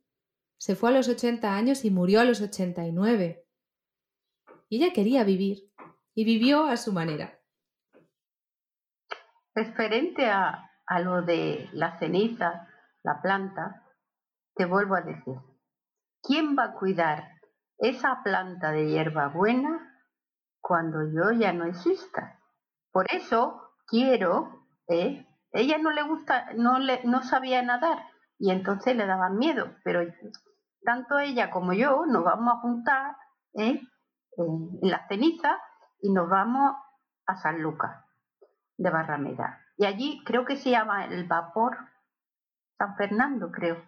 Se 0.58 0.76
fue 0.76 0.90
a 0.90 0.94
los 0.94 1.10
80 1.10 1.56
años 1.56 1.84
y 1.84 1.92
murió 1.92 2.22
a 2.22 2.24
los 2.24 2.40
89. 2.40 3.46
Y 4.70 4.78
ella 4.78 4.94
quería 4.94 5.24
vivir 5.24 5.72
y 6.14 6.24
vivió 6.24 6.66
a 6.66 6.78
su 6.78 6.94
manera. 6.94 7.40
Referente 9.54 10.28
a, 10.28 10.72
a 10.86 11.00
lo 11.00 11.24
de 11.24 11.68
la 11.74 11.98
ceniza, 12.00 12.70
la 13.04 13.22
planta, 13.22 13.86
te 14.56 14.66
vuelvo 14.66 14.96
a 14.96 15.02
decir, 15.02 15.34
¿quién 16.22 16.56
va 16.56 16.66
a 16.66 16.74
cuidar 16.74 17.41
esa 17.82 18.22
planta 18.24 18.72
de 18.72 18.88
hierba 18.88 19.28
buena 19.30 19.92
cuando 20.62 21.00
yo 21.12 21.32
ya 21.32 21.52
no 21.52 21.66
exista. 21.66 22.40
Por 22.92 23.08
eso 23.12 23.74
quiero, 23.88 24.68
¿eh? 24.88 25.28
ella 25.52 25.80
no 25.80 25.90
le 25.90 26.04
gusta, 26.04 26.54
no, 26.56 26.78
le, 26.78 27.04
no 27.04 27.24
sabía 27.24 27.62
nadar 27.64 28.06
y 28.38 28.52
entonces 28.52 28.96
le 28.96 29.08
daban 29.08 29.38
miedo, 29.38 29.76
pero 29.84 30.02
tanto 30.86 31.18
ella 31.18 31.50
como 31.50 31.74
yo 31.74 32.06
nos 32.06 32.24
vamos 32.24 32.54
a 32.54 32.60
juntar 32.60 33.16
¿eh? 33.56 33.82
en 34.38 34.80
la 34.82 35.08
ceniza 35.08 35.60
y 36.02 36.12
nos 36.14 36.30
vamos 36.30 36.76
a 37.26 37.36
San 37.38 37.62
Lucas 37.62 38.06
de 38.78 38.90
Barrameda. 38.92 39.60
Y 39.78 39.86
allí 39.86 40.22
creo 40.24 40.46
que 40.46 40.56
se 40.56 40.70
llama 40.70 41.06
el 41.06 41.28
vapor 41.28 41.78
San 42.78 42.96
Fernando, 42.96 43.52
creo. 43.52 43.84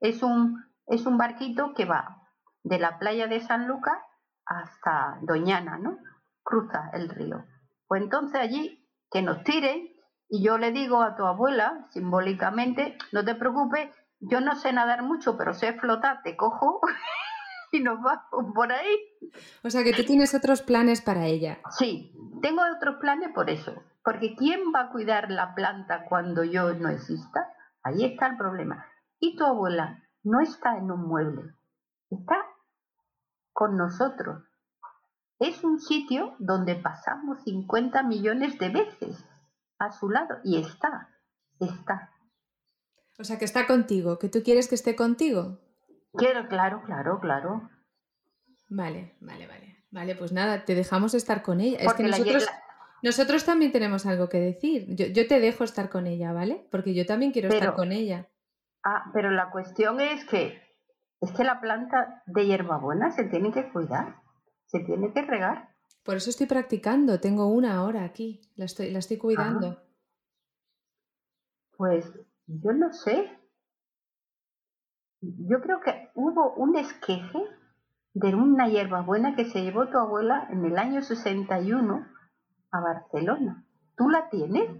Es 0.00 0.22
un, 0.22 0.64
es 0.86 1.04
un 1.04 1.18
barquito 1.18 1.74
que 1.74 1.84
va 1.84 2.19
de 2.62 2.78
la 2.78 2.98
playa 2.98 3.26
de 3.26 3.40
San 3.40 3.66
Lucas 3.66 3.98
hasta 4.46 5.18
Doñana, 5.22 5.78
¿no? 5.78 5.98
Cruza 6.42 6.90
el 6.92 7.08
río. 7.08 7.44
Pues 7.86 8.02
entonces 8.02 8.40
allí 8.40 8.86
que 9.10 9.22
nos 9.22 9.42
tiren 9.44 9.88
y 10.28 10.44
yo 10.44 10.58
le 10.58 10.70
digo 10.70 11.02
a 11.02 11.16
tu 11.16 11.24
abuela, 11.24 11.86
simbólicamente, 11.90 12.96
no 13.12 13.24
te 13.24 13.34
preocupes, 13.34 13.90
yo 14.20 14.40
no 14.40 14.54
sé 14.54 14.72
nadar 14.72 15.02
mucho, 15.02 15.36
pero 15.36 15.54
sé 15.54 15.72
flotar, 15.74 16.22
te 16.22 16.36
cojo 16.36 16.80
y 17.72 17.80
nos 17.80 18.00
vamos 18.00 18.54
por 18.54 18.72
ahí. 18.72 18.96
O 19.64 19.70
sea 19.70 19.82
que 19.82 19.92
tú 19.92 20.04
tienes 20.04 20.34
otros 20.34 20.62
planes 20.62 21.00
para 21.00 21.26
ella. 21.26 21.58
Sí, 21.70 22.14
tengo 22.42 22.62
otros 22.76 22.96
planes 23.00 23.30
por 23.34 23.50
eso. 23.50 23.74
Porque 24.04 24.34
¿quién 24.34 24.60
va 24.74 24.82
a 24.82 24.90
cuidar 24.90 25.30
la 25.30 25.54
planta 25.54 26.06
cuando 26.08 26.42
yo 26.44 26.72
no 26.74 26.88
exista? 26.88 27.52
Ahí 27.82 28.04
está 28.04 28.28
el 28.28 28.36
problema. 28.36 28.86
Y 29.18 29.36
tu 29.36 29.44
abuela 29.44 30.02
no 30.22 30.40
está 30.40 30.76
en 30.76 30.90
un 30.90 31.06
mueble, 31.06 31.54
está 32.10 32.36
con 33.60 33.76
nosotros. 33.76 34.42
Es 35.38 35.62
un 35.64 35.80
sitio 35.80 36.34
donde 36.38 36.76
pasamos 36.76 37.44
50 37.44 38.02
millones 38.04 38.58
de 38.58 38.70
veces 38.70 39.22
a 39.78 39.92
su 39.92 40.08
lado 40.08 40.38
y 40.44 40.58
está, 40.58 41.10
está. 41.60 42.10
O 43.18 43.24
sea, 43.24 43.38
que 43.38 43.44
está 43.44 43.66
contigo, 43.66 44.18
que 44.18 44.30
tú 44.30 44.42
quieres 44.42 44.66
que 44.66 44.76
esté 44.76 44.96
contigo. 44.96 45.60
Quiero, 46.14 46.48
claro, 46.48 46.80
claro, 46.86 47.20
claro. 47.20 47.68
Vale, 48.70 49.14
vale, 49.20 49.46
vale. 49.46 49.84
Vale, 49.90 50.14
pues 50.14 50.32
nada, 50.32 50.64
te 50.64 50.74
dejamos 50.74 51.12
estar 51.12 51.42
con 51.42 51.60
ella. 51.60 51.80
es 51.80 51.92
que 51.92 52.04
nosotros, 52.04 52.48
nosotros 53.02 53.44
también 53.44 53.72
tenemos 53.72 54.06
algo 54.06 54.30
que 54.30 54.40
decir. 54.40 54.86
Yo, 54.96 55.28
te 55.28 55.38
dejo 55.38 55.64
estar 55.64 55.90
con 55.90 56.06
ella, 56.06 56.32
¿vale? 56.32 56.66
Porque 56.70 56.94
yo 56.94 57.04
también 57.04 57.30
quiero 57.30 57.50
estar 57.50 57.74
con 57.74 57.92
ella. 57.92 58.26
Ah, 58.82 59.10
pero 59.12 59.30
la 59.30 59.50
cuestión 59.50 60.00
es 60.00 60.24
que 60.24 60.69
es 61.20 61.32
que 61.32 61.44
la 61.44 61.60
planta 61.60 62.22
de 62.26 62.46
hierbabuena 62.46 63.10
se 63.10 63.24
tiene 63.24 63.52
que 63.52 63.70
cuidar, 63.70 64.22
se 64.66 64.80
tiene 64.80 65.12
que 65.12 65.22
regar. 65.22 65.68
Por 66.02 66.16
eso 66.16 66.30
estoy 66.30 66.46
practicando, 66.46 67.20
tengo 67.20 67.46
una 67.48 67.74
ahora 67.76 68.04
aquí, 68.04 68.40
la 68.56 68.64
estoy, 68.64 68.90
la 68.90 69.00
estoy 69.00 69.18
cuidando. 69.18 69.82
Pues 71.76 72.10
yo 72.46 72.72
no 72.72 72.92
sé. 72.92 73.38
Yo 75.20 75.60
creo 75.60 75.80
que 75.80 76.10
hubo 76.14 76.54
un 76.54 76.76
esqueje 76.76 77.38
de 78.14 78.34
una 78.34 78.68
hierbabuena 78.68 79.36
que 79.36 79.44
se 79.44 79.62
llevó 79.62 79.88
tu 79.88 79.98
abuela 79.98 80.48
en 80.50 80.64
el 80.64 80.78
año 80.78 81.02
61 81.02 82.06
a 82.70 82.80
Barcelona. 82.80 83.66
¿Tú 83.96 84.08
la 84.08 84.30
tienes? 84.30 84.70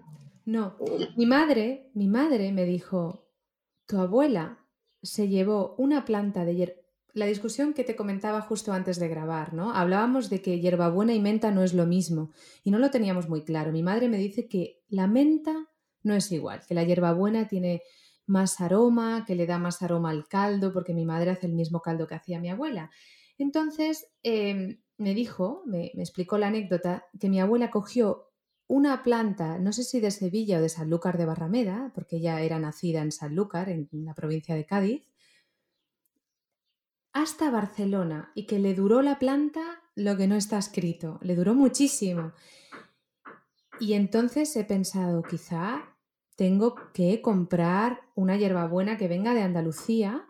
No. 0.46 0.76
Mi 1.16 1.26
madre, 1.26 1.90
mi 1.94 2.08
madre 2.08 2.52
me 2.52 2.64
dijo, 2.64 3.26
tu 3.86 3.98
abuela 4.00 4.59
se 5.02 5.28
llevó 5.28 5.74
una 5.78 6.04
planta 6.04 6.44
de 6.44 6.54
hierba. 6.54 6.74
La 7.12 7.26
discusión 7.26 7.74
que 7.74 7.82
te 7.82 7.96
comentaba 7.96 8.40
justo 8.40 8.72
antes 8.72 9.00
de 9.00 9.08
grabar, 9.08 9.52
¿no? 9.52 9.72
Hablábamos 9.72 10.30
de 10.30 10.42
que 10.42 10.60
hierbabuena 10.60 11.12
y 11.12 11.20
menta 11.20 11.50
no 11.50 11.64
es 11.64 11.74
lo 11.74 11.84
mismo 11.84 12.30
y 12.62 12.70
no 12.70 12.78
lo 12.78 12.90
teníamos 12.90 13.28
muy 13.28 13.42
claro. 13.42 13.72
Mi 13.72 13.82
madre 13.82 14.08
me 14.08 14.16
dice 14.16 14.46
que 14.46 14.80
la 14.88 15.08
menta 15.08 15.68
no 16.02 16.14
es 16.14 16.30
igual, 16.30 16.60
que 16.66 16.74
la 16.74 16.84
hierbabuena 16.84 17.48
tiene 17.48 17.82
más 18.26 18.60
aroma, 18.60 19.24
que 19.26 19.34
le 19.34 19.46
da 19.46 19.58
más 19.58 19.82
aroma 19.82 20.10
al 20.10 20.28
caldo, 20.28 20.72
porque 20.72 20.94
mi 20.94 21.04
madre 21.04 21.30
hace 21.30 21.46
el 21.46 21.52
mismo 21.54 21.80
caldo 21.80 22.06
que 22.06 22.14
hacía 22.14 22.38
mi 22.38 22.48
abuela. 22.48 22.90
Entonces 23.38 24.06
em, 24.22 24.80
me 24.96 25.14
dijo, 25.14 25.62
me, 25.66 25.90
me 25.94 26.02
explicó 26.02 26.38
la 26.38 26.46
anécdota, 26.46 27.06
que 27.18 27.28
mi 27.28 27.40
abuela 27.40 27.70
cogió 27.70 28.29
una 28.70 29.02
planta, 29.02 29.58
no 29.58 29.72
sé 29.72 29.82
si 29.82 29.98
de 29.98 30.12
Sevilla 30.12 30.58
o 30.58 30.62
de 30.62 30.68
Sanlúcar 30.68 31.18
de 31.18 31.26
Barrameda, 31.26 31.90
porque 31.92 32.18
ella 32.18 32.40
era 32.40 32.60
nacida 32.60 33.02
en 33.02 33.10
Sanlúcar, 33.10 33.68
en 33.68 33.88
la 33.90 34.14
provincia 34.14 34.54
de 34.54 34.64
Cádiz, 34.64 35.08
hasta 37.12 37.50
Barcelona 37.50 38.30
y 38.36 38.46
que 38.46 38.60
le 38.60 38.74
duró 38.74 39.02
la 39.02 39.18
planta 39.18 39.82
lo 39.96 40.16
que 40.16 40.28
no 40.28 40.36
está 40.36 40.56
escrito, 40.56 41.18
le 41.20 41.34
duró 41.34 41.52
muchísimo. 41.52 42.32
Y 43.80 43.94
entonces 43.94 44.54
he 44.54 44.62
pensado, 44.62 45.24
quizá 45.24 45.96
tengo 46.36 46.76
que 46.94 47.20
comprar 47.20 48.02
una 48.14 48.36
hierbabuena 48.36 48.96
que 48.96 49.08
venga 49.08 49.34
de 49.34 49.42
Andalucía, 49.42 50.24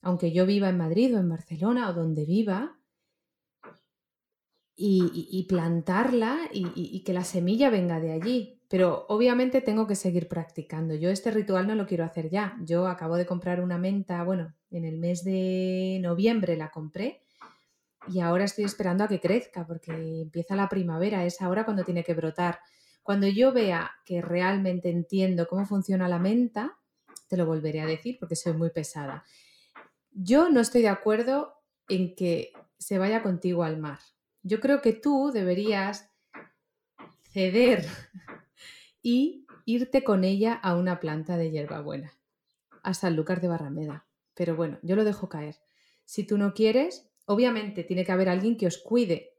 aunque 0.00 0.32
yo 0.32 0.46
viva 0.46 0.70
en 0.70 0.78
Madrid 0.78 1.14
o 1.14 1.20
en 1.20 1.28
Barcelona 1.28 1.90
o 1.90 1.92
donde 1.92 2.24
viva, 2.24 2.78
y, 4.74 5.46
plantarla 5.48 6.38
y, 6.52 7.02
que 7.04 7.12
la 7.12 7.24
semilla 7.24 7.70
venga 7.70 8.00
de 8.00 8.12
allí. 8.12 8.58
Pero 8.68 9.04
obviamente 9.08 9.60
tengo 9.60 9.86
que 9.86 9.94
seguir 9.94 10.28
practicando. 10.28 10.94
Yo 10.94 11.10
este 11.10 11.30
ritual 11.30 11.66
no 11.66 11.74
lo 11.74 11.86
quiero 11.86 12.04
hacer 12.04 12.30
ya. 12.30 12.56
Yo 12.64 12.86
acabo 12.86 13.16
de 13.16 13.26
comprar 13.26 13.60
una 13.60 13.76
menta, 13.76 14.24
bueno, 14.24 14.54
en 14.70 14.84
el 14.86 14.98
mes 14.98 15.24
de 15.24 15.98
noviembre 16.00 16.56
la 16.56 16.70
compré 16.70 17.22
y 18.08 18.20
ahora 18.20 18.44
estoy 18.44 18.64
esperando 18.64 19.04
a 19.04 19.08
que 19.08 19.20
crezca 19.20 19.66
porque 19.66 19.92
empieza 20.22 20.56
la 20.56 20.68
primavera, 20.68 21.24
es 21.24 21.40
ahora 21.40 21.64
cuando 21.64 21.84
tiene 21.84 22.04
que 22.04 22.14
brotar. 22.14 22.60
Cuando 23.02 23.26
yo 23.26 23.52
vea 23.52 23.90
que 24.04 24.22
realmente 24.22 24.90
entiendo 24.90 25.46
cómo 25.48 25.66
funciona 25.66 26.08
la 26.08 26.18
menta, 26.18 26.78
te 27.28 27.36
lo 27.36 27.46
volveré 27.46 27.80
a 27.80 27.86
decir 27.86 28.16
porque 28.18 28.36
soy 28.36 28.54
muy 28.54 28.70
pesada. 28.70 29.24
Yo 30.10 30.50
no 30.50 30.60
estoy 30.60 30.82
de 30.82 30.88
acuerdo 30.88 31.54
en 31.88 32.14
que 32.14 32.52
se 32.78 32.98
vaya 32.98 33.22
contigo 33.22 33.64
al 33.64 33.78
mar. 33.78 33.98
Yo 34.42 34.60
creo 34.60 34.82
que 34.82 34.92
tú 34.92 35.30
deberías 35.32 36.10
ceder 37.30 37.86
y 39.02 39.46
irte 39.64 40.02
con 40.04 40.24
ella 40.24 40.54
a 40.54 40.76
una 40.76 41.00
planta 41.00 41.36
de 41.36 41.50
hierbabuena, 41.50 42.12
a 42.82 42.94
Sanlúcar 42.94 43.40
de 43.40 43.48
Barrameda. 43.48 44.06
Pero 44.34 44.56
bueno, 44.56 44.78
yo 44.82 44.96
lo 44.96 45.04
dejo 45.04 45.28
caer. 45.28 45.56
Si 46.04 46.24
tú 46.24 46.38
no 46.38 46.54
quieres, 46.54 47.08
obviamente 47.26 47.84
tiene 47.84 48.04
que 48.04 48.12
haber 48.12 48.28
alguien 48.28 48.56
que 48.56 48.66
os 48.66 48.78
cuide. 48.78 49.34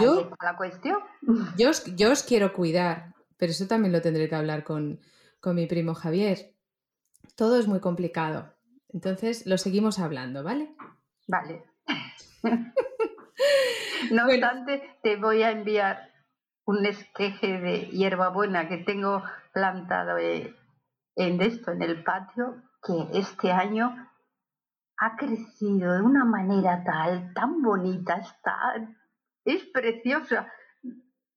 Yo, 0.00 0.30
la 0.42 0.56
cuestión. 0.56 0.98
Yo, 1.58 1.70
yo, 1.96 2.10
os 2.10 2.22
quiero 2.22 2.54
cuidar, 2.54 3.14
pero 3.36 3.52
eso 3.52 3.66
también 3.66 3.92
lo 3.92 4.00
tendré 4.00 4.30
que 4.30 4.34
hablar 4.34 4.64
con, 4.64 4.98
con 5.40 5.56
mi 5.56 5.66
primo 5.66 5.94
Javier. 5.94 6.54
Todo 7.34 7.58
es 7.58 7.66
muy 7.66 7.80
complicado. 7.80 8.54
Entonces 8.88 9.44
lo 9.44 9.58
seguimos 9.58 9.98
hablando, 9.98 10.42
¿vale? 10.42 10.74
Vale. 11.26 11.64
No 14.10 14.26
obstante, 14.26 14.98
te 15.02 15.16
voy 15.16 15.42
a 15.42 15.50
enviar 15.50 16.10
un 16.66 16.84
esqueje 16.86 17.60
de 17.60 17.80
hierbabuena 17.88 18.68
que 18.68 18.78
tengo 18.78 19.22
plantado 19.52 20.18
en 20.18 21.40
esto, 21.40 21.72
en 21.72 21.82
el 21.82 22.02
patio, 22.02 22.62
que 22.82 23.18
este 23.18 23.52
año 23.52 23.94
ha 24.98 25.16
crecido 25.16 25.94
de 25.94 26.02
una 26.02 26.24
manera 26.24 26.82
tal, 26.84 27.32
tan 27.34 27.62
bonita, 27.62 28.16
está, 28.16 28.56
es 29.44 29.64
preciosa, 29.66 30.52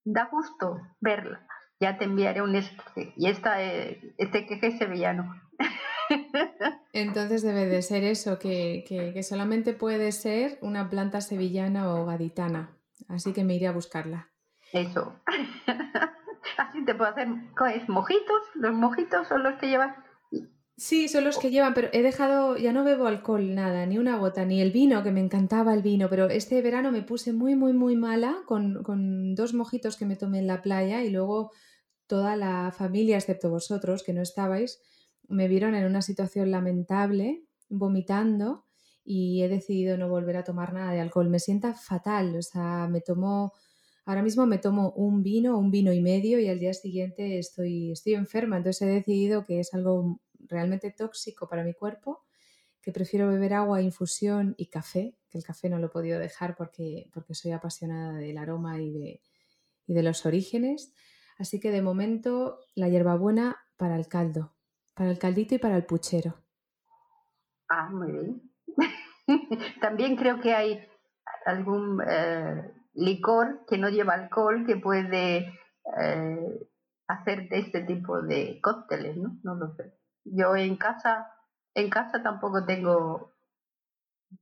da 0.04 0.26
gusto 0.26 0.82
verla. 1.00 1.46
Ya 1.80 1.98
te 1.98 2.06
enviaré 2.06 2.42
un 2.42 2.56
esqueje. 2.56 3.14
Y 3.18 3.28
esta, 3.30 3.62
este 3.62 4.48
queje 4.48 4.68
es 4.68 4.78
sevillano. 4.80 5.36
Entonces 7.02 7.44
debe 7.44 7.68
de 7.68 7.84
ser 7.84 8.04
eso, 8.04 8.40
que, 8.40 9.22
solamente 9.22 9.74
puede 9.74 10.12
ser 10.12 10.58
una 10.62 10.90
planta 10.90 11.22
sevillana 11.22 11.94
o 11.94 12.08
gaditana. 12.08 12.76
Así 13.08 13.34
que 13.34 13.44
me 13.44 13.54
iré 13.54 13.68
a 13.68 13.72
buscarla. 13.72 14.32
Eso. 14.74 15.14
Así 16.58 16.84
te 16.86 16.96
puedo 16.96 17.12
hacer 17.12 17.28
mojitos. 17.88 18.42
Los 18.56 18.74
mojitos 18.74 19.28
son 19.28 19.44
los 19.44 19.60
que 19.60 19.68
llevan. 19.68 19.96
Sí, 20.76 21.08
son 21.08 21.24
los 21.24 21.38
que 21.38 21.52
llevan, 21.52 21.76
pero 21.76 21.90
he 21.92 22.02
dejado, 22.02 22.58
ya 22.58 22.74
no 22.74 22.84
bebo 22.84 23.06
alcohol, 23.06 23.54
nada, 23.54 23.86
ni 23.86 24.00
una 24.00 24.18
gota, 24.18 24.46
ni 24.46 24.62
el 24.62 24.72
vino, 24.72 25.04
que 25.04 25.12
me 25.12 25.20
encantaba 25.20 25.74
el 25.74 25.82
vino, 25.84 26.08
pero 26.10 26.30
este 26.30 26.62
verano 26.62 26.92
me 26.92 27.02
puse 27.02 27.34
muy, 27.34 27.56
muy, 27.56 27.74
muy 27.74 27.96
mala 27.96 28.38
con, 28.46 28.84
con 28.84 29.34
dos 29.34 29.56
mojitos 29.56 29.98
que 29.98 30.06
me 30.06 30.16
tomé 30.16 30.38
en 30.40 30.48
la 30.48 30.62
playa 30.62 31.04
y 31.04 31.10
luego 31.10 31.52
toda 32.06 32.36
la 32.36 32.72
familia, 32.72 33.18
excepto 33.18 33.50
vosotros, 33.50 34.04
que 34.04 34.14
no 34.14 34.22
estabais, 34.22 34.80
me 35.28 35.48
vieron 35.48 35.76
en 35.76 35.86
una 35.86 36.02
situación 36.02 36.52
lamentable, 36.52 37.44
vomitando, 37.70 38.66
y 39.04 39.42
he 39.42 39.48
decidido 39.48 39.98
no 39.98 40.10
volver 40.10 40.36
a 40.38 40.44
tomar 40.44 40.74
nada 40.74 40.92
de 40.92 41.00
alcohol. 41.00 41.30
Me 41.30 41.40
sienta 41.40 41.74
fatal, 41.74 42.36
o 42.36 42.42
sea, 42.42 42.88
me 42.90 43.00
tomo, 43.00 43.54
ahora 44.06 44.22
mismo 44.22 44.46
me 44.46 44.58
tomo 44.58 44.92
un 44.92 45.24
vino, 45.24 45.58
un 45.58 45.72
vino 45.72 45.94
y 45.94 46.02
medio, 46.02 46.40
y 46.40 46.50
al 46.50 46.60
día 46.60 46.74
siguiente 46.74 47.40
estoy, 47.40 47.92
estoy 47.92 48.16
enferma. 48.16 48.58
Entonces 48.58 48.82
he 48.82 48.92
decidido 48.92 49.46
que 49.46 49.62
es 49.62 49.74
algo 49.74 50.20
realmente 50.40 50.92
tóxico 50.92 51.48
para 51.48 51.64
mi 51.64 51.74
cuerpo, 51.74 52.26
que 52.82 52.92
prefiero 52.92 53.30
beber 53.30 53.54
agua, 53.54 53.82
infusión 53.82 54.56
y 54.58 54.68
café, 54.68 55.18
que 55.30 55.38
el 55.38 55.44
café 55.44 55.70
no 55.70 55.80
lo 55.80 55.88
he 55.88 55.90
podido 55.90 56.20
dejar 56.20 56.56
porque, 56.58 57.10
porque 57.14 57.34
soy 57.34 57.52
apasionada 57.52 58.18
del 58.18 58.38
aroma 58.38 58.82
y 58.82 58.92
de, 58.92 59.22
y 59.88 59.94
de 59.94 60.04
los 60.04 60.26
orígenes. 60.26 60.94
Así 61.38 61.60
que 61.60 61.72
de 61.72 61.82
momento 61.82 62.60
la 62.76 62.90
hierbabuena 62.90 63.58
para 63.78 63.96
el 63.96 64.08
caldo, 64.08 64.57
para 64.98 65.12
el 65.12 65.20
caldito 65.20 65.56
y 65.56 65.60
para 65.60 65.78
el 65.78 65.86
puchero. 65.86 66.34
Ah, 67.70 67.90
muy 67.90 68.12
bien. 68.12 68.42
También 69.82 70.16
creo 70.16 70.42
que 70.42 70.56
hay 70.56 70.88
algún 71.46 72.02
eh, 72.02 72.74
licor 72.94 73.66
que 73.68 73.78
no 73.78 73.90
lleva 73.90 74.16
alcohol 74.16 74.66
que 74.66 74.78
puede 74.78 75.54
eh, 76.00 76.70
hacer 77.08 77.48
de 77.48 77.60
este 77.60 77.82
tipo 77.82 78.22
de 78.22 78.60
cócteles, 78.62 79.18
¿no? 79.18 79.38
No 79.44 79.56
lo 79.56 79.74
sé. 79.76 79.94
Yo 80.26 80.56
en 80.56 80.78
casa, 80.78 81.32
en 81.76 81.90
casa 81.90 82.24
tampoco 82.24 82.66
tengo, 82.66 83.34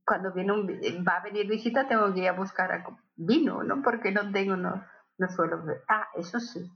cuando 0.04 0.32
viene 0.32 0.52
un, 0.52 0.68
va 1.06 1.16
a 1.16 1.22
venir 1.22 1.46
visita 1.46 1.86
tengo 1.86 2.12
que 2.14 2.20
ir 2.20 2.28
a 2.28 2.32
buscar 2.32 2.82
vino, 3.14 3.62
¿no? 3.62 3.82
Porque 3.82 4.10
no 4.10 4.32
tengo, 4.32 4.56
no, 4.56 4.84
no 5.18 5.28
suelo. 5.28 5.62
Ah, 5.88 6.08
eso 6.16 6.40
sí. 6.40 6.66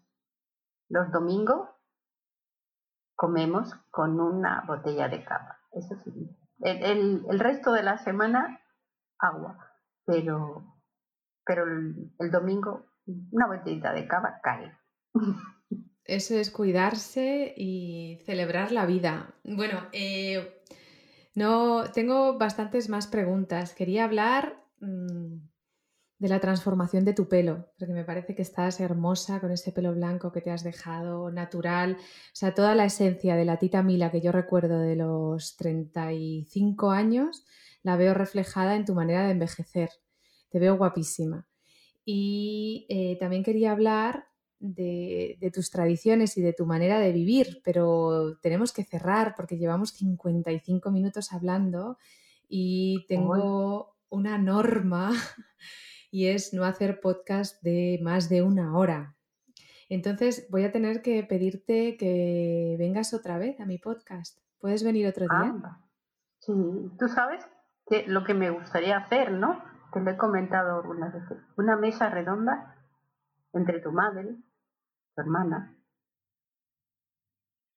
los 0.88 1.10
domingos 1.10 1.79
comemos 3.20 3.74
con 3.90 4.18
una 4.18 4.64
botella 4.66 5.06
de 5.10 5.22
cava. 5.22 5.58
Eso 5.72 5.94
sí. 6.02 6.10
El, 6.62 7.38
resto 7.38 7.70
de 7.70 7.82
la 7.82 7.98
semana, 7.98 8.62
agua. 9.18 9.58
Pero, 10.06 10.64
pero 11.44 11.66
el, 11.66 12.30
domingo, 12.30 12.86
una 13.30 13.46
botellita 13.46 13.92
de 13.92 14.08
cava 14.08 14.40
cae. 14.42 14.74
Eso 16.04 16.34
es 16.34 16.50
cuidarse 16.50 17.52
y 17.58 18.22
celebrar 18.24 18.72
la 18.72 18.86
vida. 18.86 19.34
Bueno, 19.44 19.82
eh, 19.92 20.62
no, 21.34 21.84
tengo 21.92 22.38
bastantes 22.38 22.88
más 22.88 23.06
preguntas. 23.06 23.74
Quería 23.74 24.04
hablar 24.04 24.64
mm, 24.80 25.49
de 26.20 26.28
la 26.28 26.38
transformación 26.38 27.06
de 27.06 27.14
tu 27.14 27.28
pelo, 27.28 27.72
porque 27.78 27.94
me 27.94 28.04
parece 28.04 28.34
que 28.34 28.42
estás 28.42 28.78
hermosa 28.78 29.40
con 29.40 29.50
ese 29.52 29.72
pelo 29.72 29.94
blanco 29.94 30.30
que 30.30 30.42
te 30.42 30.50
has 30.50 30.62
dejado, 30.62 31.30
natural. 31.30 31.96
O 31.98 32.34
sea, 32.34 32.54
toda 32.54 32.74
la 32.74 32.84
esencia 32.84 33.36
de 33.36 33.46
la 33.46 33.58
tita 33.58 33.82
Mila 33.82 34.12
que 34.12 34.20
yo 34.20 34.30
recuerdo 34.30 34.78
de 34.80 34.96
los 34.96 35.56
35 35.56 36.90
años, 36.90 37.46
la 37.82 37.96
veo 37.96 38.12
reflejada 38.12 38.76
en 38.76 38.84
tu 38.84 38.94
manera 38.94 39.24
de 39.24 39.32
envejecer. 39.32 39.88
Te 40.50 40.58
veo 40.58 40.76
guapísima. 40.76 41.48
Y 42.04 42.84
eh, 42.90 43.16
también 43.18 43.42
quería 43.42 43.72
hablar 43.72 44.26
de, 44.58 45.50
tus 45.54 45.70
tradiciones 45.70 46.36
y 46.36 46.42
de 46.42 46.52
tu 46.52 46.66
manera 46.66 46.98
de 46.98 47.12
vivir, 47.12 47.62
pero 47.64 48.36
tenemos 48.42 48.74
que 48.74 48.84
cerrar 48.84 49.32
porque 49.34 49.56
llevamos 49.56 49.92
55 49.92 50.90
minutos 50.90 51.32
hablando 51.32 51.96
y 52.46 53.06
tengo 53.08 53.96
una 54.10 54.36
norma 54.36 55.12
y 56.10 56.28
es 56.28 56.52
no 56.52 56.64
hacer 56.64 57.00
podcast 57.00 57.62
de 57.62 58.00
más 58.02 58.28
de 58.28 58.42
una 58.42 58.76
hora. 58.76 59.16
Entonces 59.88 60.48
voy 60.50 60.64
a 60.64 60.72
tener 60.72 61.02
que 61.02 61.22
pedirte 61.24 61.96
que 61.96 62.76
vengas 62.78 63.12
otra 63.14 63.38
vez 63.38 63.60
a 63.60 63.66
mi 63.66 63.78
podcast. 63.78 64.38
¿Puedes 64.60 64.84
venir 64.84 65.06
otro 65.06 65.26
día? 65.26 65.54
sí, 66.38 66.52
tú 66.98 67.08
sabes 67.08 67.44
que 67.86 68.06
lo 68.06 68.24
que 68.24 68.34
me 68.34 68.50
gustaría 68.50 68.96
hacer, 68.98 69.32
¿no? 69.32 69.62
Te 69.92 70.00
lo 70.00 70.10
he 70.10 70.16
comentado 70.16 70.76
algunas 70.76 71.12
veces. 71.12 71.38
Una 71.56 71.76
mesa 71.76 72.08
redonda 72.08 72.76
entre 73.52 73.80
tu 73.80 73.90
madre, 73.90 74.36
hermana. 75.16 75.76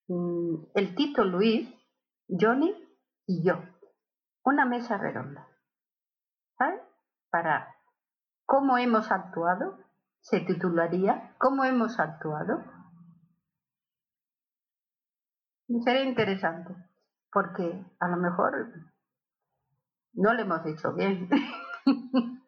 Mm, 0.07 0.55
el 0.75 0.95
Tito 0.95 1.23
Luis, 1.23 1.67
Johnny 2.27 2.75
y 3.25 3.43
yo. 3.43 3.63
Una 4.43 4.65
mesa 4.65 4.97
redonda. 4.97 5.47
¿Sabes? 6.57 6.81
Para 7.31 7.75
cómo 8.45 8.77
hemos 8.77 9.11
actuado, 9.11 9.77
se 10.21 10.39
titularía 10.39 11.35
¿Cómo 11.37 11.65
hemos 11.65 11.99
actuado? 11.99 12.63
Sería 15.83 16.03
interesante, 16.03 16.73
porque 17.31 17.85
a 17.99 18.07
lo 18.07 18.17
mejor 18.17 18.73
no 20.13 20.33
le 20.33 20.43
hemos 20.43 20.65
hecho 20.65 20.93
bien. 20.93 21.29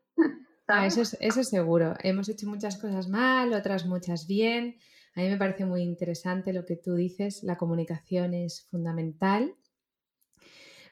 Ah, 0.67 0.87
eso, 0.87 1.01
es, 1.01 1.15
eso 1.19 1.43
seguro. 1.43 1.93
Hemos 2.01 2.27
hecho 2.27 2.47
muchas 2.47 2.77
cosas 2.77 3.07
mal, 3.07 3.53
otras 3.53 3.85
muchas 3.85 4.25
bien. 4.25 4.77
A 5.15 5.21
mí 5.21 5.29
me 5.29 5.37
parece 5.37 5.63
muy 5.63 5.83
interesante 5.83 6.53
lo 6.53 6.65
que 6.65 6.75
tú 6.75 6.95
dices. 6.95 7.43
La 7.43 7.55
comunicación 7.55 8.33
es 8.33 8.67
fundamental. 8.71 9.55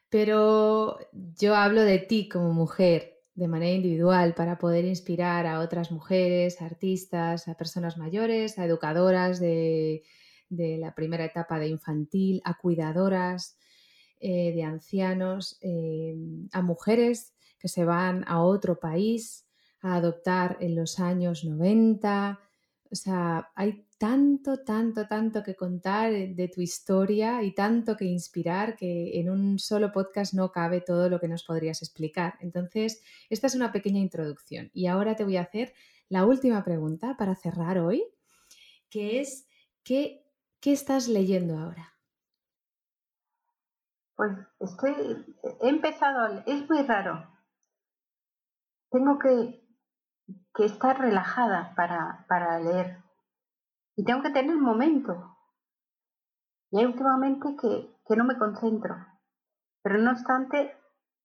Pero 0.10 1.00
yo 1.12 1.56
hablo 1.56 1.82
de 1.82 1.98
ti 1.98 2.30
como 2.30 2.54
mujer 2.54 3.13
de 3.36 3.48
manera 3.48 3.74
individual 3.74 4.36
para 4.36 4.58
poder 4.58 4.86
inspirar 4.86 5.48
a 5.48 5.60
otras 5.60 5.92
mujeres, 5.92 6.62
artistas, 6.62 7.48
a 7.48 7.56
personas 7.56 7.98
mayores, 7.98 8.60
a 8.60 8.66
educadoras 8.66 9.40
de, 9.40 10.04
la 10.50 10.94
primera 10.94 11.26
etapa 11.26 11.58
de 11.58 11.68
infantil, 11.68 12.42
a 12.46 12.58
cuidadoras 12.58 13.58
eh, 14.20 14.54
de 14.54 14.64
ancianos, 14.64 15.58
eh, 15.62 16.16
a 16.52 16.62
mujeres 16.62 17.34
que 17.58 17.68
se 17.68 17.86
van 17.86 18.24
a 18.28 18.44
otro 18.44 18.80
país 18.80 19.48
a 19.82 19.96
adoptar 19.96 20.58
en 20.60 20.76
los 20.76 21.00
años 21.00 21.44
90. 21.44 22.40
O 22.94 22.96
sea, 22.96 23.52
hay 23.56 23.88
tanto, 23.98 24.64
tanto, 24.64 25.08
tanto 25.08 25.42
que 25.42 25.56
contar 25.56 26.12
de 26.12 26.48
tu 26.48 26.62
historia 26.62 27.42
y 27.42 27.56
tanto 27.56 27.98
que 27.98 28.06
inspirar 28.06 28.76
que 28.76 29.20
en 29.20 29.32
un 29.32 29.58
solo 29.58 29.92
podcast 29.92 30.36
no 30.36 30.52
cabe 30.52 30.80
todo 30.80 31.10
lo 31.10 31.20
que 31.20 31.28
nos 31.28 31.44
podrías 31.44 31.82
explicar. 31.82 32.36
Entonces, 32.40 33.02
esta 33.32 33.48
es 33.48 33.56
una 33.56 33.72
pequeña 33.72 34.00
introducción. 34.00 34.70
Y 34.76 34.86
ahora 34.86 35.16
te 35.16 35.24
voy 35.24 35.38
a 35.38 35.42
hacer 35.42 35.74
la 36.08 36.24
última 36.28 36.64
pregunta 36.64 37.18
para 37.18 37.34
cerrar 37.34 37.80
hoy, 37.80 38.04
que 38.92 39.20
es, 39.22 39.48
¿qué, 39.84 40.24
qué 40.60 40.72
estás 40.72 41.08
leyendo 41.08 41.58
ahora? 41.58 41.96
Pues 44.16 44.38
estoy, 44.60 45.26
he 45.62 45.68
empezado, 45.68 46.44
es 46.46 46.70
muy 46.70 46.84
raro. 46.84 47.28
Tengo 48.92 49.18
que 49.18 49.63
que 50.54 50.66
estar 50.66 51.00
relajada 51.00 51.74
para, 51.76 52.26
para 52.28 52.60
leer. 52.60 53.04
Y 53.96 54.04
tengo 54.04 54.22
que 54.22 54.32
tener 54.32 54.56
un 54.56 54.64
momento. 54.64 55.38
Y 56.72 56.80
hay 56.80 56.86
últimamente 56.86 57.56
que, 57.60 57.96
que 58.08 58.16
no 58.16 58.24
me 58.24 58.38
concentro. 58.38 58.96
Pero 59.84 59.98
no 60.00 60.12
obstante, 60.12 60.76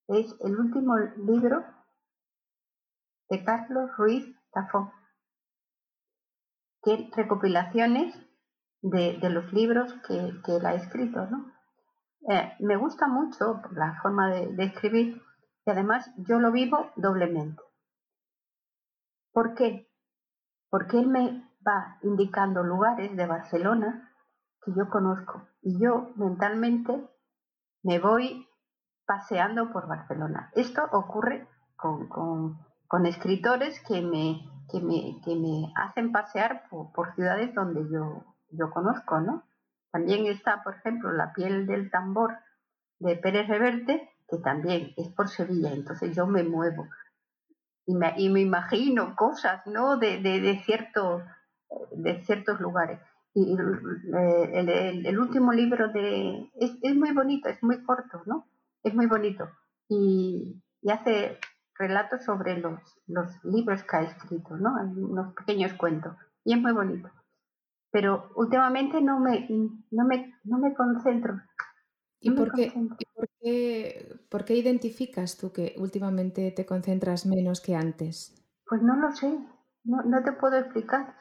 es 0.08 0.34
el 0.40 0.58
último 0.58 0.96
libro 1.16 1.64
de 3.30 3.44
Carlos 3.44 3.90
Ruiz 3.96 4.26
Tafón, 4.52 4.90
que 6.82 7.10
recopilaciones 7.14 8.14
de, 8.80 9.18
de 9.18 9.30
los 9.30 9.52
libros 9.52 9.92
que, 10.06 10.32
que, 10.44 10.56
él 10.56 10.66
ha 10.66 10.74
escrito. 10.74 11.26
¿no? 11.26 11.52
Eh, 12.30 12.54
me 12.60 12.76
gusta 12.76 13.06
mucho 13.06 13.60
la 13.72 14.00
forma 14.02 14.30
de 14.30 14.64
escribir 14.64 15.22
y 15.66 15.70
además 15.70 16.10
yo 16.16 16.38
lo 16.38 16.50
vivo 16.50 16.90
doblemente. 16.96 17.62
¿Por 19.38 19.54
qué? 19.54 19.88
Porque 20.68 20.98
él 20.98 21.06
me 21.06 21.48
va 21.64 21.98
indicando 22.02 22.64
lugares 22.64 23.16
de 23.16 23.24
Barcelona 23.24 24.12
que 24.64 24.72
yo 24.76 24.90
conozco 24.90 25.46
y 25.62 25.80
yo 25.80 26.10
mentalmente 26.16 27.08
me 27.84 28.00
voy 28.00 28.48
paseando 29.06 29.70
por 29.70 29.86
Barcelona. 29.86 30.50
Esto 30.56 30.82
ocurre 30.90 31.46
con, 31.76 33.06
escritores 33.06 33.80
que 33.86 34.02
me, 34.02 34.44
que 34.72 34.80
me, 34.80 35.20
que 35.24 35.36
me 35.36 35.72
hacen 35.76 36.10
pasear 36.10 36.64
por, 36.68 37.14
ciudades 37.14 37.54
donde 37.54 37.88
yo, 37.92 38.24
yo 38.50 38.70
conozco, 38.70 39.20
¿no? 39.20 39.44
También 39.92 40.26
está, 40.26 40.64
por 40.64 40.74
ejemplo, 40.74 41.12
La 41.12 41.32
piel 41.32 41.64
del 41.68 41.92
tambor 41.92 42.36
de 42.98 43.14
Pérez 43.14 43.46
Reverte, 43.46 44.10
que 44.28 44.38
también 44.38 44.94
es 44.96 45.12
por 45.12 45.28
Sevilla, 45.28 45.70
entonces 45.70 46.16
yo 46.16 46.26
me 46.26 46.42
muevo 46.42 46.88
y 47.88 47.94
me, 47.94 48.12
y 48.18 48.28
me 48.28 48.40
imagino 48.40 49.16
cosas, 49.16 49.66
¿no? 49.66 49.96
De, 49.96 50.18
de, 50.18 50.40
de, 50.40 50.62
de 51.92 52.22
ciertos 52.24 52.60
lugares. 52.60 53.00
Y 53.32 53.56
el, 53.56 55.06
el, 55.06 55.18
último 55.18 55.52
libro 55.52 55.88
de... 55.88 56.50
Es, 56.60 56.76
es, 56.82 56.94
muy 56.94 57.12
bonito, 57.12 57.48
es 57.48 57.62
muy 57.62 57.82
corto, 57.84 58.20
¿no? 58.26 58.46
Es 58.82 58.94
muy 58.94 59.06
bonito. 59.06 59.48
Y, 59.88 60.62
y 60.82 60.90
hace 60.90 61.38
relatos 61.78 62.24
sobre 62.24 62.58
los, 62.58 62.78
los 63.06 63.42
libros 63.42 63.82
que 63.84 63.96
ha 63.96 64.02
escrito, 64.02 64.58
¿no? 64.58 64.74
unos 64.94 65.32
pequeños 65.34 65.72
cuentos. 65.72 66.14
Y 66.44 66.52
es 66.52 66.60
muy 66.60 66.72
bonito. 66.72 67.10
Pero 67.90 68.30
últimamente 68.36 69.00
no 69.00 69.18
me, 69.18 69.48
no 69.90 70.04
me, 70.04 70.34
no 70.44 70.58
me 70.58 70.74
concentro 70.74 71.40
¿Y, 72.20 72.30
por 72.32 72.52
qué, 72.52 72.72
por, 74.28 74.44
qué, 74.44 74.56
identificas 74.56 75.36
tú 75.36 75.52
que 75.52 75.74
últimamente 75.78 76.50
te 76.50 76.66
concentras 76.66 77.26
menos 77.26 77.60
que 77.60 77.76
antes? 77.76 78.34
Pues 78.66 78.82
no 78.82 78.96
lo 78.96 79.12
sé, 79.12 79.38
no, 79.84 80.02
no 80.02 80.22
te 80.24 80.32
puedo 80.32 80.58
explicar. 80.58 81.14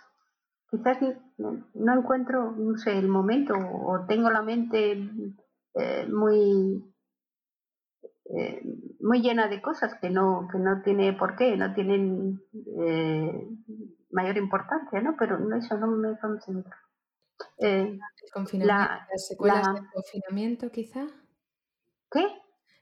Quizás 0.69 0.97
no, 1.37 1.93
encuentro, 1.93 2.51
no 2.51 2.77
sé, 2.77 2.97
el 2.97 3.07
momento 3.07 3.53
o 3.55 4.05
tengo 4.07 4.29
la 4.29 4.41
mente 4.41 5.09
eh, 5.75 6.07
muy, 6.11 6.83
eh, 8.35 8.61
muy 8.99 9.21
llena 9.21 9.47
de 9.47 9.61
cosas 9.61 9.95
que 10.01 10.09
no, 10.09 10.47
que 10.51 10.57
no 10.57 10.81
tiene 10.81 11.13
por 11.13 11.35
qué, 11.35 11.55
no 11.55 11.73
tienen 11.73 12.41
eh, 12.81 13.47
mayor 14.11 14.37
importancia, 14.37 14.99
¿no? 14.99 15.15
Pero 15.17 15.37
eso 15.55 15.77
no 15.77 15.87
me 15.87 16.17
concentro. 16.19 16.75
Eh, 17.59 17.97
¿Las 18.53 19.27
secuelas 19.27 19.73
del 19.73 19.87
confinamiento 19.91 20.71
quizá? 20.71 21.07
¿Qué? 22.11 22.25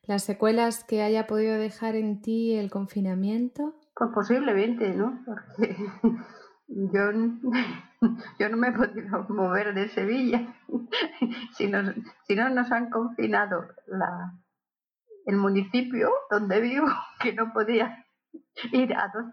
¿Las 0.04 0.24
secuelas 0.24 0.84
que 0.84 1.02
haya 1.02 1.28
podido 1.28 1.58
dejar 1.58 1.96
en 1.96 2.22
ti 2.22 2.56
el 2.56 2.70
confinamiento? 2.70 3.76
Pues 3.96 4.12
posiblemente, 4.14 4.94
¿no? 4.94 5.24
Porque 5.26 5.76
yo, 6.68 7.12
yo 8.40 8.50
no 8.50 8.58
me 8.58 8.68
he 8.68 8.72
podido 8.72 9.26
mover 9.30 9.74
de 9.74 9.88
Sevilla. 9.90 10.56
si, 11.58 11.72
si 12.28 12.36
no 12.36 12.50
nos 12.50 12.72
han 12.72 12.90
confinado 12.90 13.66
la, 13.88 14.34
el 15.26 15.38
municipio 15.38 16.12
donde 16.30 16.62
vivo, 16.62 16.88
que 17.22 17.34
no 17.34 17.52
podía 17.54 18.06
ir 18.72 18.94
a 18.94 19.12
dos, 19.14 19.26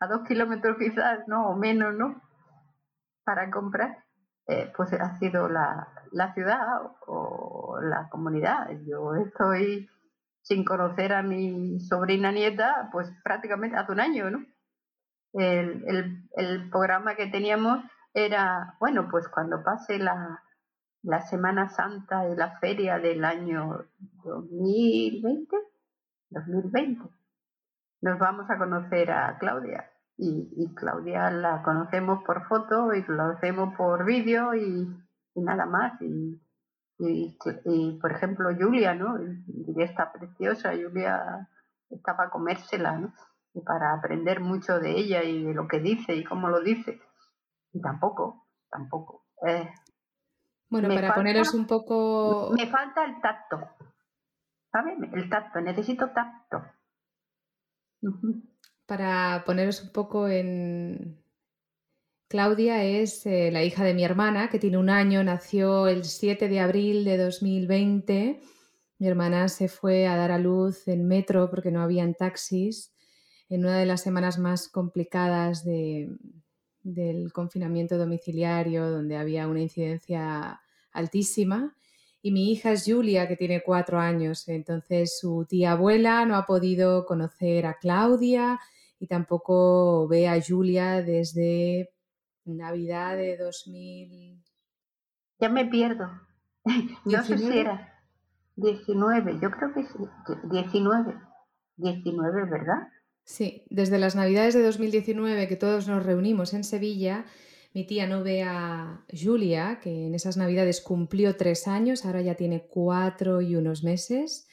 a 0.00 0.06
dos 0.08 0.26
kilómetros 0.26 0.76
quizás, 0.78 1.20
¿no? 1.26 1.48
O 1.48 1.56
menos, 1.56 1.94
¿no? 1.94 2.20
Para 3.24 3.50
comprar 3.50 4.07
eh, 4.48 4.72
pues 4.76 4.92
ha 4.94 5.18
sido 5.18 5.48
la, 5.48 5.88
la 6.10 6.32
ciudad 6.34 6.80
o 7.06 7.78
la 7.82 8.08
comunidad. 8.08 8.70
Yo 8.86 9.14
estoy 9.14 9.88
sin 10.40 10.64
conocer 10.64 11.12
a 11.12 11.22
mi 11.22 11.78
sobrina 11.80 12.32
nieta, 12.32 12.88
pues 12.90 13.12
prácticamente 13.22 13.76
hace 13.76 13.92
un 13.92 14.00
año, 14.00 14.30
¿no? 14.30 14.44
El, 15.34 15.84
el, 15.86 16.28
el 16.36 16.70
programa 16.70 17.14
que 17.14 17.26
teníamos 17.26 17.84
era, 18.14 18.74
bueno, 18.80 19.08
pues 19.10 19.28
cuando 19.28 19.62
pase 19.62 19.98
la, 19.98 20.42
la 21.02 21.20
Semana 21.20 21.68
Santa 21.68 22.26
y 22.28 22.34
la 22.34 22.58
feria 22.58 22.98
del 22.98 23.24
año 23.24 23.84
2020, 24.24 25.56
2020, 26.30 27.02
nos 28.00 28.18
vamos 28.18 28.50
a 28.50 28.56
conocer 28.56 29.10
a 29.10 29.36
Claudia. 29.38 29.90
Y, 30.20 30.50
y 30.56 30.74
Claudia 30.74 31.30
la 31.30 31.62
conocemos 31.62 32.24
por 32.24 32.46
foto 32.48 32.92
y 32.92 33.00
la 33.02 33.28
conocemos 33.28 33.74
por 33.76 34.04
vídeo 34.04 34.52
y, 34.54 34.86
y, 35.34 35.40
nada 35.40 35.64
más. 35.64 36.00
Y, 36.02 36.40
y, 36.98 37.98
por 38.00 38.10
ejemplo, 38.10 38.50
Julia, 38.58 38.94
¿no? 38.94 39.16
Julia 39.64 39.86
está 39.86 40.12
preciosa, 40.12 40.72
Julia 40.72 41.48
está 41.88 42.16
para 42.16 42.30
comérsela, 42.30 42.98
¿no? 42.98 43.14
Y 43.54 43.60
para 43.60 43.94
aprender 43.94 44.40
mucho 44.40 44.80
de 44.80 44.90
ella 44.90 45.22
y 45.22 45.44
de 45.44 45.54
lo 45.54 45.68
que 45.68 45.78
dice 45.78 46.16
y 46.16 46.24
cómo 46.24 46.48
lo 46.48 46.60
dice. 46.60 47.00
Y 47.72 47.80
tampoco, 47.80 48.48
tampoco. 48.68 49.24
Eh, 49.46 49.70
bueno, 50.68 50.88
para 50.88 51.14
poneros 51.14 51.54
un 51.54 51.66
poco... 51.66 52.52
Me 52.56 52.66
falta 52.66 53.04
el 53.04 53.20
tacto. 53.20 53.60
¿Sabes? 54.70 54.98
El 55.12 55.30
tacto, 55.30 55.60
necesito 55.60 56.10
tacto. 56.10 56.62
Para 58.88 59.44
poneros 59.46 59.82
un 59.82 59.90
poco 59.90 60.28
en, 60.28 61.18
Claudia 62.28 62.84
es 62.84 63.24
eh, 63.24 63.50
la 63.50 63.64
hija 63.64 63.84
de 63.84 63.94
mi 63.94 64.04
hermana, 64.04 64.50
que 64.50 64.58
tiene 64.58 64.76
un 64.76 64.90
año, 64.90 65.24
nació 65.24 65.88
el 65.88 66.04
7 66.04 66.48
de 66.48 66.60
abril 66.60 67.04
de 67.04 67.16
2020. 67.16 68.40
Mi 68.98 69.06
hermana 69.06 69.48
se 69.48 69.68
fue 69.68 70.06
a 70.06 70.14
dar 70.14 70.30
a 70.30 70.38
luz 70.38 70.88
en 70.88 71.08
metro 71.08 71.48
porque 71.48 71.70
no 71.70 71.80
habían 71.80 72.12
taxis 72.12 72.92
en 73.48 73.60
una 73.60 73.78
de 73.78 73.86
las 73.86 74.02
semanas 74.02 74.38
más 74.38 74.68
complicadas 74.68 75.64
del 75.64 77.32
confinamiento 77.32 77.96
domiciliario, 77.96 78.90
donde 78.90 79.16
había 79.16 79.48
una 79.48 79.62
incidencia 79.62 80.60
altísima. 80.92 81.74
Y 82.20 82.30
mi 82.30 82.52
hija 82.52 82.72
es 82.72 82.84
Julia, 82.86 83.26
que 83.26 83.36
tiene 83.36 83.62
cuatro 83.62 83.98
años. 83.98 84.48
Entonces 84.48 85.18
su 85.18 85.46
tía 85.48 85.72
abuela 85.72 86.26
no 86.26 86.36
ha 86.36 86.44
podido 86.44 87.06
conocer 87.06 87.64
a 87.64 87.78
Claudia 87.78 88.60
y 88.98 89.06
tampoco 89.06 90.08
ve 90.08 90.28
a 90.28 90.40
Julia 90.40 91.02
desde 91.02 91.90
Navidad 92.44 93.16
de 93.16 93.36
2000. 93.36 94.42
Ya 95.40 95.48
me 95.48 95.66
pierdo. 95.66 96.06
No 97.04 97.22
sé 97.24 97.38
si 97.38 97.58
era 97.58 97.94
19, 98.56 99.38
yo 99.40 99.50
creo 99.50 99.72
que 99.72 99.84
sí, 99.84 99.98
19. 100.50 101.14
19, 101.76 102.44
¿verdad? 102.50 102.88
Sí, 103.24 103.64
desde 103.70 103.98
las 103.98 104.16
Navidades 104.16 104.54
de 104.54 104.62
2019 104.62 105.48
que 105.48 105.56
todos 105.56 105.86
nos 105.86 106.04
reunimos 106.04 106.54
en 106.54 106.64
Sevilla, 106.64 107.24
mi 107.72 107.86
tía 107.86 108.06
no 108.06 108.24
ve 108.24 108.42
a 108.42 109.04
Julia, 109.12 109.78
que 109.80 110.06
en 110.06 110.14
esas 110.14 110.36
Navidades 110.36 110.80
cumplió 110.80 111.36
tres 111.36 111.68
años, 111.68 112.04
ahora 112.04 112.22
ya 112.22 112.34
tiene 112.34 112.66
cuatro 112.66 113.40
y 113.40 113.54
unos 113.54 113.84
meses 113.84 114.47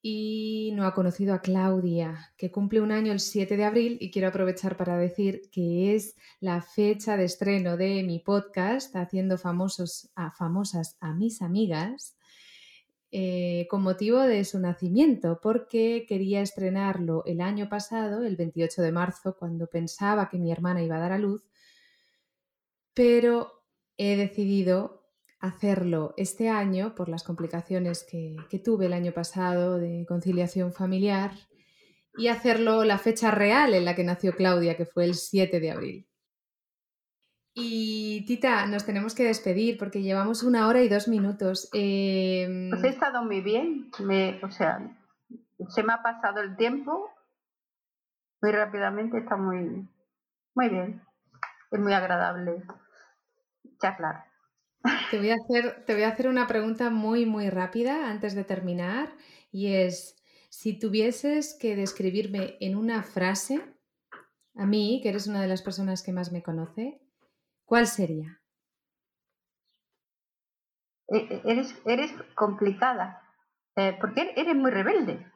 y 0.00 0.72
no 0.74 0.86
ha 0.86 0.94
conocido 0.94 1.34
a 1.34 1.40
Claudia, 1.40 2.32
que 2.36 2.50
cumple 2.50 2.80
un 2.80 2.92
año 2.92 3.12
el 3.12 3.20
7 3.20 3.56
de 3.56 3.64
abril 3.64 3.98
y 4.00 4.10
quiero 4.10 4.28
aprovechar 4.28 4.76
para 4.76 4.96
decir 4.96 5.50
que 5.50 5.94
es 5.94 6.16
la 6.40 6.62
fecha 6.62 7.16
de 7.16 7.24
estreno 7.24 7.76
de 7.76 8.02
mi 8.04 8.20
podcast 8.20 8.94
Haciendo 8.94 9.38
famosos 9.38 10.10
a 10.14 10.30
famosas 10.30 10.96
a 11.00 11.14
mis 11.14 11.42
amigas 11.42 12.16
eh, 13.10 13.66
con 13.70 13.82
motivo 13.82 14.20
de 14.20 14.44
su 14.44 14.58
nacimiento, 14.60 15.40
porque 15.42 16.04
quería 16.06 16.42
estrenarlo 16.42 17.24
el 17.24 17.40
año 17.40 17.68
pasado, 17.70 18.22
el 18.24 18.36
28 18.36 18.82
de 18.82 18.92
marzo, 18.92 19.36
cuando 19.38 19.66
pensaba 19.66 20.28
que 20.28 20.38
mi 20.38 20.52
hermana 20.52 20.82
iba 20.82 20.96
a 20.96 21.00
dar 21.00 21.12
a 21.12 21.18
luz, 21.18 21.42
pero 22.92 23.64
he 23.96 24.16
decidido 24.16 24.97
hacerlo 25.40 26.14
este 26.16 26.48
año 26.48 26.94
por 26.94 27.08
las 27.08 27.22
complicaciones 27.22 28.04
que, 28.04 28.36
tuve 28.58 28.86
el 28.86 28.92
año 28.92 29.12
pasado 29.12 29.78
de 29.78 30.04
conciliación 30.06 30.72
familiar 30.72 31.32
y 32.16 32.28
hacerlo 32.28 32.84
la 32.84 32.98
fecha 32.98 33.30
real 33.30 33.74
en 33.74 33.84
la 33.84 33.94
que 33.94 34.04
nació 34.04 34.34
Claudia, 34.34 34.76
que 34.76 34.86
fue 34.86 35.04
el 35.04 35.14
7 35.14 35.60
de 35.60 35.70
abril. 35.70 36.08
Y 37.54 38.24
Tita, 38.26 38.66
nos 38.66 38.84
tenemos 38.84 39.14
que 39.14 39.24
despedir 39.24 39.78
porque 39.78 40.02
llevamos 40.02 40.42
una 40.42 40.68
hora 40.68 40.80
y 40.82 40.88
dos 40.88 41.08
minutos. 41.08 41.68
Em, 41.72 42.70
pues 42.70 42.84
he 42.84 42.88
estado 42.88 43.24
muy 43.24 43.40
bien, 43.40 43.90
me, 44.00 44.40
o 44.44 44.50
sea, 44.50 44.96
se 45.68 45.82
me 45.82 45.92
ha 45.92 46.02
pasado 46.02 46.40
el 46.40 46.56
tiempo 46.56 47.10
muy 48.40 48.52
rápidamente, 48.52 49.18
está 49.18 49.36
muy, 49.36 49.88
muy 50.54 50.68
bien, 50.68 51.02
es 51.70 51.80
muy 51.80 51.92
agradable 51.92 52.62
charlar. 53.80 54.27
Te 55.10 55.18
voy, 55.18 55.30
a 55.30 55.36
hacer, 55.36 55.84
te 55.84 55.94
voy 55.94 56.02
a 56.02 56.08
hacer 56.08 56.28
una 56.28 56.46
pregunta 56.46 56.90
muy, 56.90 57.26
muy 57.26 57.50
rápida 57.50 58.10
antes 58.10 58.34
de 58.34 58.44
terminar 58.44 59.10
y 59.50 59.74
es, 59.74 60.16
si 60.50 60.78
tuvieses 60.78 61.56
que 61.58 61.76
describirme 61.76 62.56
en 62.60 62.76
una 62.76 63.02
frase, 63.02 63.62
a 64.54 64.66
mí, 64.66 65.00
que 65.02 65.08
eres 65.08 65.26
una 65.26 65.40
de 65.40 65.48
las 65.48 65.62
personas 65.62 66.02
que 66.02 66.12
más 66.12 66.32
me 66.32 66.42
conoce, 66.42 67.00
¿cuál 67.64 67.86
sería? 67.86 68.40
Eh, 71.08 71.26
eh, 71.30 71.42
eres, 71.44 71.74
eres 71.86 72.12
complicada, 72.34 73.22
eh, 73.76 73.96
porque 74.00 74.32
eres 74.36 74.54
muy 74.54 74.70
rebelde. 74.70 75.32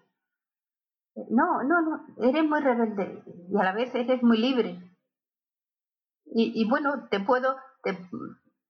No, 1.15 1.63
no, 1.63 1.83
no, 1.83 2.29
eres 2.29 2.45
muy 2.45 2.61
rebelde 2.61 3.23
y 3.49 3.59
a 3.59 3.65
la 3.65 3.73
vez 3.73 3.95
eres 3.95 4.23
muy 4.23 4.39
libre. 4.39 4.81
Y, 6.35 6.67
bueno, 6.67 7.09
te 7.11 7.21
puedo, 7.21 7.57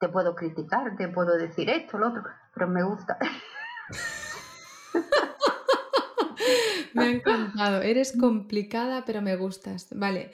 te 0.02 0.08
puedo 0.08 0.34
criticar, 0.34 0.96
te 0.96 1.06
puedo 1.06 1.38
decir 1.38 1.70
esto, 1.70 1.96
lo 1.96 2.08
otro, 2.08 2.24
pero 2.52 2.66
me 2.66 2.82
gusta. 2.82 3.16
me 6.94 7.04
ha 7.04 7.10
encantado. 7.12 7.82
Eres 7.82 8.12
complicada, 8.18 9.04
pero 9.04 9.22
me 9.22 9.36
gustas. 9.36 9.86
Vale, 9.92 10.32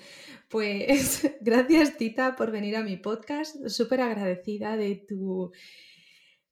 pues 0.48 1.30
gracias 1.42 1.98
Tita 1.98 2.34
por 2.34 2.50
venir 2.50 2.76
a 2.76 2.82
mi 2.82 2.96
podcast. 2.96 3.56
Súper 3.66 4.00
agradecida 4.00 4.78
de 4.78 5.04
tu, 5.06 5.52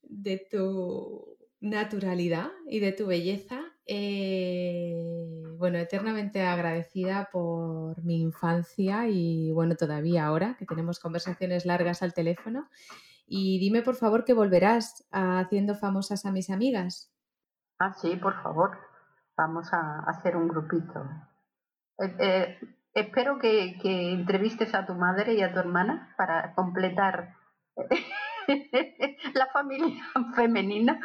de 0.03 0.47
tu 0.51 1.39
naturalidad 1.61 2.51
y 2.69 2.81
de 2.81 2.93
tu 2.93 3.07
belleza. 3.07 3.63
Eh, 3.87 4.95
bueno, 5.59 5.79
eternamente 5.79 6.43
agradecida 6.43 7.29
por 7.33 8.03
mi 8.03 8.21
infancia 8.21 9.09
y 9.09 9.53
bueno, 9.53 9.77
todavía 9.77 10.27
ahora 10.27 10.57
que 10.59 10.67
tenemos 10.67 10.99
conversaciones 10.99 11.65
largas 11.65 12.03
al 12.03 12.13
teléfono. 12.13 12.69
Y 13.27 13.59
dime, 13.59 13.83
por 13.83 13.97
favor, 13.97 14.25
que 14.25 14.35
volverás 14.35 15.07
haciendo 15.11 15.75
famosas 15.75 16.27
a 16.27 16.33
mis 16.33 16.51
amigas. 16.51 17.13
Ah, 17.79 17.93
sí, 17.95 18.17
por 18.17 18.41
favor. 18.43 18.79
Vamos 19.37 19.73
a 19.73 20.01
hacer 20.07 20.37
un 20.37 20.49
grupito. 20.49 21.09
Eh, 21.99 22.17
eh, 22.19 22.59
espero 22.95 23.39
que, 23.39 23.77
entrevistes 23.85 24.75
a 24.75 24.87
tu 24.87 24.95
madre 24.95 25.35
y 25.35 25.43
a 25.43 25.53
tu 25.53 25.59
hermana 25.59 26.15
para 26.17 26.55
completar 26.55 27.35
la 29.35 29.47
familia 29.53 30.05
femenina. 30.37 31.01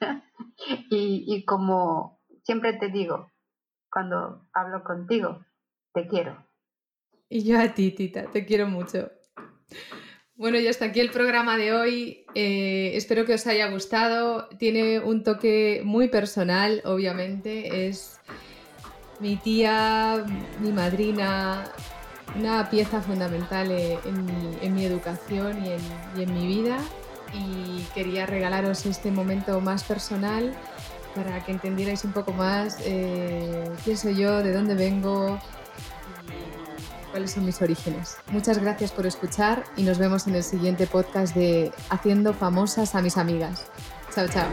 y, 0.90 1.24
y 1.26 1.44
como 1.44 2.20
siempre 2.42 2.74
te 2.74 2.88
digo, 2.88 3.30
cuando 3.90 4.48
hablo 4.52 4.82
contigo, 4.82 5.44
te 5.92 6.06
quiero. 6.06 6.46
Y 7.28 7.44
yo 7.44 7.58
a 7.60 7.72
ti, 7.72 7.92
Tita, 7.92 8.30
te 8.30 8.44
quiero 8.44 8.66
mucho. 8.66 9.10
Bueno, 10.34 10.58
y 10.58 10.66
hasta 10.66 10.86
aquí 10.86 11.00
el 11.00 11.10
programa 11.10 11.56
de 11.56 11.72
hoy. 11.72 12.24
Eh, 12.34 12.92
espero 12.94 13.24
que 13.24 13.34
os 13.34 13.46
haya 13.46 13.68
gustado. 13.68 14.48
Tiene 14.58 14.98
un 14.98 15.22
toque 15.22 15.82
muy 15.84 16.08
personal, 16.08 16.82
obviamente. 16.84 17.86
Es 17.86 18.20
mi 19.20 19.36
tía, 19.36 20.24
mi 20.60 20.72
madrina, 20.72 21.64
una 22.36 22.68
pieza 22.70 23.00
fundamental 23.00 23.70
eh, 23.70 23.98
en 24.04 24.74
mi, 24.74 24.84
educación 24.84 25.64
y 25.64 26.22
en, 26.22 26.34
mi 26.34 26.46
vida. 26.46 26.78
Y 27.32 27.82
quería 27.94 28.26
regalaros 28.26 28.84
este 28.84 29.10
momento 29.10 29.60
más 29.60 29.84
personal 29.84 30.52
para 31.14 31.44
que 31.44 31.52
entendierais 31.52 32.04
un 32.04 32.12
poco 32.12 32.32
más 32.32 32.78
eh, 32.84 33.70
quién 33.84 33.96
soy 33.96 34.16
yo, 34.16 34.42
de 34.42 34.52
dónde 34.52 34.74
vengo, 34.74 35.38
cuáles 37.10 37.32
son 37.32 37.46
mis 37.46 37.62
orígenes. 37.62 38.16
Muchas 38.30 38.58
gracias 38.58 38.90
por 38.90 39.06
escuchar 39.06 39.64
y 39.76 39.84
nos 39.84 39.98
vemos 39.98 40.26
en 40.26 40.34
el 40.34 40.42
siguiente 40.42 40.86
podcast 40.86 41.34
de 41.34 41.72
Haciendo 41.88 42.34
famosas 42.34 42.94
a 42.94 43.02
mis 43.02 43.16
amigas. 43.16 43.66
Chao, 44.14 44.26
chao. 44.28 44.48